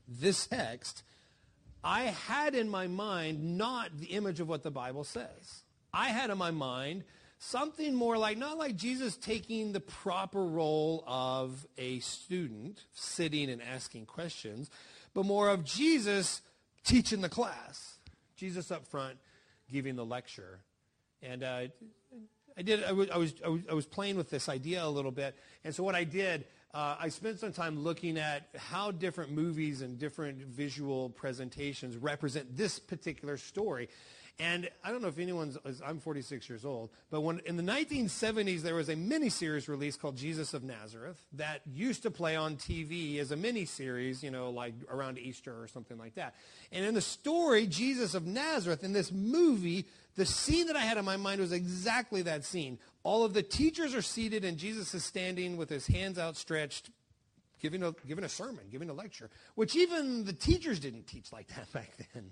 this 0.07 0.47
text 0.47 1.03
I 1.85 2.03
had 2.03 2.55
in 2.55 2.69
my 2.69 2.87
mind 2.87 3.59
not 3.59 3.99
the 3.99 4.07
image 4.07 4.39
of 4.39 4.49
what 4.49 4.63
the 4.63 4.71
Bible 4.71 5.05
says. 5.05 5.65
I 5.93 6.09
had 6.09 6.31
in 6.31 6.39
my 6.39 6.53
mind 6.53 7.05
something 7.39 7.93
more 7.95 8.17
like, 8.17 8.39
not 8.39 8.57
like 8.57 8.77
Jesus 8.77 9.17
taking 9.17 9.73
the 9.73 9.81
proper 9.81 10.45
role 10.45 11.03
of 11.09 11.67
a 11.77 11.99
student, 11.99 12.85
sitting 12.93 13.51
and 13.51 13.61
asking 13.61 14.07
questions, 14.07 14.71
but 15.15 15.25
more 15.27 15.49
of 15.49 15.65
Jesus 15.65 16.43
teaching 16.85 17.21
the 17.21 17.29
class. 17.29 17.99
Jesus 18.37 18.71
up 18.71 18.87
front 18.87 19.19
giving 19.71 19.97
the 19.97 20.05
lecture. 20.05 20.61
And 21.23 21.43
uh, 21.43 21.63
I 22.57 22.63
did. 22.63 22.85
I 22.85 22.93
was, 22.93 23.11
I 23.11 23.17
was, 23.17 23.33
I 23.71 23.75
was 23.75 23.87
playing 23.87 24.17
with 24.17 24.31
this 24.31 24.49
idea 24.49 24.85
a 24.85 24.89
little 24.89 25.11
bit. 25.11 25.37
And 25.65 25.75
so 25.75 25.83
what 25.83 25.95
I 25.95 26.05
did, 26.05 26.45
uh, 26.75 26.97
I 26.99 27.09
spent 27.09 27.39
some 27.39 27.53
time 27.53 27.79
looking 27.79 28.19
at 28.19 28.49
how 28.57 28.91
different 28.91 29.33
movies 29.33 29.83
and 29.83 29.99
different 29.99 30.39
visual 30.39 31.11
presentations 31.11 31.97
represent 31.97 32.57
this 32.57 32.79
particular 32.79 33.37
story. 33.37 33.89
And 34.39 34.69
I 34.83 34.91
don't 34.91 35.03
know 35.03 35.09
if 35.09 35.19
anyone's, 35.19 35.59
I'm 35.87 36.01
46 36.01 36.49
years 36.49 36.65
old, 36.65 36.91
but 37.11 37.21
when 37.21 37.41
in 37.45 37.57
the 37.57 37.63
1970s 37.63 38.63
there 38.63 38.75
was 38.75 38.89
a 38.89 38.97
miniseries 38.97 39.69
released 39.69 40.01
called 40.01 40.17
Jesus 40.17 40.55
of 40.55 40.65
Nazareth 40.65 41.21
that 41.35 41.61
used 41.67 42.03
to 42.05 42.11
play 42.11 42.35
on 42.35 42.57
TV 42.57 43.19
as 43.19 43.31
a 43.31 43.37
miniseries, 43.37 44.23
you 44.23 44.31
know, 44.31 44.51
like 44.51 44.75
around 44.91 45.19
Easter 45.19 45.53
or 45.53 45.69
something 45.69 45.99
like 45.99 46.15
that. 46.15 46.35
And 46.73 46.85
in 46.85 46.95
the 46.95 47.03
story, 47.03 47.67
Jesus 47.67 48.15
of 48.15 48.27
Nazareth, 48.27 48.83
in 48.83 48.93
this 48.93 49.13
movie, 49.13 49.85
the 50.17 50.27
scene 50.27 50.67
that 50.67 50.77
I 50.77 50.81
had 50.81 50.97
in 50.97 51.05
my 51.05 51.17
mind 51.17 51.41
was 51.41 51.53
exactly 51.53 52.23
that 52.23 52.45
scene. 52.45 52.79
All 53.03 53.25
of 53.25 53.35
the 53.35 53.43
teachers 53.43 53.95
are 53.95 54.03
seated 54.03 54.45
and 54.45 54.57
Jesus 54.57 54.95
is 54.95 55.05
standing 55.05 55.57
with 55.57 55.69
his 55.69 55.87
hands 55.87 56.19
outstretched, 56.19 56.91
giving 57.61 57.83
a, 57.83 57.93
giving 58.09 58.25
a 58.25 58.29
sermon, 58.29 58.65
giving 58.71 58.91
a 58.91 58.95
lecture, 58.95 59.31
which 59.55 59.77
even 59.77 60.25
the 60.25 60.33
teachers 60.33 60.81
didn't 60.81 61.07
teach 61.07 61.33
like 61.33 61.47
that 61.57 61.71
back 61.73 61.93
then. 62.15 62.31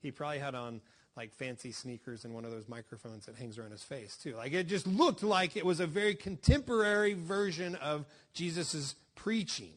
He 0.00 0.10
probably 0.10 0.38
had 0.38 0.54
on 0.54 0.82
like 1.16 1.32
fancy 1.32 1.70
sneakers 1.70 2.24
and 2.24 2.34
one 2.34 2.44
of 2.44 2.50
those 2.50 2.68
microphones 2.68 3.26
that 3.26 3.36
hangs 3.36 3.58
around 3.58 3.70
his 3.70 3.82
face 3.82 4.16
too. 4.16 4.34
Like 4.36 4.52
it 4.52 4.66
just 4.66 4.86
looked 4.86 5.22
like 5.22 5.56
it 5.56 5.64
was 5.64 5.80
a 5.80 5.86
very 5.86 6.14
contemporary 6.14 7.14
version 7.14 7.76
of 7.76 8.04
Jesus' 8.32 8.94
preaching. 9.14 9.72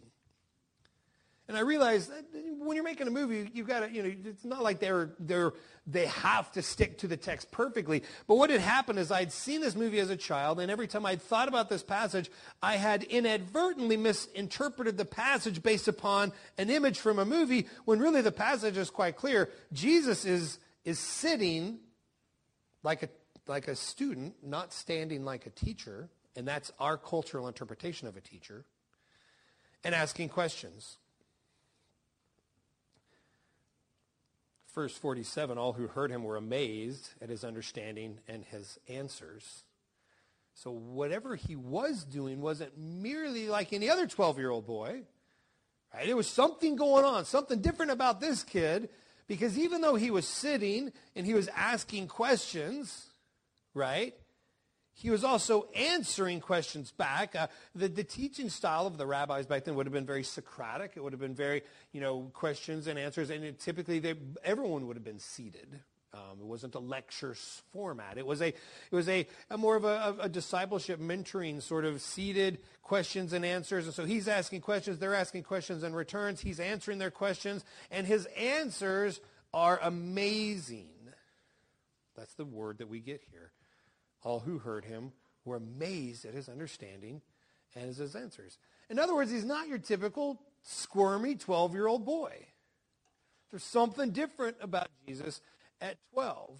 And 1.48 1.56
I 1.56 1.62
realized 1.62 2.12
when 2.60 2.76
you're 2.76 2.84
making 2.84 3.08
a 3.08 3.12
movie, 3.12 3.50
you've 3.54 3.68
got 3.68 3.80
to, 3.80 3.90
you 3.92 4.04
know, 4.04 4.12
it's 4.26 4.44
not 4.44 4.64
like 4.64 4.80
they're, 4.80 5.12
they're, 5.18 5.54
they 5.86 6.08
have 6.08 6.52
to 6.54 6.62
stick 6.62 6.98
to 6.98 7.08
the 7.08 7.16
text 7.16 7.52
perfectly. 7.52 8.04
But 8.28 8.36
what 8.36 8.50
had 8.50 8.60
happened 8.60 9.00
is 9.00 9.12
I'd 9.12 9.32
seen 9.32 9.62
this 9.62 9.74
movie 9.74 10.00
as 10.00 10.10
a 10.10 10.18
child, 10.18 10.60
and 10.60 10.70
every 10.70 10.88
time 10.88 11.06
I'd 11.06 11.22
thought 11.22 11.48
about 11.48 11.70
this 11.70 11.84
passage, 11.84 12.30
I 12.62 12.76
had 12.76 13.04
inadvertently 13.04 13.96
misinterpreted 13.96 14.98
the 14.98 15.06
passage 15.06 15.64
based 15.64 15.88
upon 15.88 16.34
an 16.58 16.70
image 16.70 17.00
from 17.00 17.18
a 17.18 17.24
movie, 17.24 17.68
when 17.86 18.00
really 18.00 18.22
the 18.22 18.34
passage 18.34 18.76
is 18.76 18.90
quite 18.90 19.16
clear. 19.16 19.50
Jesus 19.72 20.26
is 20.26 20.60
is 20.88 20.98
sitting 20.98 21.80
like 22.82 23.04
a, 23.04 23.10
like 23.46 23.68
a 23.68 23.76
student, 23.76 24.36
not 24.42 24.72
standing 24.72 25.26
like 25.26 25.46
a 25.46 25.50
teacher, 25.50 26.08
and 26.34 26.48
that's 26.48 26.72
our 26.80 26.96
cultural 26.98 27.50
interpretation 27.50 28.08
of 28.08 28.16
a 28.16 28.22
teacher, 28.22 28.64
and 29.84 29.94
asking 29.94 30.30
questions. 30.30 30.98
Verse 34.74 34.98
47 34.98 35.58
All 35.58 35.74
who 35.74 35.88
heard 35.88 36.10
him 36.10 36.24
were 36.24 36.38
amazed 36.38 37.10
at 37.22 37.28
his 37.28 37.44
understanding 37.44 38.20
and 38.26 38.46
his 38.46 38.80
answers. 38.88 39.66
So, 40.54 40.72
whatever 40.72 41.36
he 41.36 41.58
was 41.58 42.06
doing 42.06 42.40
wasn't 42.40 42.78
merely 42.78 43.50
like 43.50 43.74
any 43.74 43.90
other 43.90 44.08
12 44.08 44.38
year 44.38 44.52
old 44.52 44.66
boy. 44.66 45.02
Right? 45.94 46.06
There 46.06 46.16
was 46.16 46.30
something 46.30 46.78
going 46.78 47.04
on, 47.04 47.26
something 47.26 47.60
different 47.60 47.92
about 47.92 48.22
this 48.22 48.42
kid 48.42 48.88
because 49.28 49.58
even 49.58 49.82
though 49.82 49.96
he 49.96 50.12
was 50.12 50.28
sitting 50.28 50.92
and 51.16 51.26
he 51.26 51.34
was 51.34 51.50
asking 51.50 52.08
questions, 52.08 53.08
right? 53.74 54.14
He 54.94 55.12
was 55.12 55.24
also 55.24 55.68
answering 55.76 56.40
questions 56.40 56.92
back. 56.92 57.36
Uh, 57.36 57.48
the, 57.76 57.88
the 57.88 58.04
teaching 58.04 58.50
style 58.50 58.88
of 58.88 58.98
the 58.98 59.06
rabbis 59.06 59.46
back 59.46 59.64
then 59.64 59.76
would 59.76 59.86
have 59.86 59.94
been 59.94 60.08
very 60.08 60.24
Socratic. 60.24 60.94
It 60.96 61.04
would 61.04 61.14
have 61.14 61.20
been 61.20 61.36
very, 61.36 61.62
you 61.92 62.02
know, 62.02 62.32
questions 62.34 62.88
and 62.88 62.98
answers. 62.98 63.30
And 63.30 63.60
typically, 63.60 64.00
they, 64.00 64.16
everyone 64.44 64.88
would 64.88 64.96
have 64.96 65.04
been 65.04 65.20
seated. 65.20 65.82
Um, 66.18 66.40
it 66.40 66.46
wasn't 66.46 66.74
a 66.74 66.80
lecture 66.80 67.36
format. 67.72 68.18
It 68.18 68.26
was 68.26 68.42
a, 68.42 68.48
it 68.48 68.56
was 68.92 69.08
a, 69.08 69.28
a 69.52 69.58
more 69.58 69.76
of 69.76 69.86
a, 69.86 70.16
a, 70.22 70.30
discipleship 70.30 71.00
mentoring 71.00 71.62
sort 71.62 71.86
of 71.86 72.02
seated 72.02 72.58
questions 72.82 73.34
and 73.34 73.46
answers. 73.46 73.86
And 73.86 73.94
so 73.94 74.04
he's 74.04 74.28
asking 74.28 74.62
questions, 74.62 74.98
they're 74.98 75.14
asking 75.14 75.44
questions 75.44 75.84
and 75.84 75.96
returns. 75.96 76.42
He's 76.42 76.60
answering 76.60 76.98
their 76.98 77.12
questions, 77.12 77.64
and 77.92 78.08
his 78.08 78.26
answers 78.38 79.20
are 79.54 79.80
amazing. 79.84 80.90
That's 82.16 82.34
the 82.34 82.46
word 82.46 82.80
that 82.80 82.90
we 82.90 83.00
get 83.00 83.22
here. 83.32 83.52
All 84.24 84.40
who 84.40 84.58
heard 84.58 84.86
him 84.86 85.12
were 85.46 85.58
amazed 85.58 86.26
at 86.26 86.34
his 86.34 86.50
understanding 86.50 87.22
and 87.76 87.96
his 87.96 88.16
answers. 88.16 88.58
In 88.90 88.98
other 88.98 89.14
words, 89.14 89.30
he's 89.30 89.46
not 89.46 89.68
your 89.68 89.78
typical 89.78 90.42
squirmy 90.64 91.36
12 91.36 91.74
year 91.74 91.88
old 91.88 92.06
boy. 92.06 92.34
There's 93.52 93.64
something 93.64 94.12
different 94.12 94.58
about 94.62 94.88
Jesus 95.08 95.42
at 95.82 95.98
12. 96.14 96.60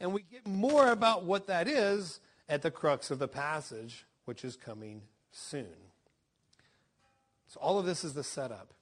And 0.00 0.12
we 0.12 0.22
get 0.22 0.46
more 0.46 0.90
about 0.90 1.24
what 1.24 1.46
that 1.46 1.68
is 1.68 2.20
at 2.48 2.62
the 2.62 2.70
crux 2.70 3.10
of 3.10 3.18
the 3.18 3.28
passage, 3.28 4.04
which 4.24 4.44
is 4.44 4.56
coming 4.56 5.02
soon. 5.30 5.66
So 7.48 7.60
all 7.60 7.78
of 7.78 7.86
this 7.86 8.04
is 8.04 8.14
the 8.14 8.24
setup. 8.24 8.74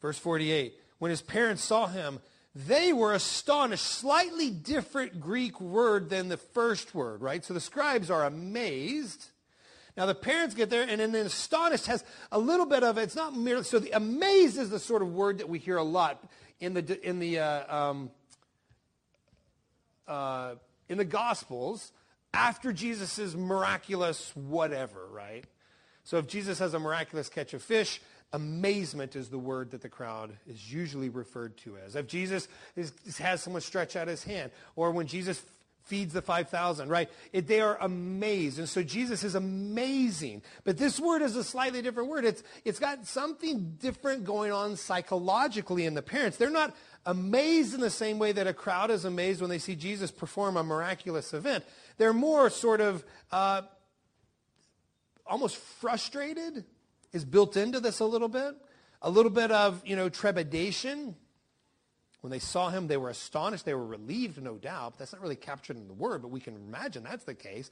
Verse 0.00 0.18
48 0.18 0.74
When 0.98 1.10
his 1.10 1.22
parents 1.22 1.64
saw 1.64 1.86
him, 1.86 2.20
they 2.54 2.92
were 2.92 3.14
astonished. 3.14 3.84
Slightly 3.84 4.50
different 4.50 5.20
Greek 5.20 5.60
word 5.60 6.10
than 6.10 6.28
the 6.28 6.36
first 6.36 6.94
word, 6.94 7.22
right? 7.22 7.44
So 7.44 7.54
the 7.54 7.60
scribes 7.60 8.10
are 8.10 8.24
amazed. 8.24 9.30
Now 9.96 10.06
the 10.06 10.14
parents 10.14 10.54
get 10.54 10.70
there, 10.70 10.82
and 10.82 11.00
then 11.00 11.14
astonished 11.14 11.86
has 11.86 12.04
a 12.30 12.38
little 12.38 12.66
bit 12.66 12.82
of 12.82 12.98
it. 12.98 13.02
It's 13.02 13.16
not 13.16 13.36
merely 13.36 13.64
so. 13.64 13.78
The 13.78 13.92
amazed 13.92 14.58
is 14.58 14.70
the 14.70 14.78
sort 14.78 15.02
of 15.02 15.12
word 15.12 15.38
that 15.38 15.48
we 15.48 15.58
hear 15.58 15.76
a 15.76 15.84
lot 15.84 16.22
in 16.60 16.74
the 16.74 17.08
in 17.08 17.18
the 17.18 17.38
uh, 17.38 17.76
um, 17.76 18.10
uh, 20.06 20.54
in 20.88 20.98
the 20.98 21.04
Gospels 21.04 21.92
after 22.32 22.72
Jesus' 22.72 23.34
miraculous 23.34 24.32
whatever, 24.34 25.06
right? 25.10 25.44
So 26.02 26.18
if 26.18 26.26
Jesus 26.26 26.58
has 26.58 26.74
a 26.74 26.78
miraculous 26.78 27.28
catch 27.28 27.54
of 27.54 27.62
fish, 27.62 28.00
amazement 28.32 29.16
is 29.16 29.28
the 29.28 29.38
word 29.38 29.70
that 29.70 29.80
the 29.80 29.88
crowd 29.88 30.36
is 30.46 30.72
usually 30.72 31.08
referred 31.08 31.56
to 31.58 31.76
as. 31.78 31.96
If 31.96 32.06
Jesus 32.06 32.48
is, 32.76 32.92
has 33.18 33.42
someone 33.42 33.62
stretch 33.62 33.96
out 33.96 34.08
his 34.08 34.24
hand, 34.24 34.50
or 34.76 34.90
when 34.90 35.06
Jesus 35.06 35.40
feeds 35.84 36.14
the 36.14 36.22
5,000, 36.22 36.88
right? 36.88 37.10
It, 37.32 37.46
they 37.46 37.60
are 37.60 37.76
amazed. 37.80 38.58
And 38.58 38.68
so 38.68 38.82
Jesus 38.82 39.22
is 39.22 39.34
amazing. 39.34 40.42
But 40.64 40.78
this 40.78 40.98
word 40.98 41.22
is 41.22 41.36
a 41.36 41.44
slightly 41.44 41.82
different 41.82 42.08
word. 42.08 42.24
It's, 42.24 42.42
it's 42.64 42.78
got 42.78 43.06
something 43.06 43.76
different 43.80 44.24
going 44.24 44.50
on 44.50 44.76
psychologically 44.76 45.84
in 45.84 45.94
the 45.94 46.02
parents. 46.02 46.38
They're 46.38 46.50
not 46.50 46.74
amazed 47.06 47.74
in 47.74 47.80
the 47.80 47.90
same 47.90 48.18
way 48.18 48.32
that 48.32 48.46
a 48.46 48.54
crowd 48.54 48.90
is 48.90 49.04
amazed 49.04 49.40
when 49.40 49.50
they 49.50 49.58
see 49.58 49.74
Jesus 49.74 50.10
perform 50.10 50.56
a 50.56 50.62
miraculous 50.62 51.34
event. 51.34 51.64
They're 51.98 52.12
more 52.12 52.50
sort 52.50 52.80
of 52.80 53.04
uh, 53.30 53.62
almost 55.26 55.56
frustrated, 55.56 56.64
is 57.12 57.24
built 57.24 57.56
into 57.56 57.80
this 57.80 58.00
a 58.00 58.04
little 58.04 58.28
bit. 58.28 58.54
A 59.02 59.10
little 59.10 59.30
bit 59.30 59.50
of, 59.50 59.82
you 59.84 59.96
know, 59.96 60.08
trepidation. 60.08 61.14
When 62.22 62.30
they 62.30 62.38
saw 62.38 62.70
him, 62.70 62.86
they 62.86 62.96
were 62.96 63.10
astonished. 63.10 63.66
They 63.66 63.74
were 63.74 63.84
relieved, 63.84 64.42
no 64.42 64.54
doubt. 64.54 64.98
That's 64.98 65.12
not 65.12 65.20
really 65.20 65.36
captured 65.36 65.76
in 65.76 65.88
the 65.88 65.94
word, 65.94 66.22
but 66.22 66.30
we 66.30 66.40
can 66.40 66.54
imagine 66.54 67.02
that's 67.02 67.24
the 67.24 67.34
case. 67.34 67.70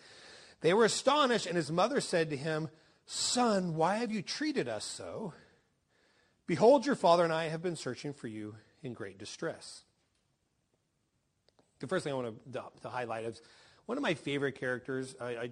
They 0.61 0.75
were 0.75 0.85
astonished, 0.85 1.47
and 1.47 1.57
his 1.57 1.73
mother 1.73 2.03
said 2.03 2.29
to 2.31 2.37
him, 2.37 2.69
Son, 3.07 3.77
why 3.77 3.97
have 3.97 4.13
you 4.13 4.21
treated 4.21 4.69
us 4.69 4.85
so? 4.85 5.33
Behold, 6.47 6.85
your 6.85 6.95
father 6.95 7.25
and 7.25 7.33
I 7.33 7.49
have 7.49 7.63
been 7.63 7.77
searching 7.77 8.13
for 8.13 8.29
you 8.29 8.57
in 8.83 8.95
great 8.95 9.19
distress. 9.19 9.83
The 11.81 11.87
first 11.87 12.05
thing 12.05 12.13
I 12.13 12.17
want 12.17 12.53
to, 12.53 12.63
to 12.83 12.89
highlight 12.89 13.25
is 13.25 13.43
one 13.87 13.99
of 13.99 14.03
my 14.03 14.15
favorite 14.15 14.59
characters 14.59 15.17
I, 15.21 15.27
I, 15.27 15.51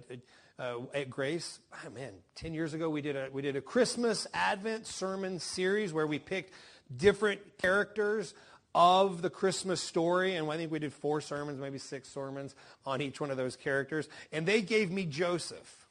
uh, 0.61 0.79
at 0.93 1.09
Grace. 1.09 1.59
Oh, 1.85 1.89
man, 1.89 2.13
10 2.35 2.53
years 2.53 2.73
ago 2.73 2.89
we 2.89 3.01
did, 3.01 3.15
a, 3.15 3.29
we 3.31 3.41
did 3.41 3.55
a 3.55 3.61
Christmas 3.61 4.27
Advent 4.33 4.87
sermon 4.87 5.39
series 5.39 5.91
where 5.91 6.07
we 6.07 6.19
picked 6.19 6.53
different 6.95 7.41
characters 7.57 8.33
of 8.73 9.21
the 9.21 9.29
Christmas 9.29 9.81
story. 9.81 10.35
And 10.35 10.49
I 10.49 10.57
think 10.57 10.71
we 10.71 10.79
did 10.79 10.93
four 10.93 11.19
sermons, 11.19 11.59
maybe 11.59 11.77
six 11.77 12.09
sermons 12.09 12.55
on 12.85 13.01
each 13.01 13.19
one 13.19 13.31
of 13.31 13.37
those 13.37 13.55
characters. 13.55 14.07
And 14.31 14.45
they 14.45 14.61
gave 14.61 14.91
me 14.91 15.05
Joseph. 15.05 15.87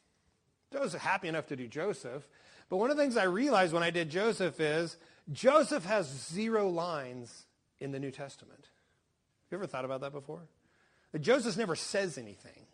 I 0.75 0.79
was 0.79 0.93
happy 0.93 1.27
enough 1.27 1.47
to 1.47 1.55
do 1.55 1.67
Joseph. 1.67 2.27
But 2.69 2.77
one 2.77 2.89
of 2.89 2.97
the 2.97 3.03
things 3.03 3.17
I 3.17 3.25
realized 3.25 3.73
when 3.73 3.83
I 3.83 3.89
did 3.89 4.09
Joseph 4.09 4.59
is 4.59 4.95
Joseph 5.31 5.85
has 5.85 6.07
zero 6.07 6.69
lines 6.69 7.45
in 7.79 7.91
the 7.91 7.99
New 7.99 8.11
Testament. 8.11 8.69
You 9.49 9.57
ever 9.57 9.67
thought 9.67 9.85
about 9.85 10.01
that 10.01 10.13
before? 10.13 10.47
Joseph 11.19 11.57
never 11.57 11.75
says 11.75 12.17
anything. 12.17 12.65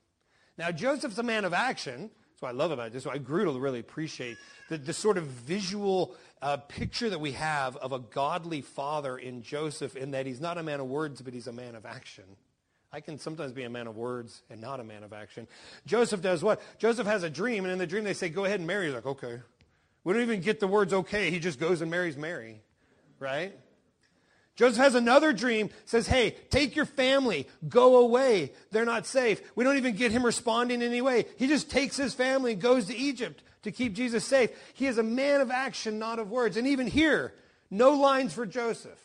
Now, 0.58 0.72
Joseph's 0.72 1.18
a 1.18 1.24
man 1.24 1.46
of 1.46 1.54
action, 1.54 2.12
That's 2.32 2.42
what 2.42 2.50
I 2.50 2.52
love 2.52 2.72
about 2.72 2.92
this. 2.92 3.04
So 3.04 3.10
I 3.10 3.18
grew 3.18 3.46
to 3.46 3.60
really 3.60 3.80
appreciate 3.80 4.38
the, 4.70 4.78
the 4.78 4.94
sort 4.94 5.18
of 5.18 5.26
visual 5.26 6.16
uh, 6.42 6.58
picture 6.58 7.10
that 7.10 7.20
we 7.20 7.32
have 7.32 7.76
of 7.78 7.94
a 7.94 8.00
godly 8.00 8.62
father 8.62 9.18
in 9.18 9.42
Joseph 9.42 9.96
in 9.96 10.12
that 10.12 10.26
he's 10.26 10.40
not 10.40 10.58
a 10.58 10.64
man 10.64 10.80
of 10.80 10.88
words, 10.88 11.22
but 11.22 11.34
he's 11.34 11.48
a 11.48 11.54
man 11.54 11.76
of 11.76 11.86
action. 11.86 12.26
I 12.92 13.02
can 13.02 13.20
sometimes 13.20 13.52
be 13.52 13.64
a 13.64 13.70
man 13.70 13.88
of 13.88 13.98
words 13.98 14.44
and 14.50 14.62
not 14.62 14.80
a 14.80 14.84
man 14.84 15.04
of 15.04 15.14
action. 15.14 15.48
Joseph 15.86 16.22
does 16.22 16.44
what? 16.44 16.62
Joseph 16.78 17.06
has 17.06 17.24
a 17.24 17.30
dream, 17.30 17.66
and 17.66 17.72
in 17.72 17.80
the 17.80 17.88
dream 17.88 18.04
they 18.04 18.14
say, 18.14 18.30
go 18.30 18.46
ahead 18.46 18.60
and 18.60 18.68
marry. 18.68 18.86
He's 18.86 18.96
like, 18.96 19.06
okay. 19.06 19.40
We 20.08 20.14
don't 20.14 20.22
even 20.22 20.40
get 20.40 20.62
the 20.62 20.68
words 20.68 20.94
okay. 20.94 21.32
He 21.32 21.38
just 21.38 21.60
goes 21.60 21.82
and 21.82 21.92
marries 21.92 22.16
Mary, 22.16 22.62
right? 23.20 23.54
Joseph 24.56 24.78
has 24.78 24.96
another 24.96 25.34
dream, 25.34 25.70
says, 25.84 26.08
hey, 26.08 26.34
take 26.50 26.78
your 26.78 26.86
family, 26.86 27.46
go 27.68 27.98
away. 27.98 28.54
They're 28.72 28.86
not 28.86 29.06
safe. 29.06 29.42
We 29.54 29.66
don't 29.66 29.76
even 29.76 29.98
get 29.98 30.14
him 30.14 30.26
responding 30.26 30.82
in 30.82 30.88
any 30.88 31.02
way. 31.02 31.26
He 31.36 31.48
just 31.48 31.70
takes 31.70 31.98
his 31.98 32.14
family 32.14 32.54
and 32.54 32.62
goes 32.62 32.86
to 32.86 32.96
Egypt 32.96 33.44
to 33.64 33.72
keep 33.74 33.96
Jesus 33.96 34.24
safe. 34.24 34.50
He 34.76 34.88
is 34.88 34.98
a 34.98 35.04
man 35.04 35.42
of 35.42 35.52
action, 35.52 36.00
not 36.00 36.20
of 36.20 36.32
words. 36.32 36.56
And 36.56 36.68
even 36.68 36.88
here, 36.88 37.34
no 37.70 37.92
lines 37.92 38.34
for 38.34 38.46
Joseph. 38.46 39.02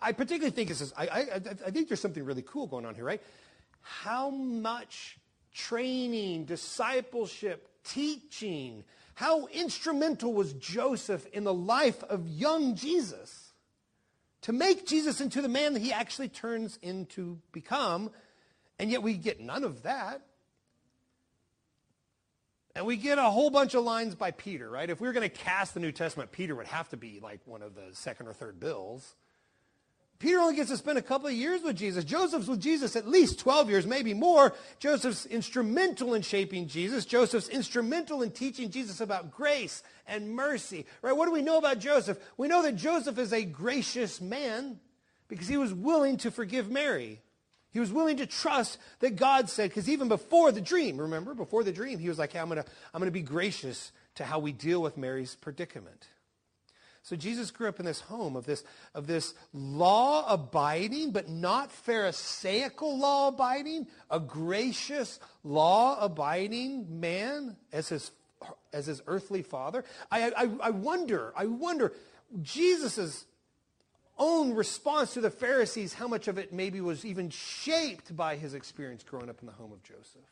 I 0.00 0.12
particularly 0.12 0.52
think 0.52 0.70
this 0.70 0.80
is, 0.80 0.94
I, 0.96 1.06
I, 1.06 1.40
I 1.66 1.70
think 1.70 1.88
there's 1.88 2.00
something 2.00 2.24
really 2.24 2.40
cool 2.40 2.66
going 2.66 2.86
on 2.86 2.94
here, 2.94 3.04
right? 3.04 3.20
How 3.82 4.30
much 4.30 5.18
training, 5.52 6.46
discipleship, 6.46 7.68
teaching, 7.84 8.84
how 9.14 9.46
instrumental 9.46 10.32
was 10.32 10.52
Joseph 10.54 11.26
in 11.32 11.44
the 11.44 11.54
life 11.54 12.02
of 12.04 12.26
young 12.26 12.74
Jesus? 12.74 13.52
to 14.42 14.52
make 14.52 14.86
Jesus 14.86 15.20
into 15.20 15.40
the 15.40 15.48
man 15.48 15.72
that 15.74 15.80
he 15.80 15.92
actually 15.92 16.28
turns 16.28 16.78
into 16.82 17.38
become, 17.52 18.10
and 18.78 18.90
yet 18.90 19.02
we 19.02 19.14
get 19.14 19.40
none 19.40 19.64
of 19.64 19.84
that. 19.84 20.22
And 22.74 22.86
we 22.86 22.96
get 22.96 23.18
a 23.18 23.24
whole 23.24 23.50
bunch 23.50 23.74
of 23.74 23.84
lines 23.84 24.14
by 24.14 24.30
Peter, 24.30 24.68
right? 24.68 24.88
If 24.88 25.00
we 25.00 25.06
were 25.06 25.12
going 25.12 25.28
to 25.28 25.36
cast 25.36 25.74
the 25.74 25.80
New 25.80 25.92
Testament, 25.92 26.32
Peter 26.32 26.54
would 26.54 26.66
have 26.66 26.88
to 26.88 26.96
be 26.96 27.20
like 27.20 27.40
one 27.44 27.62
of 27.62 27.74
the 27.74 27.88
second 27.92 28.28
or 28.28 28.32
third 28.32 28.58
bills. 28.58 29.14
Peter 30.22 30.38
only 30.38 30.54
gets 30.54 30.70
to 30.70 30.76
spend 30.76 30.98
a 30.98 31.02
couple 31.02 31.26
of 31.26 31.32
years 31.32 31.62
with 31.64 31.74
Jesus. 31.74 32.04
Joseph's 32.04 32.46
with 32.46 32.60
Jesus 32.60 32.94
at 32.94 33.08
least 33.08 33.40
12 33.40 33.68
years, 33.68 33.86
maybe 33.88 34.14
more. 34.14 34.54
Joseph's 34.78 35.26
instrumental 35.26 36.14
in 36.14 36.22
shaping 36.22 36.68
Jesus. 36.68 37.04
Joseph's 37.04 37.48
instrumental 37.48 38.22
in 38.22 38.30
teaching 38.30 38.70
Jesus 38.70 39.00
about 39.00 39.32
grace 39.32 39.82
and 40.06 40.30
mercy. 40.30 40.86
Right? 41.02 41.16
What 41.16 41.26
do 41.26 41.32
we 41.32 41.42
know 41.42 41.58
about 41.58 41.80
Joseph? 41.80 42.20
We 42.36 42.46
know 42.46 42.62
that 42.62 42.76
Joseph 42.76 43.18
is 43.18 43.32
a 43.32 43.44
gracious 43.44 44.20
man 44.20 44.78
because 45.26 45.48
he 45.48 45.56
was 45.56 45.74
willing 45.74 46.18
to 46.18 46.30
forgive 46.30 46.70
Mary. 46.70 47.20
He 47.72 47.80
was 47.80 47.92
willing 47.92 48.18
to 48.18 48.26
trust 48.26 48.78
that 49.00 49.16
God 49.16 49.50
said, 49.50 49.70
because 49.70 49.88
even 49.88 50.06
before 50.06 50.52
the 50.52 50.60
dream, 50.60 50.98
remember, 50.98 51.34
before 51.34 51.64
the 51.64 51.72
dream, 51.72 51.98
he 51.98 52.08
was 52.08 52.20
like, 52.20 52.32
hey, 52.32 52.38
I'm 52.38 52.48
going 52.48 52.62
to 52.62 52.70
I'm 52.94 53.00
going 53.00 53.08
to 53.08 53.10
be 53.10 53.22
gracious 53.22 53.90
to 54.14 54.24
how 54.24 54.38
we 54.38 54.52
deal 54.52 54.80
with 54.82 54.96
Mary's 54.96 55.34
predicament. 55.34 56.06
So 57.04 57.16
Jesus 57.16 57.50
grew 57.50 57.68
up 57.68 57.80
in 57.80 57.86
this 57.86 58.00
home 58.00 58.36
of 58.36 58.46
this, 58.46 58.62
of 58.94 59.08
this 59.08 59.34
law 59.52 60.24
abiding, 60.32 61.10
but 61.10 61.28
not 61.28 61.72
Pharisaical 61.72 62.96
law 62.96 63.28
abiding, 63.28 63.88
a 64.08 64.20
gracious 64.20 65.18
law 65.42 65.98
abiding 66.00 67.00
man 67.00 67.56
as 67.72 67.88
his, 67.88 68.12
as 68.72 68.86
his 68.86 69.02
earthly 69.08 69.42
father. 69.42 69.84
I, 70.12 70.30
I, 70.30 70.50
I 70.68 70.70
wonder, 70.70 71.32
I 71.36 71.46
wonder, 71.46 71.92
Jesus' 72.40 73.26
own 74.16 74.54
response 74.54 75.14
to 75.14 75.20
the 75.20 75.30
Pharisees, 75.30 75.94
how 75.94 76.06
much 76.06 76.28
of 76.28 76.38
it 76.38 76.52
maybe 76.52 76.80
was 76.80 77.04
even 77.04 77.30
shaped 77.30 78.14
by 78.16 78.36
his 78.36 78.54
experience 78.54 79.02
growing 79.02 79.28
up 79.28 79.40
in 79.40 79.46
the 79.46 79.52
home 79.52 79.72
of 79.72 79.82
Joseph. 79.82 80.22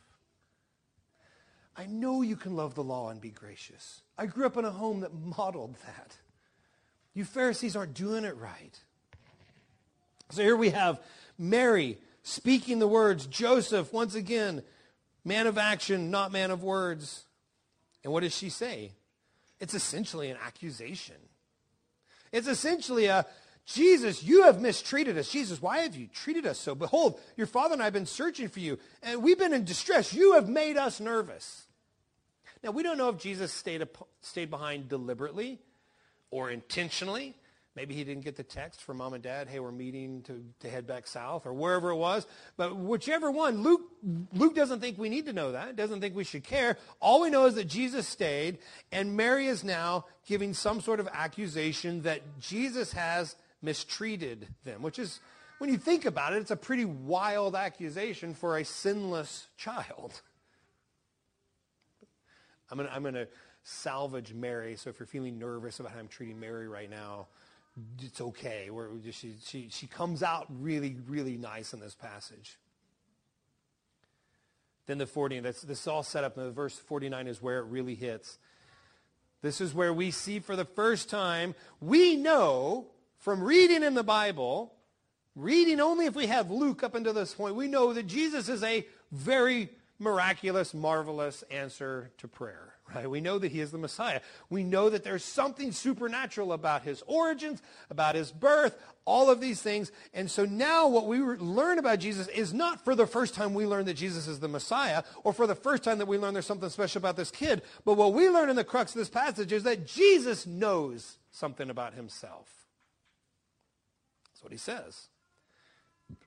I 1.77 1.87
know 1.87 2.23
you 2.23 2.37
can 2.37 2.55
love 2.55 2.77
the 2.77 2.85
law 2.85 3.11
and 3.11 3.21
be 3.21 3.31
gracious. 3.31 4.03
I 4.17 4.27
grew 4.27 4.47
up 4.47 4.57
in 4.57 4.65
a 4.65 4.71
home 4.71 5.01
that 5.01 5.15
modeled 5.15 5.75
that. 5.87 6.17
You 7.15 7.25
Pharisees 7.25 7.77
aren't 7.77 7.95
doing 7.95 8.25
it 8.25 8.37
right. 8.37 8.79
So 10.31 10.43
here 10.43 10.57
we 10.57 10.71
have 10.71 11.01
Mary 11.39 11.99
speaking 12.23 12.79
the 12.79 12.87
words, 12.87 13.27
Joseph, 13.27 13.93
once 13.93 14.15
again, 14.15 14.63
man 15.25 15.47
of 15.47 15.59
action, 15.59 16.11
not 16.11 16.33
man 16.33 16.51
of 16.51 16.63
words. 16.63 17.25
And 18.05 18.13
what 18.13 18.23
does 18.23 18.37
she 18.37 18.49
say? 18.49 18.93
It's 19.59 19.75
essentially 19.75 20.31
an 20.31 20.39
accusation. 20.45 21.17
It's 22.33 22.47
essentially 22.47 23.07
a, 23.07 23.27
Jesus, 23.67 24.23
you 24.23 24.45
have 24.45 24.61
mistreated 24.61 25.19
us. 25.19 25.31
Jesus, 25.31 25.61
why 25.61 25.79
have 25.79 25.97
you 25.97 26.07
treated 26.07 26.47
us 26.47 26.59
so? 26.59 26.75
Behold, 26.75 27.21
your 27.37 27.47
father 27.47 27.73
and 27.73 27.83
I 27.83 27.87
have 27.87 27.93
been 27.93 28.07
searching 28.07 28.49
for 28.49 28.61
you, 28.61 28.79
and 29.03 29.23
we've 29.23 29.39
been 29.39 29.53
in 29.53 29.65
distress. 29.65 30.15
You 30.15 30.35
have 30.35 30.49
made 30.49 30.77
us 30.77 31.01
nervous. 31.01 31.67
Now, 32.63 32.71
we 32.71 32.83
don't 32.83 32.99
know 32.99 33.09
if 33.09 33.19
Jesus 33.19 33.53
stayed, 33.53 33.87
stayed 34.21 34.51
behind 34.51 34.89
deliberately 34.89 35.61
or 36.31 36.51
intentionally. 36.51 37.37
Maybe 37.77 37.95
he 37.95 38.03
didn't 38.03 38.25
get 38.25 38.37
the 38.37 38.43
text 38.43 38.83
from 38.83 38.97
mom 38.97 39.15
and 39.15 39.23
dad, 39.23 39.47
hey, 39.49 39.61
we're 39.61 39.71
meeting 39.71 40.23
to, 40.23 40.45
to 40.61 40.69
head 40.69 40.89
back 40.89 41.07
south, 41.07 41.47
or 41.47 41.53
wherever 41.53 41.91
it 41.91 41.97
was. 41.97 42.27
But 42.57 42.77
whichever 42.77 43.31
one, 43.31 43.63
Luke, 43.63 43.83
Luke 44.33 44.57
doesn't 44.57 44.81
think 44.81 44.99
we 44.99 45.09
need 45.09 45.27
to 45.27 45.33
know 45.33 45.53
that, 45.53 45.77
doesn't 45.77 46.01
think 46.01 46.17
we 46.17 46.25
should 46.25 46.43
care. 46.43 46.77
All 46.99 47.21
we 47.21 47.31
know 47.31 47.47
is 47.47 47.55
that 47.55 47.69
Jesus 47.69 48.09
stayed, 48.09 48.59
and 48.91 49.17
Mary 49.17 49.47
is 49.47 49.63
now 49.63 50.07
giving 50.27 50.53
some 50.53 50.81
sort 50.81 50.99
of 50.99 51.09
accusation 51.13 52.03
that 52.03 52.41
Jesus 52.41 52.93
has 52.93 53.37
mistreated 53.63 54.49
them, 54.65 54.83
which 54.83 54.99
is, 54.99 55.21
when 55.59 55.71
you 55.71 55.79
think 55.79 56.07
about 56.07 56.33
it, 56.33 56.39
it's 56.39 56.51
a 56.51 56.57
pretty 56.57 56.85
wild 56.85 57.55
accusation 57.55 58.35
for 58.35 58.59
a 58.59 58.65
sinless 58.65 59.47
child. 59.57 60.21
I'm 62.71 63.03
going 63.03 63.15
to 63.15 63.29
salvage 63.71 64.35
Mary. 64.35 64.77
So 64.77 64.91
if 64.91 64.99
you're 64.99 65.07
feeling 65.07 65.39
nervous 65.39 65.81
about 65.81 65.93
how 65.93 65.99
I'm 65.99 66.09
treating 66.09 66.41
Mary 66.41 66.69
right 66.69 66.91
now, 66.91 67.29
it's 68.03 68.21
okay. 68.21 68.69
Just, 69.03 69.21
she, 69.21 69.35
she, 69.45 69.69
she 69.71 69.87
comes 69.87 70.23
out 70.23 70.47
really, 70.61 70.97
really 71.09 71.37
nice 71.37 71.73
in 71.73 71.81
this 71.81 71.95
passage. 71.95 72.59
Then 74.87 74.99
the 74.99 75.07
40, 75.07 75.41
that's, 75.41 75.63
this 75.63 75.83
is 75.83 75.87
all 75.87 76.03
set 76.03 76.25
up. 76.25 76.35
the 76.35 76.51
verse 76.51 76.77
49 76.77 77.29
is 77.29 77.41
where 77.41 77.59
it 77.61 77.67
really 77.67 77.95
hits. 77.95 78.39
This 79.43 79.61
is 79.61 79.73
where 79.73 79.95
we 79.95 80.11
see 80.11 80.41
for 80.41 80.57
the 80.57 80.65
first 80.65 81.09
time, 81.09 81.55
we 81.81 82.17
know 82.17 82.89
from 83.19 83.43
reading 83.43 83.83
in 83.83 83.95
the 83.95 84.03
Bible, 84.03 84.75
reading 85.37 85.81
only 85.81 86.07
if 86.07 86.15
we 86.15 86.27
have 86.27 86.51
Luke 86.51 86.83
up 86.83 86.95
until 86.95 87.13
this 87.13 87.35
point, 87.35 87.55
we 87.55 87.69
know 87.69 87.93
that 87.93 88.07
Jesus 88.07 88.49
is 88.49 88.63
a 88.63 88.87
very 89.13 89.71
miraculous, 89.99 90.75
marvelous 90.75 91.45
answer 91.51 92.11
to 92.19 92.27
prayer. 92.27 92.70
Right? 92.95 93.09
We 93.09 93.21
know 93.21 93.39
that 93.39 93.53
he 93.53 93.61
is 93.61 93.71
the 93.71 93.79
Messiah. 93.79 94.21
We 94.49 94.65
know 94.65 94.91
that 94.91 95.05
there's 95.05 95.25
something 95.25 95.71
supernatural 95.71 96.53
about 96.53 96.83
his 96.83 97.03
origins, 97.07 97.63
about 97.89 98.17
his 98.17 98.33
birth, 98.33 98.77
all 99.05 99.31
of 99.31 99.41
these 99.41 99.63
things. 99.63 99.93
And 100.13 100.31
so 100.31 100.45
now 100.45 100.89
what 100.89 101.07
we 101.07 101.19
learn 101.21 101.79
about 101.79 102.01
Jesus 102.01 102.27
is 102.29 102.53
not 102.53 102.85
for 102.85 102.95
the 102.97 103.07
first 103.07 103.35
time 103.35 103.55
we 103.55 103.67
learn 103.67 103.85
that 103.87 103.95
Jesus 103.95 104.27
is 104.27 104.41
the 104.41 104.49
Messiah 104.49 105.05
or 105.23 105.33
for 105.33 105.47
the 105.47 105.55
first 105.55 105.85
time 105.85 105.99
that 105.99 106.09
we 106.09 106.19
learn 106.19 106.33
there's 106.33 106.47
something 106.47 106.69
special 106.69 106.99
about 106.99 107.17
this 107.17 107.31
kid. 107.31 107.63
But 107.85 107.95
what 107.95 108.13
we 108.13 108.29
learn 108.29 108.51
in 108.51 108.57
the 108.57 108.65
crux 108.65 108.93
of 108.95 108.99
this 108.99 109.09
passage 109.09 109.53
is 109.53 109.63
that 109.63 109.87
Jesus 109.87 110.47
knows 110.47 111.19
something 111.31 111.71
about 111.71 111.95
himself. 111.95 112.49
That's 114.33 114.43
what 114.43 114.53
he 114.53 114.59
says. 114.59 115.09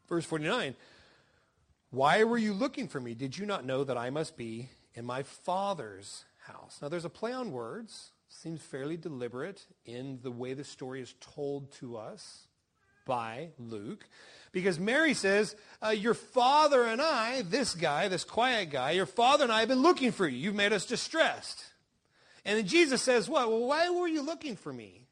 Verse 0.07 0.25
49 0.25 0.75
Why 1.91 2.23
were 2.23 2.37
you 2.37 2.53
looking 2.53 2.87
for 2.87 3.01
me? 3.01 3.15
Did 3.15 3.37
you 3.37 3.45
not 3.45 3.65
know 3.65 3.83
that 3.83 3.97
I 3.97 4.09
must 4.09 4.37
be 4.37 4.69
in 4.93 5.05
my 5.05 5.23
Father's 5.23 6.25
house. 6.47 6.79
Now, 6.81 6.89
there's 6.89 7.05
a 7.05 7.09
play 7.09 7.33
on 7.33 7.51
words. 7.51 8.11
Seems 8.29 8.61
fairly 8.61 8.97
deliberate 8.97 9.65
in 9.85 10.19
the 10.23 10.31
way 10.31 10.53
the 10.53 10.63
story 10.63 11.01
is 11.01 11.13
told 11.19 11.71
to 11.73 11.97
us 11.97 12.47
by 13.05 13.49
Luke. 13.57 14.05
Because 14.51 14.79
Mary 14.79 15.13
says, 15.13 15.55
uh, 15.83 15.89
Your 15.89 16.13
father 16.13 16.83
and 16.83 17.01
I, 17.01 17.43
this 17.43 17.75
guy, 17.75 18.07
this 18.07 18.23
quiet 18.23 18.69
guy, 18.69 18.91
your 18.91 19.05
father 19.05 19.43
and 19.43 19.53
I 19.53 19.59
have 19.59 19.69
been 19.69 19.81
looking 19.81 20.11
for 20.11 20.27
you. 20.27 20.37
You've 20.37 20.55
made 20.55 20.73
us 20.73 20.85
distressed. 20.85 21.63
And 22.45 22.57
then 22.57 22.67
Jesus 22.67 23.01
says, 23.01 23.29
What? 23.29 23.49
Well, 23.49 23.67
why 23.67 23.89
were 23.89 24.07
you 24.07 24.21
looking 24.21 24.55
for 24.55 24.71
me? 24.71 25.07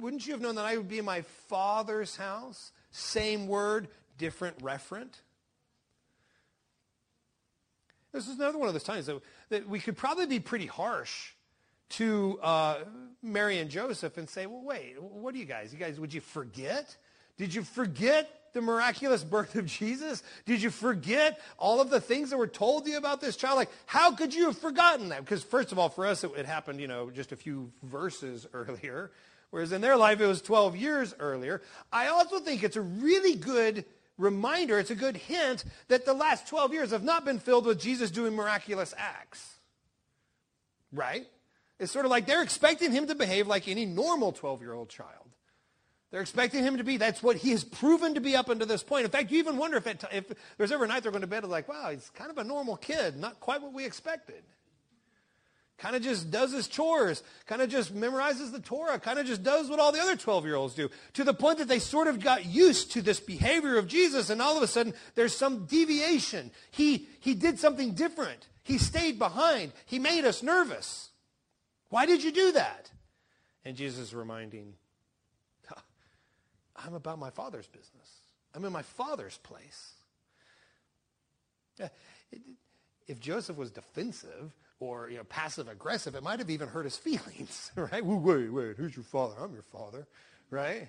Wouldn't 0.00 0.26
you 0.26 0.32
have 0.32 0.42
known 0.42 0.56
that 0.56 0.64
I 0.64 0.76
would 0.76 0.88
be 0.88 0.98
in 0.98 1.04
my 1.04 1.22
father's 1.48 2.16
house? 2.16 2.72
Same 2.90 3.46
word, 3.46 3.88
different 4.18 4.58
referent. 4.58 5.20
This 8.12 8.28
is 8.28 8.36
another 8.36 8.58
one 8.58 8.68
of 8.68 8.74
those 8.74 8.82
times 8.82 9.06
that, 9.06 9.20
that 9.48 9.68
we 9.68 9.80
could 9.80 9.96
probably 9.96 10.26
be 10.26 10.40
pretty 10.40 10.66
harsh 10.66 11.32
to 11.90 12.38
uh, 12.42 12.78
Mary 13.22 13.58
and 13.58 13.70
Joseph 13.70 14.16
and 14.16 14.28
say, 14.28 14.46
well, 14.46 14.62
wait, 14.62 15.00
what 15.00 15.34
are 15.34 15.38
you 15.38 15.44
guys? 15.44 15.72
You 15.72 15.78
guys, 15.78 15.98
would 16.00 16.12
you 16.12 16.20
forget? 16.20 16.96
Did 17.36 17.54
you 17.54 17.62
forget 17.62 18.28
the 18.52 18.60
miraculous 18.60 19.24
birth 19.24 19.54
of 19.56 19.66
Jesus? 19.66 20.22
Did 20.44 20.62
you 20.62 20.70
forget 20.70 21.40
all 21.58 21.80
of 21.80 21.90
the 21.90 22.00
things 22.00 22.30
that 22.30 22.36
were 22.36 22.46
told 22.46 22.84
to 22.84 22.90
you 22.90 22.98
about 22.98 23.20
this 23.20 23.36
child? 23.36 23.56
Like, 23.56 23.70
how 23.86 24.14
could 24.14 24.34
you 24.34 24.46
have 24.46 24.58
forgotten 24.58 25.08
that? 25.08 25.24
Because 25.24 25.42
first 25.42 25.72
of 25.72 25.78
all, 25.78 25.88
for 25.88 26.06
us, 26.06 26.24
it, 26.24 26.30
it 26.36 26.46
happened, 26.46 26.80
you 26.80 26.88
know, 26.88 27.10
just 27.10 27.32
a 27.32 27.36
few 27.36 27.72
verses 27.82 28.46
earlier, 28.54 29.10
whereas 29.50 29.72
in 29.72 29.80
their 29.80 29.96
life, 29.96 30.20
it 30.20 30.26
was 30.26 30.42
12 30.42 30.76
years 30.76 31.14
earlier. 31.18 31.62
I 31.92 32.08
also 32.08 32.38
think 32.40 32.62
it's 32.62 32.76
a 32.76 32.82
really 32.82 33.36
good 33.36 33.84
reminder, 34.18 34.78
it's 34.78 34.90
a 34.90 34.94
good 34.94 35.16
hint 35.16 35.64
that 35.88 36.04
the 36.04 36.12
last 36.12 36.46
12 36.48 36.72
years 36.72 36.90
have 36.90 37.04
not 37.04 37.24
been 37.24 37.38
filled 37.38 37.66
with 37.66 37.80
Jesus 37.80 38.10
doing 38.10 38.34
miraculous 38.34 38.94
acts. 38.96 39.56
Right? 40.92 41.26
It's 41.78 41.92
sort 41.92 42.04
of 42.04 42.10
like 42.10 42.26
they're 42.26 42.42
expecting 42.42 42.92
him 42.92 43.06
to 43.08 43.14
behave 43.14 43.46
like 43.46 43.66
any 43.66 43.86
normal 43.86 44.32
12 44.32 44.60
year 44.60 44.72
old 44.72 44.88
child. 44.88 45.22
They're 46.12 46.20
expecting 46.20 46.62
him 46.62 46.76
to 46.76 46.84
be, 46.84 46.98
that's 46.98 47.22
what 47.22 47.36
he 47.36 47.52
has 47.52 47.64
proven 47.64 48.14
to 48.14 48.20
be 48.20 48.36
up 48.36 48.50
until 48.50 48.66
this 48.66 48.82
point. 48.82 49.06
In 49.06 49.10
fact, 49.10 49.30
you 49.30 49.38
even 49.38 49.56
wonder 49.56 49.78
if, 49.78 49.86
it, 49.86 50.04
if 50.12 50.26
there's 50.58 50.70
ever 50.70 50.84
a 50.84 50.86
night 50.86 51.02
they're 51.02 51.10
going 51.10 51.22
to 51.22 51.26
bed 51.26 51.42
like, 51.44 51.68
wow, 51.68 51.90
he's 51.90 52.10
kind 52.10 52.30
of 52.30 52.36
a 52.36 52.44
normal 52.44 52.76
kid, 52.76 53.16
not 53.16 53.40
quite 53.40 53.62
what 53.62 53.72
we 53.72 53.86
expected. 53.86 54.42
Kind 55.78 55.96
of 55.96 56.02
just 56.02 56.30
does 56.30 56.52
his 56.52 56.68
chores, 56.68 57.22
kind 57.46 57.60
of 57.60 57.68
just 57.68 57.94
memorizes 57.94 58.52
the 58.52 58.60
Torah, 58.60 59.00
kind 59.00 59.18
of 59.18 59.26
just 59.26 59.42
does 59.42 59.68
what 59.68 59.80
all 59.80 59.90
the 59.90 60.00
other 60.00 60.16
12 60.16 60.44
year 60.44 60.54
olds 60.54 60.74
do, 60.74 60.88
to 61.14 61.24
the 61.24 61.34
point 61.34 61.58
that 61.58 61.66
they 61.66 61.80
sort 61.80 62.06
of 62.06 62.20
got 62.20 62.46
used 62.46 62.92
to 62.92 63.02
this 63.02 63.18
behavior 63.18 63.78
of 63.78 63.88
Jesus, 63.88 64.30
and 64.30 64.40
all 64.40 64.56
of 64.56 64.62
a 64.62 64.68
sudden 64.68 64.94
there's 65.14 65.36
some 65.36 65.66
deviation. 65.66 66.50
He, 66.70 67.08
he 67.20 67.34
did 67.34 67.58
something 67.58 67.94
different. 67.94 68.46
He 68.62 68.78
stayed 68.78 69.18
behind. 69.18 69.72
He 69.86 69.98
made 69.98 70.24
us 70.24 70.42
nervous. 70.42 71.10
Why 71.88 72.06
did 72.06 72.22
you 72.22 72.30
do 72.30 72.52
that? 72.52 72.90
And 73.64 73.76
Jesus 73.76 73.98
is 73.98 74.14
reminding 74.14 74.74
I'm 76.84 76.94
about 76.94 77.18
my 77.18 77.30
father's 77.30 77.66
business. 77.66 78.20
I'm 78.54 78.64
in 78.64 78.72
my 78.72 78.82
father's 78.82 79.38
place. 79.38 79.92
If 83.08 83.18
Joseph 83.20 83.56
was 83.56 83.70
defensive 83.70 84.52
or 84.82 85.08
you 85.08 85.16
know, 85.16 85.24
passive 85.24 85.68
aggressive, 85.68 86.16
it 86.16 86.24
might 86.24 86.40
have 86.40 86.50
even 86.50 86.66
hurt 86.68 86.84
his 86.84 86.96
feelings, 87.08 87.70
right? 87.76 88.04
Wait, 88.04 88.52
wait, 88.52 88.76
who's 88.76 88.96
your 88.96 89.04
father? 89.04 89.36
I'm 89.40 89.52
your 89.52 89.62
father, 89.62 90.06
right? 90.50 90.88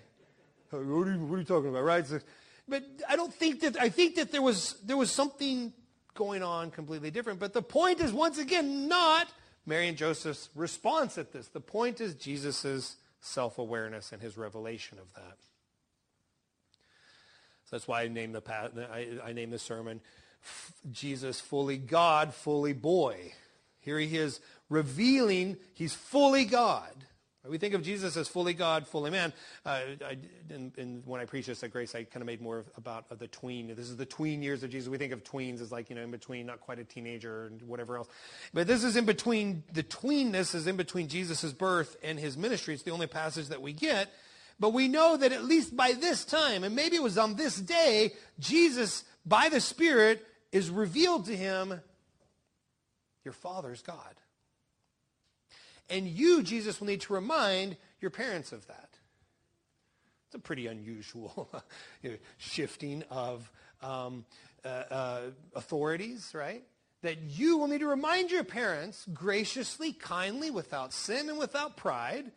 What 0.72 0.82
are 0.82 1.14
you, 1.14 1.20
what 1.26 1.36
are 1.36 1.40
you 1.40 1.44
talking 1.44 1.70
about, 1.70 1.84
right? 1.84 2.06
So, 2.06 2.20
but 2.68 2.84
I 3.08 3.16
don't 3.16 3.34
think 3.34 3.60
that, 3.62 3.80
I 3.80 3.90
think 3.90 4.16
that 4.16 4.32
there 4.32 4.42
was, 4.42 4.76
there 4.84 4.98
was 4.98 5.12
something 5.12 5.72
going 6.16 6.42
on 6.42 6.72
completely 6.72 7.12
different. 7.12 7.40
But 7.40 7.54
the 7.54 7.62
point 7.62 8.00
is, 8.00 8.12
once 8.12 8.40
again, 8.40 8.88
not 8.88 9.28
Mary 9.68 9.88
and 9.88 9.96
Joseph's 9.98 10.50
response 10.56 11.20
at 11.20 11.32
this. 11.32 11.48
The 11.48 11.62
point 11.62 12.02
is 12.02 12.16
Jesus' 12.16 12.96
self-awareness 13.20 14.12
and 14.12 14.22
his 14.22 14.36
revelation 14.36 14.98
of 14.98 15.14
that. 15.14 15.38
So 17.66 17.76
that's 17.76 17.88
why 17.88 18.02
I 18.02 18.08
named 18.08 18.34
the, 18.34 18.42
I, 18.92 19.30
I 19.30 19.34
named 19.34 19.54
the 19.54 19.60
sermon 19.60 20.02
Jesus 20.92 21.40
fully 21.40 21.78
God, 21.78 22.34
fully 22.34 22.74
boy. 22.74 23.34
Here 23.84 24.00
he 24.00 24.17
is 24.17 24.39
revealing 24.69 25.58
he's 25.74 25.93
fully 25.93 26.46
God. 26.46 26.93
We 27.46 27.58
think 27.58 27.74
of 27.74 27.84
Jesus 27.84 28.15
as 28.15 28.30
fully 28.30 28.54
God, 28.54 28.88
fully 28.88 29.12
man. 29.12 29.34
Uh, 29.65 29.82
I, 30.02 30.17
and, 30.50 30.72
and, 30.78 31.06
when 31.06 31.19
I 31.19 31.26
preach 31.26 31.48
this 31.48 31.62
at 31.62 31.72
Grace, 31.72 31.93
I 31.93 32.06
kind 32.06 32.22
of 32.22 32.26
made 32.26 32.39
more 32.39 32.63
about 32.78 33.19
the 33.19 33.28
tween. 33.28 33.67
This 33.67 33.89
is 33.89 33.98
the 33.98 34.06
tween 34.06 34.41
years 34.41 34.63
of 34.63 34.69
Jesus. 34.69 34.88
We 34.88 34.98
think 34.98 35.12
of 35.12 35.26
tweens 35.26 35.60
as 35.60 35.69
like, 35.69 35.89
you 35.89 35.98
know, 35.98 36.04
in 36.04 36.12
between, 36.12 36.46
not 36.46 36.62
quite 36.62 36.80
a 36.80 36.86
teenager 36.86 37.48
and 37.48 37.62
whatever 37.63 37.98
else. 37.98 38.08
But 38.54 38.67
this 38.67 38.86
is 38.86 38.96
in 38.96 39.04
between, 39.04 39.63
the 39.74 39.84
tweenness 39.84 40.56
is 40.56 40.67
in 40.67 40.78
between 40.78 41.10
Jesus' 41.10 41.52
birth 41.52 41.98
and 42.02 42.17
his 42.17 42.38
ministry. 42.38 42.76
It's 42.76 42.84
the 42.84 42.91
only 42.91 43.08
passage 43.08 43.50
that 43.50 43.62
we 43.62 43.74
get. 43.74 44.10
But 44.58 44.72
we 44.72 44.88
know 44.88 45.17
that 45.17 45.34
at 45.34 45.43
least 45.43 45.76
by 45.76 45.91
this 45.91 46.24
time, 46.24 46.63
and 46.63 46.74
maybe 46.74 46.96
it 46.96 47.04
was 47.04 47.17
on 47.17 47.36
this 47.36 47.58
day, 47.58 48.13
Jesus, 48.39 49.04
by 49.26 49.50
the 49.50 49.60
Spirit, 49.60 50.26
is 50.54 50.69
revealed 50.69 51.26
to 51.26 51.36
him, 51.36 51.82
your 53.24 53.34
Father's 53.34 53.82
God. 53.82 54.16
And 55.90 56.08
you, 56.08 56.44
Jesus, 56.44 56.80
will 56.80 56.88
need 56.88 57.02
to 57.02 57.14
remind 57.14 57.78
your 58.00 58.12
parents 58.12 58.52
of 58.52 58.66
that. 58.68 58.90
It's 60.28 60.36
a 60.36 60.40
pretty 60.40 60.68
unusual 60.68 61.50
shifting 62.38 63.04
of 63.10 63.52
um, 63.82 64.26
uh, 64.66 64.68
uh, 64.68 65.22
authorities, 65.56 66.32
right? 66.34 66.64
That 67.02 67.18
you 67.22 67.58
will 67.58 67.68
need 67.68 67.82
to 67.82 67.88
remind 67.88 68.32
your 68.32 68.44
parents 68.44 69.06
graciously, 69.14 69.92
kindly, 69.92 70.52
without 70.52 70.94
sin 70.94 71.30
and 71.30 71.38
without 71.38 71.76
pride, 71.76 72.32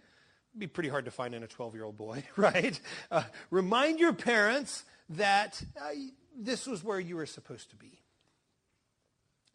be 0.59 0.67
pretty 0.67 0.89
hard 0.89 1.05
to 1.05 1.11
find 1.11 1.35
in 1.35 1.43
a 1.43 1.47
12-year-old 1.47 1.97
boy, 1.97 2.25
right? 2.37 2.79
Uh, 3.11 3.23
remind 3.51 4.01
your 4.01 4.13
parents 4.13 4.85
that 5.11 5.63
uh, 5.81 5.91
this 6.37 6.67
was 6.67 6.83
where 6.83 7.01
you 7.01 7.17
were 7.17 7.27
supposed 7.27 7.71
to 7.71 7.77
be. 7.77 8.01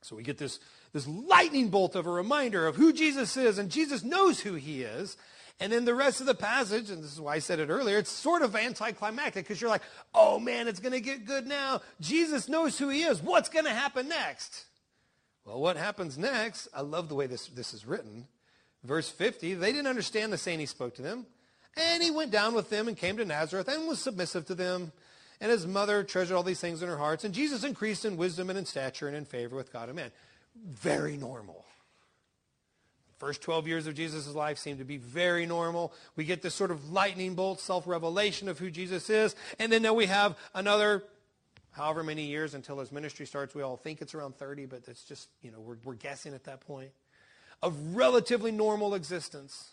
So 0.01 0.15
we 0.15 0.23
get 0.23 0.37
this, 0.37 0.59
this 0.93 1.07
lightning 1.07 1.69
bolt 1.69 1.95
of 1.95 2.05
a 2.05 2.11
reminder 2.11 2.67
of 2.67 2.75
who 2.75 2.91
Jesus 2.91 3.37
is, 3.37 3.57
and 3.57 3.69
Jesus 3.69 4.03
knows 4.03 4.39
who 4.41 4.55
he 4.55 4.83
is. 4.83 5.17
And 5.59 5.71
then 5.71 5.85
the 5.85 5.93
rest 5.93 6.21
of 6.21 6.25
the 6.25 6.33
passage, 6.33 6.89
and 6.89 7.03
this 7.03 7.13
is 7.13 7.21
why 7.21 7.35
I 7.35 7.39
said 7.39 7.59
it 7.59 7.69
earlier, 7.69 7.99
it's 7.99 8.09
sort 8.09 8.41
of 8.41 8.55
anticlimactic 8.55 9.45
because 9.45 9.61
you're 9.61 9.69
like, 9.69 9.83
oh 10.13 10.39
man, 10.39 10.67
it's 10.67 10.79
going 10.79 10.93
to 10.93 10.99
get 10.99 11.25
good 11.25 11.45
now. 11.45 11.81
Jesus 11.99 12.49
knows 12.49 12.79
who 12.79 12.89
he 12.89 13.03
is. 13.03 13.21
What's 13.21 13.47
going 13.47 13.65
to 13.65 13.71
happen 13.71 14.09
next? 14.09 14.65
Well, 15.45 15.61
what 15.61 15.77
happens 15.77 16.17
next? 16.17 16.67
I 16.73 16.81
love 16.81 17.09
the 17.09 17.15
way 17.15 17.27
this, 17.27 17.47
this 17.47 17.75
is 17.75 17.85
written. 17.85 18.27
Verse 18.83 19.09
50, 19.09 19.53
they 19.53 19.71
didn't 19.71 19.87
understand 19.87 20.33
the 20.33 20.37
saying 20.37 20.59
he 20.59 20.65
spoke 20.65 20.95
to 20.95 21.03
them. 21.03 21.27
And 21.77 22.01
he 22.01 22.09
went 22.09 22.31
down 22.31 22.55
with 22.55 22.69
them 22.69 22.87
and 22.87 22.97
came 22.97 23.17
to 23.17 23.25
Nazareth 23.25 23.67
and 23.67 23.87
was 23.87 23.99
submissive 23.99 24.45
to 24.47 24.55
them. 24.55 24.91
And 25.39 25.51
his 25.51 25.65
mother 25.65 26.03
treasured 26.03 26.35
all 26.35 26.43
these 26.43 26.59
things 26.59 26.81
in 26.81 26.89
her 26.89 26.97
hearts. 26.97 27.23
And 27.23 27.33
Jesus 27.33 27.63
increased 27.63 28.03
in 28.03 28.17
wisdom 28.17 28.49
and 28.49 28.57
in 28.57 28.65
stature 28.65 29.07
and 29.07 29.15
in 29.15 29.25
favor 29.25 29.55
with 29.55 29.71
God 29.71 29.89
and 29.89 29.95
man. 29.95 30.11
Very 30.55 31.17
normal. 31.17 31.65
First 33.17 33.41
12 33.43 33.67
years 33.67 33.87
of 33.87 33.93
Jesus' 33.93 34.27
life 34.27 34.57
seem 34.57 34.79
to 34.79 34.83
be 34.83 34.97
very 34.97 35.45
normal. 35.45 35.93
We 36.15 36.23
get 36.23 36.41
this 36.41 36.55
sort 36.55 36.71
of 36.71 36.91
lightning 36.91 37.35
bolt 37.35 37.59
self-revelation 37.59 38.49
of 38.49 38.57
who 38.57 38.71
Jesus 38.71 39.09
is. 39.11 39.35
And 39.59 39.71
then 39.71 39.83
now 39.83 39.93
we 39.93 40.07
have 40.07 40.35
another 40.55 41.03
however 41.71 42.03
many 42.03 42.23
years 42.23 42.53
until 42.53 42.79
his 42.79 42.91
ministry 42.91 43.25
starts. 43.25 43.53
We 43.53 43.61
all 43.61 43.77
think 43.77 44.01
it's 44.01 44.15
around 44.15 44.37
30, 44.37 44.65
but 44.65 44.87
it's 44.87 45.03
just, 45.03 45.29
you 45.41 45.51
know, 45.51 45.59
we're, 45.59 45.77
we're 45.83 45.93
guessing 45.93 46.33
at 46.33 46.45
that 46.45 46.61
point 46.61 46.91
of 47.61 47.95
relatively 47.95 48.51
normal 48.51 48.95
existence. 48.95 49.69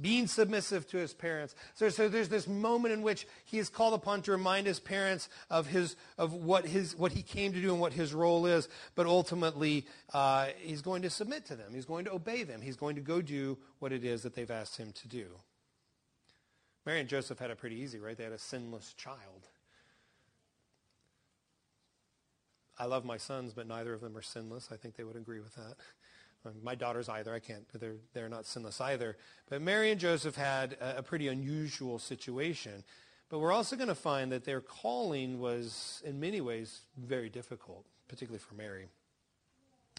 Being 0.00 0.28
submissive 0.28 0.86
to 0.88 0.96
his 0.96 1.12
parents. 1.12 1.56
So, 1.74 1.88
so 1.88 2.08
there's 2.08 2.28
this 2.28 2.46
moment 2.46 2.94
in 2.94 3.02
which 3.02 3.26
he 3.44 3.58
is 3.58 3.68
called 3.68 3.94
upon 3.94 4.22
to 4.22 4.32
remind 4.32 4.66
his 4.66 4.78
parents 4.78 5.28
of, 5.50 5.66
his, 5.66 5.96
of 6.16 6.32
what, 6.32 6.66
his, 6.66 6.96
what 6.96 7.12
he 7.12 7.22
came 7.22 7.52
to 7.52 7.60
do 7.60 7.72
and 7.72 7.80
what 7.80 7.92
his 7.92 8.14
role 8.14 8.46
is. 8.46 8.68
But 8.94 9.06
ultimately, 9.06 9.86
uh, 10.14 10.48
he's 10.58 10.82
going 10.82 11.02
to 11.02 11.10
submit 11.10 11.46
to 11.46 11.56
them. 11.56 11.74
He's 11.74 11.84
going 11.84 12.04
to 12.04 12.12
obey 12.12 12.44
them. 12.44 12.60
He's 12.60 12.76
going 12.76 12.94
to 12.94 13.02
go 13.02 13.20
do 13.20 13.58
what 13.80 13.92
it 13.92 14.04
is 14.04 14.22
that 14.22 14.34
they've 14.36 14.50
asked 14.50 14.76
him 14.76 14.92
to 14.92 15.08
do. 15.08 15.26
Mary 16.86 17.00
and 17.00 17.08
Joseph 17.08 17.38
had 17.38 17.50
it 17.50 17.58
pretty 17.58 17.80
easy, 17.80 17.98
right? 17.98 18.16
They 18.16 18.24
had 18.24 18.32
a 18.32 18.38
sinless 18.38 18.94
child. 18.94 19.48
I 22.78 22.86
love 22.86 23.04
my 23.04 23.16
sons, 23.16 23.52
but 23.52 23.68
neither 23.68 23.92
of 23.94 24.00
them 24.00 24.16
are 24.16 24.22
sinless. 24.22 24.70
I 24.72 24.76
think 24.76 24.96
they 24.96 25.04
would 25.04 25.16
agree 25.16 25.40
with 25.40 25.54
that. 25.54 25.74
My 26.62 26.74
daughters 26.74 27.08
either. 27.08 27.32
I 27.32 27.38
can't. 27.38 27.64
They're, 27.72 27.96
they're 28.14 28.28
not 28.28 28.46
sinless 28.46 28.80
either. 28.80 29.16
But 29.48 29.62
Mary 29.62 29.90
and 29.90 30.00
Joseph 30.00 30.36
had 30.36 30.74
a, 30.80 30.98
a 30.98 31.02
pretty 31.02 31.28
unusual 31.28 31.98
situation. 31.98 32.84
But 33.28 33.38
we're 33.38 33.52
also 33.52 33.76
going 33.76 33.88
to 33.88 33.94
find 33.94 34.32
that 34.32 34.44
their 34.44 34.60
calling 34.60 35.38
was, 35.38 36.02
in 36.04 36.20
many 36.20 36.40
ways, 36.40 36.80
very 36.98 37.28
difficult, 37.30 37.86
particularly 38.08 38.40
for 38.40 38.54
Mary. 38.54 38.88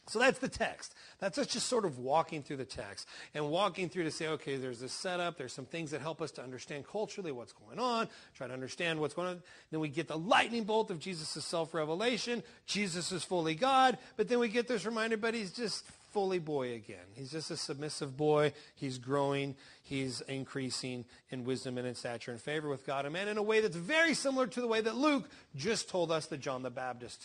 So 0.10 0.19
that's 0.19 0.39
the 0.39 0.49
text. 0.49 0.93
That's 1.19 1.38
us 1.38 1.47
just 1.47 1.67
sort 1.67 1.86
of 1.86 1.97
walking 1.97 2.43
through 2.43 2.58
the 2.58 2.65
text 2.65 3.08
and 3.34 3.49
walking 3.49 3.88
through 3.88 4.03
to 4.03 4.12
say, 4.12 4.27
okay, 4.27 4.58
there's 4.58 4.82
this 4.82 4.91
setup. 4.91 5.38
There's 5.38 5.53
some 5.53 5.65
things 5.65 5.91
that 5.91 6.01
help 6.01 6.21
us 6.21 6.32
to 6.32 6.43
understand 6.43 6.86
culturally 6.86 7.32
what's 7.32 7.53
going 7.53 7.79
on, 7.79 8.10
try 8.36 8.47
to 8.47 8.53
understand 8.53 8.99
what's 8.99 9.13
going 9.13 9.29
on. 9.29 9.43
Then 9.71 9.79
we 9.79 9.88
get 9.88 10.10
the 10.10 10.17
lightning 10.17 10.65
bolt 10.65 10.91
of 10.91 10.99
Jesus' 10.99 11.45
self-revelation. 11.45 12.43
Jesus 12.65 13.13
is 13.13 13.23
fully 13.23 13.56
God. 13.56 13.97
But 14.17 14.27
then 14.27 14.39
we 14.39 14.49
get 14.49 14.67
this 14.67 14.86
reminder, 14.86 15.15
but 15.15 15.34
he's 15.34 15.53
just 15.53 15.86
fully 16.13 16.39
boy 16.39 16.76
again. 16.76 17.06
He's 17.15 17.32
just 17.32 17.52
a 17.52 17.58
submissive 17.58 18.15
boy. 18.15 18.54
He's 18.76 18.99
growing. 18.99 19.56
He's 19.82 20.21
increasing 20.21 21.06
in 21.32 21.43
wisdom 21.43 21.78
and 21.78 21.88
in 21.88 21.95
stature 21.95 22.32
and 22.32 22.39
favor 22.39 22.69
with 22.69 22.86
God 22.86 23.06
and 23.06 23.13
man 23.13 23.28
in 23.28 23.38
a 23.38 23.43
way 23.43 23.60
that's 23.60 23.76
very 23.76 24.13
similar 24.13 24.47
to 24.47 24.62
the 24.62 24.67
way 24.67 24.80
that 24.80 24.95
Luke 24.95 25.28
just 25.56 25.89
told 25.89 26.12
us 26.12 26.28
that 26.28 26.39
John 26.39 26.62
the 26.62 26.69
Baptist 26.69 27.21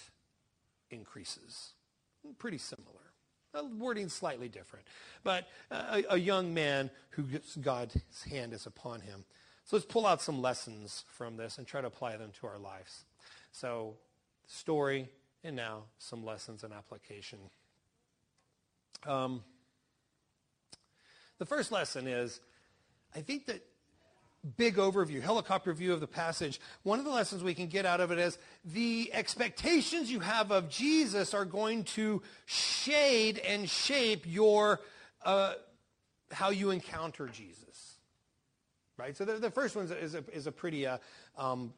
increases. 0.90 1.72
Pretty 2.38 2.58
similar. 2.58 2.88
A 3.54 3.64
wording 3.64 4.08
slightly 4.08 4.48
different. 4.48 4.86
But 5.22 5.46
a, 5.70 6.04
a 6.10 6.18
young 6.18 6.54
man 6.54 6.90
who 7.10 7.24
God's 7.60 7.96
hand 8.30 8.52
is 8.52 8.66
upon 8.66 9.00
him. 9.00 9.24
So 9.64 9.76
let's 9.76 9.86
pull 9.86 10.06
out 10.06 10.22
some 10.22 10.40
lessons 10.40 11.04
from 11.14 11.36
this 11.36 11.58
and 11.58 11.66
try 11.66 11.82
to 11.82 11.86
apply 11.86 12.16
them 12.16 12.30
to 12.40 12.46
our 12.46 12.58
lives. 12.58 13.04
So, 13.52 13.96
story, 14.46 15.08
and 15.44 15.56
now 15.56 15.84
some 15.98 16.24
lessons 16.24 16.64
and 16.64 16.72
application. 16.72 17.38
Um, 19.06 19.42
the 21.38 21.46
first 21.46 21.70
lesson 21.70 22.06
is 22.06 22.40
I 23.14 23.20
think 23.20 23.46
that 23.46 23.64
big 24.56 24.76
overview, 24.76 25.20
helicopter 25.20 25.72
view 25.72 25.92
of 25.92 26.00
the 26.00 26.06
passage, 26.06 26.60
one 26.82 26.98
of 26.98 27.04
the 27.04 27.10
lessons 27.10 27.42
we 27.42 27.54
can 27.54 27.66
get 27.66 27.86
out 27.86 28.00
of 28.00 28.10
it 28.10 28.18
is 28.18 28.38
the 28.64 29.10
expectations 29.12 30.10
you 30.10 30.20
have 30.20 30.50
of 30.50 30.68
Jesus 30.68 31.34
are 31.34 31.44
going 31.44 31.84
to 31.84 32.22
shade 32.46 33.38
and 33.38 33.68
shape 33.68 34.24
your 34.26 34.80
uh, 35.24 35.54
how 36.30 36.50
you 36.50 36.70
encounter 36.70 37.26
Jesus. 37.26 37.98
right? 38.96 39.16
So 39.16 39.24
the, 39.24 39.34
the 39.34 39.50
first 39.50 39.74
one 39.76 39.86
is 39.86 40.14
a, 40.14 40.24
is 40.32 40.46
a 40.46 40.52
pretty, 40.52 40.86
uh, 40.86 40.98
um, 41.36 41.72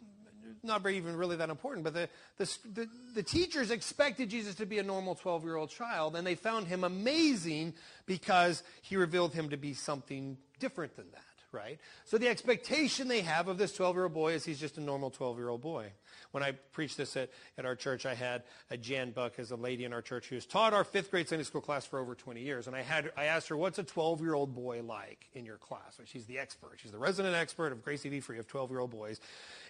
not 0.62 0.86
even 0.88 1.16
really 1.16 1.36
that 1.36 1.50
important, 1.50 1.84
but 1.84 1.94
the, 1.94 2.08
the, 2.38 2.88
the, 3.14 3.22
teachers 3.22 3.70
expected 3.70 4.30
Jesus 4.30 4.54
to 4.56 4.66
be 4.66 4.78
a 4.78 4.82
normal 4.82 5.14
12-year-old 5.16 5.70
child, 5.70 6.16
and 6.16 6.26
they 6.26 6.34
found 6.34 6.66
him 6.66 6.84
amazing 6.84 7.74
because 8.06 8.62
he 8.82 8.96
revealed 8.96 9.32
him 9.32 9.50
to 9.50 9.56
be 9.56 9.74
something 9.74 10.36
different 10.58 10.96
than 10.96 11.10
that 11.12 11.22
right? 11.52 11.80
So 12.04 12.16
the 12.16 12.28
expectation 12.28 13.08
they 13.08 13.22
have 13.22 13.48
of 13.48 13.58
this 13.58 13.76
12-year-old 13.76 14.14
boy 14.14 14.34
is 14.34 14.44
he's 14.44 14.60
just 14.60 14.78
a 14.78 14.80
normal 14.80 15.10
12-year-old 15.10 15.60
boy. 15.60 15.92
When 16.32 16.42
I 16.42 16.52
preached 16.52 16.96
this 16.96 17.16
at, 17.16 17.30
at 17.58 17.64
our 17.64 17.74
church, 17.74 18.06
I 18.06 18.14
had 18.14 18.42
a 18.70 18.76
Jan 18.76 19.10
Buck 19.10 19.38
as 19.38 19.50
a 19.50 19.56
lady 19.56 19.84
in 19.84 19.92
our 19.92 20.02
church 20.02 20.28
who 20.28 20.36
has 20.36 20.46
taught 20.46 20.72
our 20.72 20.84
fifth 20.84 21.10
grade 21.10 21.28
Sunday 21.28 21.44
school 21.44 21.60
class 21.60 21.84
for 21.84 21.98
over 21.98 22.14
20 22.14 22.40
years. 22.40 22.66
And 22.66 22.76
I, 22.76 22.82
had, 22.82 23.10
I 23.16 23.24
asked 23.24 23.48
her, 23.48 23.56
what's 23.56 23.78
a 23.78 23.84
12-year-old 23.84 24.54
boy 24.54 24.82
like 24.82 25.28
in 25.34 25.44
your 25.44 25.56
class? 25.56 25.98
Well, 25.98 26.06
she's 26.06 26.26
the 26.26 26.38
expert. 26.38 26.78
She's 26.78 26.92
the 26.92 26.98
resident 26.98 27.34
expert 27.34 27.72
of 27.72 27.82
Gracie 27.82 28.08
V. 28.08 28.20
Free 28.20 28.38
of 28.38 28.46
12-year-old 28.46 28.90
boys. 28.90 29.20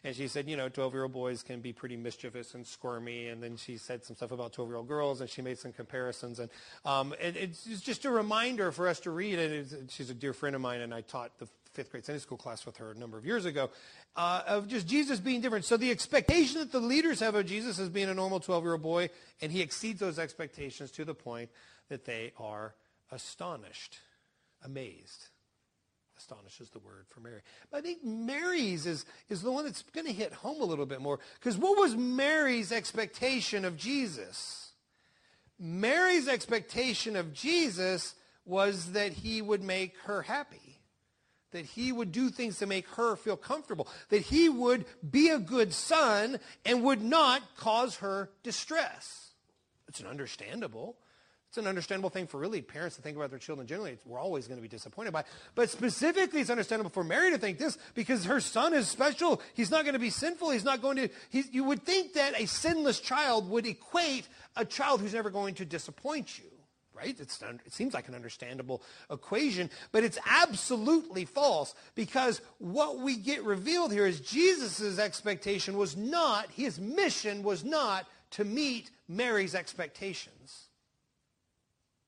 And 0.04 0.14
she 0.14 0.28
said, 0.28 0.48
you 0.48 0.56
know, 0.56 0.68
12-year-old 0.68 1.12
boys 1.12 1.42
can 1.42 1.60
be 1.60 1.72
pretty 1.72 1.96
mischievous 1.96 2.54
and 2.54 2.66
squirmy. 2.66 3.28
And 3.28 3.42
then 3.42 3.56
she 3.56 3.76
said 3.76 4.04
some 4.04 4.16
stuff 4.16 4.32
about 4.32 4.52
12-year-old 4.52 4.88
girls, 4.88 5.20
and 5.20 5.28
she 5.28 5.42
made 5.42 5.58
some 5.58 5.72
comparisons. 5.72 6.38
And, 6.38 6.50
um, 6.84 7.14
and 7.20 7.36
it's 7.36 7.64
just 7.80 8.04
a 8.04 8.10
reminder 8.10 8.72
for 8.72 8.88
us 8.88 9.00
to 9.00 9.10
read. 9.10 9.38
And 9.38 9.90
she's 9.90 10.10
a 10.10 10.14
dear 10.14 10.32
friend 10.32 10.54
of 10.56 10.62
mine, 10.62 10.80
and 10.80 10.94
I 10.94 11.02
taught 11.02 11.38
the 11.38 11.48
fifth 11.72 11.90
grade 11.90 12.04
Sunday 12.04 12.18
school 12.18 12.38
class 12.38 12.66
with 12.66 12.76
her 12.78 12.90
a 12.90 12.94
number 12.94 13.16
of 13.16 13.24
years 13.24 13.44
ago, 13.44 13.70
uh, 14.16 14.42
of 14.46 14.68
just 14.68 14.86
Jesus 14.86 15.20
being 15.20 15.40
different. 15.40 15.64
So 15.64 15.76
the 15.76 15.90
expectation 15.90 16.58
that 16.60 16.72
the 16.72 16.80
leaders 16.80 17.20
have 17.20 17.34
of 17.34 17.46
Jesus 17.46 17.78
as 17.78 17.88
being 17.88 18.08
a 18.08 18.14
normal 18.14 18.40
12-year-old 18.40 18.82
boy, 18.82 19.10
and 19.40 19.52
he 19.52 19.60
exceeds 19.60 20.00
those 20.00 20.18
expectations 20.18 20.90
to 20.92 21.04
the 21.04 21.14
point 21.14 21.50
that 21.88 22.04
they 22.04 22.32
are 22.38 22.74
astonished, 23.10 23.98
amazed. 24.64 25.28
Astonishes 26.18 26.70
the 26.70 26.80
word 26.80 27.06
for 27.08 27.20
Mary. 27.20 27.40
But 27.70 27.78
I 27.78 27.80
think 27.80 28.04
Mary's 28.04 28.86
is, 28.86 29.06
is 29.28 29.42
the 29.42 29.50
one 29.50 29.64
that's 29.64 29.82
going 29.82 30.06
to 30.06 30.12
hit 30.12 30.32
home 30.32 30.60
a 30.60 30.66
little 30.66 30.86
bit 30.86 31.00
more. 31.00 31.18
Because 31.38 31.56
what 31.56 31.78
was 31.78 31.96
Mary's 31.96 32.72
expectation 32.72 33.64
of 33.64 33.76
Jesus? 33.76 34.72
Mary's 35.58 36.28
expectation 36.28 37.16
of 37.16 37.32
Jesus 37.32 38.14
was 38.44 38.92
that 38.92 39.12
he 39.12 39.40
would 39.40 39.62
make 39.62 39.96
her 40.04 40.22
happy 40.22 40.69
that 41.52 41.64
he 41.64 41.92
would 41.92 42.12
do 42.12 42.30
things 42.30 42.58
to 42.58 42.66
make 42.66 42.88
her 42.90 43.16
feel 43.16 43.36
comfortable, 43.36 43.88
that 44.08 44.22
he 44.22 44.48
would 44.48 44.84
be 45.08 45.30
a 45.30 45.38
good 45.38 45.72
son 45.72 46.38
and 46.64 46.82
would 46.82 47.02
not 47.02 47.42
cause 47.56 47.96
her 47.96 48.30
distress. 48.42 49.32
It's 49.88 50.00
an 50.00 50.06
understandable. 50.06 50.96
It's 51.48 51.58
an 51.58 51.66
understandable 51.66 52.10
thing 52.10 52.28
for 52.28 52.38
really 52.38 52.62
parents 52.62 52.94
to 52.94 53.02
think 53.02 53.16
about 53.16 53.30
their 53.30 53.40
children 53.40 53.66
generally. 53.66 53.98
We're 54.06 54.20
always 54.20 54.46
going 54.46 54.58
to 54.58 54.62
be 54.62 54.68
disappointed 54.68 55.12
by. 55.12 55.24
But 55.56 55.68
specifically, 55.68 56.40
it's 56.40 56.50
understandable 56.50 56.92
for 56.92 57.02
Mary 57.02 57.32
to 57.32 57.38
think 57.38 57.58
this 57.58 57.76
because 57.94 58.24
her 58.26 58.40
son 58.40 58.72
is 58.72 58.86
special. 58.86 59.42
He's 59.54 59.68
not 59.68 59.82
going 59.82 59.94
to 59.94 59.98
be 59.98 60.10
sinful. 60.10 60.50
He's 60.50 60.62
not 60.62 60.80
going 60.80 60.96
to. 60.96 61.08
you 61.32 61.64
would 61.64 61.82
think 61.82 62.12
that 62.12 62.40
a 62.40 62.46
sinless 62.46 63.00
child 63.00 63.50
would 63.50 63.66
equate 63.66 64.28
a 64.54 64.64
child 64.64 65.00
who's 65.00 65.14
never 65.14 65.28
going 65.28 65.54
to 65.56 65.64
disappoint 65.64 66.38
you 66.38 66.49
right? 67.00 67.18
It 67.18 67.72
seems 67.72 67.94
like 67.94 68.08
an 68.08 68.14
understandable 68.14 68.82
equation, 69.10 69.70
but 69.92 70.04
it's 70.04 70.18
absolutely 70.26 71.24
false 71.24 71.74
because 71.94 72.40
what 72.58 72.98
we 72.98 73.16
get 73.16 73.42
revealed 73.44 73.92
here 73.92 74.06
is 74.06 74.20
Jesus' 74.20 74.98
expectation 74.98 75.76
was 75.76 75.96
not, 75.96 76.50
his 76.50 76.78
mission 76.78 77.42
was 77.42 77.64
not 77.64 78.06
to 78.32 78.44
meet 78.44 78.90
Mary's 79.08 79.54
expectations. 79.54 80.66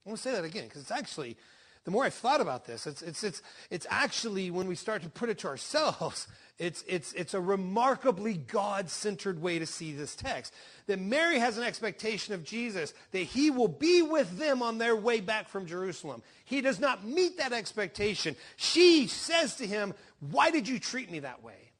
I 0.05 0.11
want 0.11 0.19
to 0.19 0.23
say 0.23 0.33
that 0.33 0.45
again 0.45 0.65
because 0.65 0.83
it's 0.83 0.91
actually, 0.91 1.37
the 1.85 1.91
more 1.91 2.05
I've 2.05 2.15
thought 2.15 2.41
about 2.41 2.65
this, 2.65 2.87
it's, 2.87 3.03
it's, 3.03 3.25
it's, 3.25 3.43
it's 3.69 3.87
actually 3.91 4.51
when 4.53 4.69
we 4.69 4.77
start 4.77 5.03
to 5.03 5.09
put 5.09 5.29
it 5.29 5.39
to 5.39 5.49
ourselves, 5.49 6.29
it's, 6.59 6.85
it's, 6.87 7.13
it's 7.15 7.35
a 7.35 7.41
remarkably 7.41 8.35
God-centered 8.35 9.43
way 9.43 9.59
to 9.59 9.67
see 9.67 9.93
this 9.93 10.15
text. 10.15 10.55
That 10.87 11.01
Mary 11.01 11.41
has 11.41 11.59
an 11.59 11.65
expectation 11.65 12.35
of 12.35 12.45
Jesus, 12.45 12.95
that 13.11 13.19
he 13.19 13.51
will 13.51 13.69
be 13.69 14.01
with 14.01 14.39
them 14.39 14.63
on 14.63 14.79
their 14.79 14.95
way 14.95 15.21
back 15.21 15.49
from 15.49 15.67
Jerusalem. 15.67 16.23
He 16.45 16.61
does 16.61 16.79
not 16.79 17.05
meet 17.05 17.39
that 17.39 17.53
expectation. 17.53 18.37
She 18.57 19.09
says 19.09 19.57
to 19.57 19.67
him, 19.67 19.95
why 20.21 20.53
did 20.53 20.69
you 20.69 20.79
treat 20.79 21.11
me 21.11 21.21
that 21.21 21.43
way? 21.43 21.73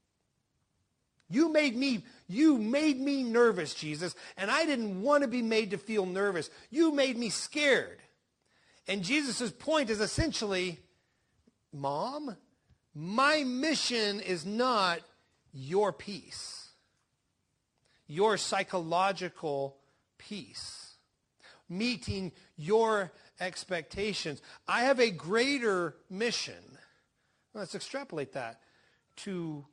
You 1.31 1.51
made 1.51 1.77
me, 1.77 2.05
you 2.29 2.59
made 2.59 3.01
me 3.01 3.23
nervous, 3.23 3.73
Jesus, 3.73 4.15
and 4.37 4.51
I 4.51 4.67
didn't 4.67 5.01
want 5.01 5.23
to 5.23 5.29
be 5.29 5.43
made 5.43 5.71
to 5.71 5.79
feel 5.79 6.05
nervous. 6.05 6.51
You 6.71 6.93
made 6.93 7.17
me 7.17 7.31
scared. 7.31 8.01
And 8.89 9.03
Jesus' 9.03 9.51
point 9.53 9.91
is 9.91 10.01
essentially, 10.01 10.81
Mom, 11.73 12.37
my 12.95 13.45
mission 13.45 14.21
is 14.21 14.45
not 14.45 15.01
your 15.53 15.93
peace, 15.93 16.71
your 18.07 18.37
psychological 18.37 19.77
peace, 20.19 20.95
meeting 21.69 22.33
your 22.57 23.13
expectations. 23.41 24.43
I 24.67 24.83
have 24.83 25.01
a 25.01 25.11
greater 25.11 25.97
mission. 26.11 26.79
Let's 27.55 27.75
extrapolate 27.75 28.33
that 28.33 28.61
to 29.17 29.65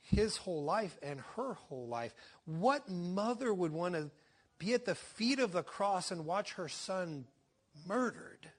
his 0.00 0.36
whole 0.36 0.64
life 0.64 0.96
and 1.02 1.20
her 1.36 1.54
whole 1.54 1.86
life. 1.86 2.14
What 2.44 2.88
mother 2.88 3.52
would 3.52 3.72
want 3.72 3.94
to 3.94 4.10
be 4.58 4.74
at 4.74 4.84
the 4.84 4.94
feet 4.94 5.38
of 5.38 5.52
the 5.52 5.62
cross 5.62 6.10
and 6.10 6.26
watch 6.26 6.54
her 6.54 6.68
son 6.68 7.26
murdered? 7.86 8.50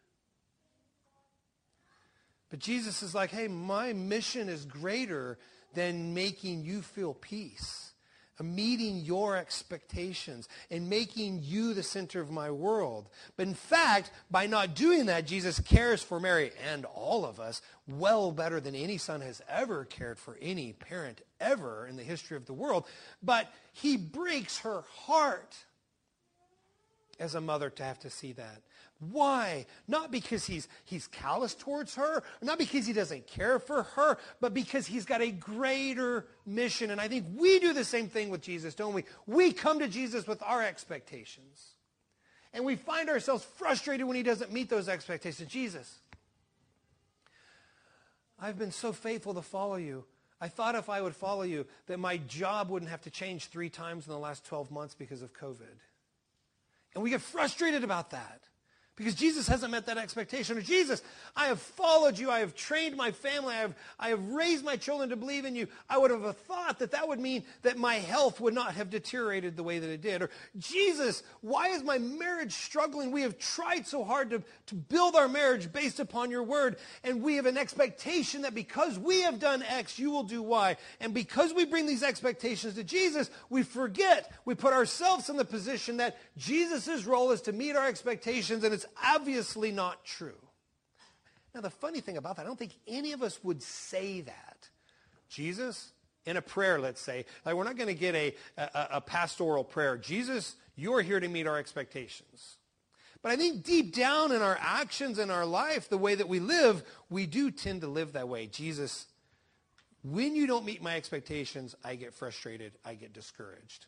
But 2.49 2.59
Jesus 2.59 3.03
is 3.03 3.13
like, 3.13 3.29
hey, 3.29 3.47
my 3.47 3.93
mission 3.93 4.49
is 4.49 4.65
greater 4.65 5.37
than 5.75 6.13
making 6.13 6.63
you 6.63 6.81
feel 6.81 7.13
peace, 7.13 7.91
meeting 8.41 8.97
your 8.97 9.35
expectations, 9.35 10.49
and 10.71 10.89
making 10.89 11.41
you 11.43 11.73
the 11.73 11.83
center 11.83 12.21
of 12.21 12.31
my 12.31 12.49
world. 12.49 13.07
But 13.37 13.47
in 13.47 13.53
fact, 13.53 14.11
by 14.31 14.47
not 14.47 14.75
doing 14.75 15.07
that, 15.07 15.27
Jesus 15.27 15.59
cares 15.59 16.01
for 16.01 16.19
Mary 16.19 16.51
and 16.71 16.85
all 16.85 17.25
of 17.25 17.39
us 17.39 17.61
well 17.87 18.31
better 18.31 18.59
than 18.59 18.75
any 18.75 18.97
son 18.97 19.21
has 19.21 19.41
ever 19.47 19.85
cared 19.85 20.17
for 20.17 20.37
any 20.41 20.73
parent 20.73 21.21
ever 21.39 21.85
in 21.85 21.97
the 21.97 22.03
history 22.03 22.37
of 22.37 22.45
the 22.45 22.53
world. 22.53 22.85
But 23.21 23.51
he 23.73 23.97
breaks 23.97 24.59
her 24.59 24.83
heart 25.05 25.55
as 27.19 27.35
a 27.35 27.41
mother 27.41 27.69
to 27.69 27.83
have 27.83 27.99
to 27.99 28.09
see 28.09 28.31
that. 28.31 28.61
Why? 28.99 29.65
Not 29.87 30.11
because 30.11 30.45
he's, 30.45 30.67
he's 30.83 31.07
callous 31.07 31.55
towards 31.55 31.95
her, 31.95 32.21
not 32.41 32.57
because 32.57 32.85
he 32.85 32.91
doesn't 32.91 33.27
care 33.27 33.57
for 33.57 33.83
her, 33.83 34.17
but 34.41 34.53
because 34.53 34.85
he's 34.85 35.05
got 35.05 35.21
a 35.21 35.31
greater 35.31 36.25
mission. 36.45 36.91
And 36.91 36.99
I 36.99 37.07
think 37.07 37.25
we 37.37 37.59
do 37.59 37.71
the 37.71 37.85
same 37.85 38.09
thing 38.09 38.29
with 38.29 38.41
Jesus, 38.41 38.75
don't 38.75 38.93
we? 38.93 39.05
We 39.25 39.53
come 39.53 39.79
to 39.79 39.87
Jesus 39.87 40.27
with 40.27 40.43
our 40.43 40.61
expectations. 40.61 41.75
And 42.53 42.65
we 42.65 42.75
find 42.75 43.09
ourselves 43.09 43.45
frustrated 43.55 44.05
when 44.05 44.17
he 44.17 44.23
doesn't 44.23 44.51
meet 44.51 44.69
those 44.69 44.89
expectations. 44.89 45.49
Jesus, 45.49 45.99
I've 48.37 48.57
been 48.57 48.71
so 48.71 48.91
faithful 48.91 49.33
to 49.35 49.41
follow 49.41 49.75
you. 49.75 50.03
I 50.41 50.49
thought 50.49 50.75
if 50.75 50.89
I 50.89 51.01
would 51.01 51.15
follow 51.15 51.43
you, 51.43 51.67
that 51.87 51.99
my 51.99 52.17
job 52.17 52.69
wouldn't 52.69 52.91
have 52.91 53.01
to 53.01 53.09
change 53.09 53.47
three 53.47 53.69
times 53.69 54.07
in 54.07 54.11
the 54.11 54.19
last 54.19 54.45
12 54.45 54.71
months 54.71 54.95
because 54.95 55.21
of 55.21 55.33
COVID. 55.33 55.63
And 56.95 57.03
we 57.03 57.11
get 57.11 57.21
frustrated 57.21 57.85
about 57.85 58.09
that 58.11 58.48
because 58.99 59.15
Jesus 59.15 59.47
hasn't 59.47 59.71
met 59.71 59.85
that 59.85 59.97
expectation. 59.97 60.57
Or 60.57 60.61
Jesus, 60.61 61.01
I 61.33 61.45
have 61.45 61.61
followed 61.61 62.19
you. 62.19 62.29
I 62.29 62.39
have 62.39 62.53
trained 62.53 62.97
my 62.97 63.11
family. 63.11 63.55
I 63.55 63.59
have, 63.59 63.73
I 63.97 64.09
have 64.09 64.21
raised 64.27 64.65
my 64.65 64.75
children 64.75 65.07
to 65.11 65.15
believe 65.15 65.45
in 65.45 65.55
you. 65.55 65.69
I 65.89 65.97
would 65.97 66.11
have 66.11 66.35
thought 66.35 66.79
that 66.79 66.91
that 66.91 67.07
would 67.07 67.19
mean 67.19 67.45
that 67.61 67.77
my 67.77 67.95
health 67.95 68.41
would 68.41 68.53
not 68.53 68.73
have 68.73 68.89
deteriorated 68.89 69.55
the 69.55 69.63
way 69.63 69.79
that 69.79 69.89
it 69.89 70.01
did. 70.01 70.21
Or 70.21 70.29
Jesus, 70.57 71.23
why 71.39 71.69
is 71.69 71.81
my 71.81 71.97
marriage 71.97 72.51
struggling? 72.51 73.11
We 73.11 73.21
have 73.21 73.39
tried 73.39 73.87
so 73.87 74.03
hard 74.03 74.31
to, 74.31 74.43
to 74.65 74.75
build 74.75 75.15
our 75.15 75.29
marriage 75.29 75.71
based 75.71 76.01
upon 76.01 76.29
your 76.29 76.43
word. 76.43 76.75
And 77.05 77.23
we 77.23 77.37
have 77.37 77.45
an 77.45 77.57
expectation 77.57 78.41
that 78.41 78.53
because 78.53 78.99
we 78.99 79.21
have 79.21 79.39
done 79.39 79.63
X, 79.63 79.97
you 79.97 80.11
will 80.11 80.23
do 80.23 80.43
Y. 80.43 80.75
And 80.99 81.13
because 81.13 81.53
we 81.53 81.63
bring 81.63 81.85
these 81.85 82.03
expectations 82.03 82.73
to 82.73 82.83
Jesus, 82.83 83.31
we 83.49 83.63
forget. 83.63 84.33
We 84.43 84.55
put 84.55 84.73
ourselves 84.73 85.29
in 85.29 85.37
the 85.37 85.45
position 85.45 85.95
that 85.97 86.17
Jesus' 86.35 87.05
role 87.05 87.31
is 87.31 87.39
to 87.43 87.53
meet 87.53 87.77
our 87.77 87.87
expectations 87.87 88.65
and 88.65 88.73
it's 88.73 88.88
obviously 89.03 89.71
not 89.71 90.03
true. 90.05 90.37
Now, 91.53 91.61
the 91.61 91.69
funny 91.69 91.99
thing 91.99 92.17
about 92.17 92.37
that, 92.37 92.43
I 92.43 92.45
don't 92.45 92.59
think 92.59 92.75
any 92.87 93.11
of 93.11 93.23
us 93.23 93.43
would 93.43 93.61
say 93.63 94.21
that. 94.21 94.69
Jesus, 95.29 95.91
in 96.25 96.37
a 96.37 96.41
prayer, 96.41 96.79
let's 96.79 97.01
say, 97.01 97.25
like 97.45 97.55
we're 97.55 97.63
not 97.63 97.77
going 97.77 97.87
to 97.87 97.93
get 97.93 98.15
a, 98.15 98.35
a, 98.57 98.87
a 98.93 99.01
pastoral 99.01 99.63
prayer. 99.63 99.97
Jesus, 99.97 100.55
you're 100.75 101.01
here 101.01 101.19
to 101.19 101.27
meet 101.27 101.47
our 101.47 101.57
expectations. 101.57 102.57
But 103.21 103.31
I 103.31 103.35
think 103.35 103.63
deep 103.63 103.93
down 103.93 104.31
in 104.31 104.41
our 104.41 104.57
actions 104.61 105.19
in 105.19 105.29
our 105.29 105.45
life, 105.45 105.89
the 105.89 105.97
way 105.97 106.15
that 106.15 106.29
we 106.29 106.39
live, 106.39 106.83
we 107.09 107.25
do 107.25 107.51
tend 107.51 107.81
to 107.81 107.87
live 107.87 108.13
that 108.13 108.29
way. 108.29 108.47
Jesus, 108.47 109.07
when 110.03 110.35
you 110.35 110.47
don't 110.47 110.65
meet 110.65 110.81
my 110.81 110.95
expectations, 110.95 111.75
I 111.83 111.95
get 111.95 112.13
frustrated, 112.13 112.73
I 112.85 112.93
get 112.93 113.11
discouraged. 113.11 113.87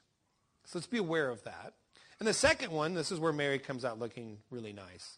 So 0.65 0.77
let's 0.77 0.87
be 0.87 0.97
aware 0.97 1.29
of 1.29 1.43
that. 1.43 1.73
And 2.21 2.27
the 2.27 2.33
second 2.33 2.71
one, 2.71 2.93
this 2.93 3.11
is 3.11 3.19
where 3.19 3.33
Mary 3.33 3.57
comes 3.57 3.83
out 3.83 3.97
looking 3.97 4.37
really 4.51 4.73
nice. 4.73 5.17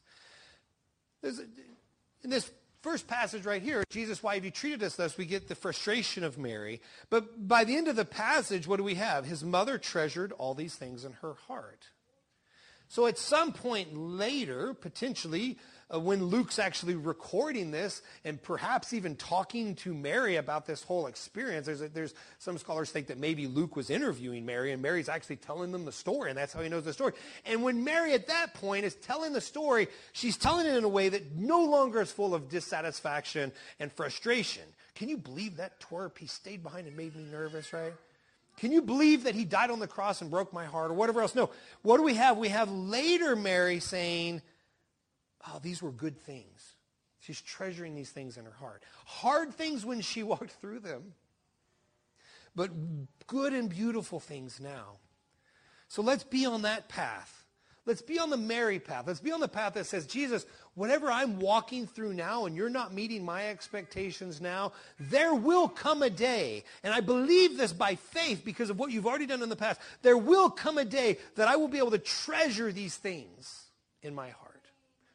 in 1.22 2.30
this 2.30 2.50
first 2.82 3.08
passage 3.08 3.46
right 3.46 3.62
here, 3.62 3.84
Jesus, 3.90 4.24
why 4.24 4.36
have 4.36 4.46
you 4.46 4.52
treated 4.52 4.82
us 4.84 4.96
thus? 4.96 5.18
We 5.18 5.26
get 5.26 5.50
the 5.50 5.56
frustration 5.56 6.24
of 6.24 6.38
Mary. 6.38 6.80
But 7.10 7.46
by 7.46 7.66
the 7.66 7.76
end 7.76 7.90
of 7.90 7.98
the 7.98 8.06
passage, 8.06 8.68
what 8.68 8.78
do 8.78 8.86
we 8.86 8.96
have? 8.96 9.26
His 9.26 9.44
mother 9.44 9.78
treasured 9.78 10.32
all 10.32 10.54
these 10.54 10.76
things 10.76 11.04
in 11.04 11.12
her 11.22 11.34
heart. 11.50 11.90
So 12.88 13.06
at 13.06 13.18
some 13.18 13.52
point 13.52 13.98
later, 13.98 14.74
potentially, 14.74 15.58
Uh, 15.94 16.00
when 16.00 16.26
Luke's 16.26 16.58
actually 16.58 16.96
recording 16.96 17.70
this 17.72 18.02
and 18.26 18.42
perhaps 18.42 18.94
even 18.94 19.16
talking 19.16 19.76
to 19.76 19.94
Mary 19.94 20.38
about 20.38 20.66
this 20.66 20.82
whole 20.82 21.08
experience. 21.08 21.68
There's, 21.68 21.82
a, 21.82 21.90
there's 21.90 22.14
some 22.40 22.58
scholars 22.58 22.90
think 22.90 23.08
that 23.08 23.20
maybe 23.20 23.46
Luke 23.46 23.76
was 23.76 23.90
interviewing 23.90 24.46
Mary 24.46 24.72
and 24.72 24.82
Mary's 24.82 25.10
actually 25.10 25.36
telling 25.36 25.72
them 25.72 25.86
the 25.86 25.92
story, 25.92 26.30
and 26.30 26.38
that's 26.38 26.54
how 26.54 26.62
he 26.62 26.70
knows 26.70 26.86
the 26.86 26.94
story. 26.94 27.14
And 27.46 27.62
when 27.62 27.84
Mary 27.84 28.14
at 28.14 28.28
that 28.28 28.56
point 28.56 28.86
is 28.86 28.96
telling 28.96 29.34
the 29.34 29.42
story, 29.42 29.88
she's 30.14 30.38
telling 30.38 30.66
it 30.66 30.76
in 30.76 30.84
a 30.84 30.90
way 30.90 31.10
that 31.10 31.36
no 31.36 31.64
longer 31.64 32.02
is 32.02 32.12
full 32.12 32.34
of 32.34 32.50
dissatisfaction 32.50 33.52
and 33.80 33.92
frustration. 33.92 34.64
Can 34.96 35.10
you 35.10 35.18
believe 35.18 35.58
that 35.58 35.80
twerp? 35.80 36.18
He 36.18 36.28
stayed 36.28 36.64
behind 36.64 36.88
and 36.88 36.98
made 36.98 37.16
me 37.16 37.26
nervous, 37.32 37.72
right? 37.74 37.94
Can 38.58 38.72
you 38.72 38.82
believe 38.82 39.24
that 39.24 39.36
he 39.36 39.46
died 39.46 39.72
on 39.72 39.80
the 39.80 39.88
cross 39.88 40.22
and 40.22 40.30
broke 40.30 40.54
my 40.54 40.66
heart 40.66 40.92
or 40.92 40.94
whatever 40.94 41.22
else? 41.22 41.36
No. 41.36 41.50
What 41.82 41.98
do 41.98 42.04
we 42.04 42.14
have? 42.16 42.38
We 42.38 42.50
have 42.50 42.72
later 42.72 43.36
Mary 43.36 43.80
saying, 43.80 44.42
oh, 45.48 45.60
these 45.62 45.82
were 45.82 45.92
good 45.92 46.18
things. 46.18 46.76
She's 47.20 47.42
treasuring 47.42 47.96
these 47.96 48.10
things 48.10 48.38
in 48.38 48.46
her 48.46 48.52
heart. 48.52 48.84
Hard 49.06 49.54
things 49.54 49.86
when 49.86 50.02
she 50.02 50.24
walked 50.24 50.52
through 50.52 50.80
them, 50.80 51.14
but 52.56 52.72
good 53.28 53.54
and 53.54 53.70
beautiful 53.70 54.20
things 54.20 54.60
now. 54.60 54.98
So 55.88 56.02
let's 56.02 56.24
be 56.24 56.46
on 56.46 56.64
that 56.64 56.90
path. 56.90 57.40
Let's 57.86 58.02
be 58.02 58.18
on 58.18 58.30
the 58.30 58.38
Mary 58.38 58.80
path. 58.80 59.06
Let's 59.08 59.20
be 59.20 59.34
on 59.34 59.42
the 59.42 59.48
path 59.48 59.74
that 59.74 59.86
says, 59.86 60.08
Jesus, 60.08 60.46
whatever 60.74 61.12
I'm 61.12 61.40
walking 61.40 61.86
through 61.86 62.14
now 62.14 62.46
and 62.46 62.56
you're 62.56 62.70
not 62.70 62.94
meeting 62.94 63.26
my 63.26 63.50
expectations 63.50 64.40
now, 64.40 64.72
there 64.98 65.34
will 65.34 65.68
come 65.68 66.02
a 66.02 66.10
day, 66.10 66.64
and 66.84 66.94
I 66.94 67.02
believe 67.02 67.58
this 67.58 67.74
by 67.74 67.96
faith 67.96 68.44
because 68.46 68.70
of 68.70 68.80
what 68.80 68.92
you've 68.92 69.06
already 69.06 69.26
done 69.26 69.44
in 69.44 69.50
the 69.50 69.58
past, 69.58 69.82
there 70.02 70.18
will 70.18 70.50
come 70.50 70.78
a 70.78 70.86
day 70.86 71.18
that 71.36 71.50
I 71.50 71.58
will 71.58 71.68
be 71.68 71.78
able 71.78 71.92
to 71.92 71.98
treasure 71.98 72.72
these 72.72 72.96
things 72.96 73.66
in 74.02 74.16
my 74.16 74.30
heart 74.30 74.43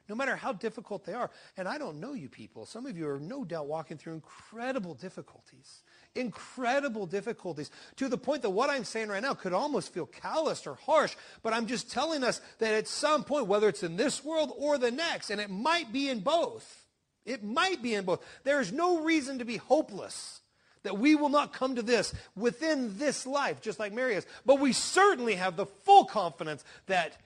no 0.08 0.14
matter 0.14 0.36
how 0.36 0.52
difficult 0.52 1.04
they 1.04 1.12
are. 1.12 1.30
And 1.56 1.68
I 1.68 1.78
don't 1.78 2.00
know 2.00 2.14
you 2.14 2.28
people. 2.28 2.64
Some 2.66 2.86
of 2.86 2.96
you 2.96 3.08
are 3.08 3.20
no 3.20 3.44
doubt 3.44 3.66
walking 3.66 3.98
through 3.98 4.14
incredible 4.14 4.94
difficulties. 4.94 5.82
Incredible 6.14 7.06
difficulties 7.06 7.70
to 7.96 8.08
the 8.08 8.18
point 8.18 8.42
that 8.42 8.50
what 8.50 8.70
I'm 8.70 8.84
saying 8.84 9.08
right 9.08 9.22
now 9.22 9.34
could 9.34 9.52
almost 9.52 9.92
feel 9.92 10.06
calloused 10.06 10.66
or 10.66 10.74
harsh, 10.74 11.14
but 11.42 11.52
I'm 11.52 11.66
just 11.66 11.90
telling 11.90 12.24
us 12.24 12.40
that 12.58 12.74
at 12.74 12.88
some 12.88 13.24
point, 13.24 13.46
whether 13.46 13.68
it's 13.68 13.82
in 13.82 13.96
this 13.96 14.24
world 14.24 14.52
or 14.56 14.78
the 14.78 14.90
next, 14.90 15.30
and 15.30 15.40
it 15.40 15.50
might 15.50 15.92
be 15.92 16.08
in 16.08 16.20
both, 16.20 16.86
it 17.26 17.44
might 17.44 17.82
be 17.82 17.94
in 17.94 18.04
both, 18.04 18.24
there 18.44 18.60
is 18.60 18.72
no 18.72 19.02
reason 19.02 19.38
to 19.38 19.44
be 19.44 19.58
hopeless 19.58 20.40
that 20.82 20.98
we 20.98 21.14
will 21.14 21.28
not 21.28 21.52
come 21.52 21.74
to 21.74 21.82
this 21.82 22.14
within 22.34 22.96
this 22.98 23.26
life, 23.26 23.60
just 23.60 23.78
like 23.78 23.92
Mary 23.92 24.14
is. 24.14 24.26
But 24.46 24.60
we 24.60 24.72
certainly 24.72 25.34
have 25.34 25.56
the 25.56 25.66
full 25.66 26.04
confidence 26.04 26.64
that 26.86 27.16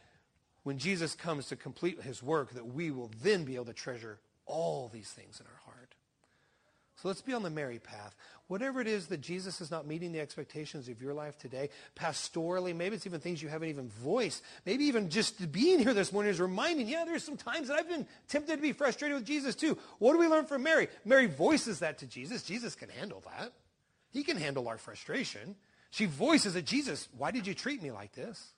when 0.62 0.78
Jesus 0.78 1.14
comes 1.14 1.46
to 1.48 1.56
complete 1.56 2.02
his 2.02 2.22
work, 2.22 2.52
that 2.54 2.66
we 2.66 2.90
will 2.90 3.10
then 3.22 3.44
be 3.44 3.54
able 3.54 3.64
to 3.66 3.72
treasure 3.72 4.18
all 4.46 4.88
these 4.92 5.10
things 5.10 5.40
in 5.40 5.46
our 5.46 5.60
heart. 5.64 5.94
So 6.96 7.08
let's 7.08 7.22
be 7.22 7.32
on 7.32 7.42
the 7.42 7.50
Mary 7.50 7.80
path. 7.80 8.14
Whatever 8.46 8.80
it 8.80 8.86
is 8.86 9.08
that 9.08 9.20
Jesus 9.20 9.60
is 9.60 9.72
not 9.72 9.88
meeting 9.88 10.12
the 10.12 10.20
expectations 10.20 10.88
of 10.88 11.02
your 11.02 11.14
life 11.14 11.36
today, 11.36 11.70
pastorally, 11.96 12.76
maybe 12.76 12.94
it's 12.94 13.06
even 13.06 13.18
things 13.18 13.42
you 13.42 13.48
haven't 13.48 13.70
even 13.70 13.88
voiced. 13.88 14.44
Maybe 14.64 14.84
even 14.84 15.10
just 15.10 15.50
being 15.50 15.80
here 15.80 15.94
this 15.94 16.12
morning 16.12 16.30
is 16.30 16.40
reminding, 16.40 16.86
yeah, 16.86 17.04
there's 17.04 17.24
some 17.24 17.36
times 17.36 17.68
that 17.68 17.78
I've 17.78 17.88
been 17.88 18.06
tempted 18.28 18.56
to 18.56 18.62
be 18.62 18.72
frustrated 18.72 19.16
with 19.16 19.26
Jesus 19.26 19.56
too. 19.56 19.76
What 19.98 20.12
do 20.12 20.18
we 20.18 20.28
learn 20.28 20.44
from 20.44 20.62
Mary? 20.62 20.88
Mary 21.04 21.26
voices 21.26 21.80
that 21.80 21.98
to 21.98 22.06
Jesus. 22.06 22.44
Jesus 22.44 22.76
can 22.76 22.88
handle 22.90 23.22
that. 23.36 23.52
He 24.12 24.22
can 24.22 24.36
handle 24.36 24.68
our 24.68 24.78
frustration. 24.78 25.56
She 25.90 26.06
voices 26.06 26.54
it, 26.54 26.66
Jesus, 26.66 27.08
why 27.18 27.32
did 27.32 27.46
you 27.48 27.54
treat 27.54 27.82
me 27.82 27.90
like 27.90 28.12
this? 28.12 28.52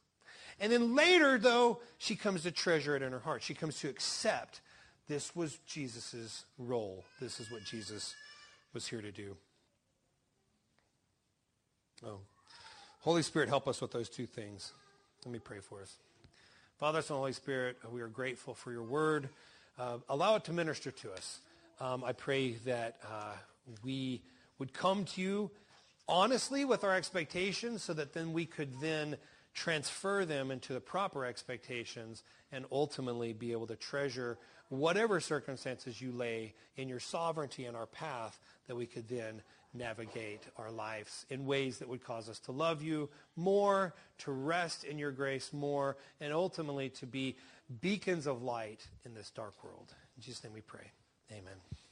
And 0.61 0.73
then 0.73 0.95
later, 0.95 1.39
though, 1.39 1.81
she 1.99 2.17
comes 2.17 2.43
to 2.43 2.51
treasure 2.51 2.97
it 2.97 3.03
in 3.03 3.13
her 3.13 3.19
heart. 3.19 3.43
She 3.43 3.55
comes 3.55 3.79
to 3.81 3.89
accept 3.89 4.61
this 5.09 5.35
was 5.37 5.59
Jesus' 5.67 6.45
role. 6.59 7.05
This 7.21 7.41
is 7.41 7.51
what 7.51 7.65
Jesus 7.65 8.15
was 8.73 8.87
here 8.87 9.03
to 9.03 9.13
do. 9.13 9.37
Oh. 12.07 12.21
Holy 13.01 13.23
Spirit, 13.23 13.49
help 13.51 13.69
us 13.69 13.81
with 13.83 13.93
those 13.93 14.09
two 14.09 14.27
things. 14.27 14.73
Let 15.25 15.33
me 15.33 15.39
pray 15.39 15.59
for 15.61 15.83
us. 15.83 15.97
Father, 16.79 17.03
Son, 17.03 17.19
Holy 17.19 17.33
Spirit, 17.33 17.77
we 17.93 18.01
are 18.01 18.09
grateful 18.09 18.55
for 18.55 18.73
your 18.73 18.83
word. 18.83 19.29
Uh, 19.79 19.99
allow 20.09 20.37
it 20.37 20.45
to 20.45 20.53
minister 20.53 20.91
to 20.91 21.13
us. 21.13 21.41
Um, 21.81 22.03
I 22.03 22.13
pray 22.13 22.53
that 22.65 22.97
uh, 23.07 23.33
we 23.85 24.23
would 24.59 24.73
come 24.73 25.05
to 25.05 25.21
you 25.21 25.51
honestly 26.09 26.65
with 26.65 26.85
our 26.85 26.95
expectations 26.95 27.83
so 27.83 27.93
that 27.93 28.13
then 28.15 28.33
we 28.33 28.47
could 28.47 28.81
then 28.81 29.17
transfer 29.55 30.25
them 30.25 30.51
into 30.51 30.73
the 30.73 30.81
proper 30.81 31.25
expectations, 31.25 32.23
and 32.53 32.65
ultimately 32.71 33.33
be 33.33 33.53
able 33.53 33.67
to 33.67 33.77
treasure 33.77 34.39
whatever 34.69 35.21
circumstances 35.21 36.01
you 36.01 36.13
lay 36.13 36.55
in 36.77 36.89
your 36.89 37.01
sovereignty 37.01 37.65
and 37.65 37.77
our 37.77 37.87
path 37.87 38.39
that 38.67 38.77
we 38.77 38.87
could 38.87 39.09
then 39.09 39.43
navigate 39.73 40.41
our 40.57 40.71
lives 40.71 41.27
in 41.31 41.47
ways 41.47 41.79
that 41.79 41.89
would 41.89 42.03
cause 42.03 42.29
us 42.29 42.39
to 42.39 42.53
love 42.53 42.83
you 42.83 43.09
more, 43.37 43.95
to 44.19 44.31
rest 44.31 44.85
in 44.85 44.99
your 44.99 45.11
grace 45.11 45.53
more, 45.53 45.97
and 46.21 46.33
ultimately 46.33 46.89
to 46.89 47.07
be 47.07 47.37
beacons 47.81 48.27
of 48.27 48.43
light 48.43 48.87
in 49.05 49.15
this 49.15 49.31
dark 49.31 49.55
world. 49.65 49.93
In 50.17 50.23
Jesus' 50.23 50.45
name 50.45 50.53
we 50.53 50.61
pray. 50.61 50.91
Amen. 51.33 51.84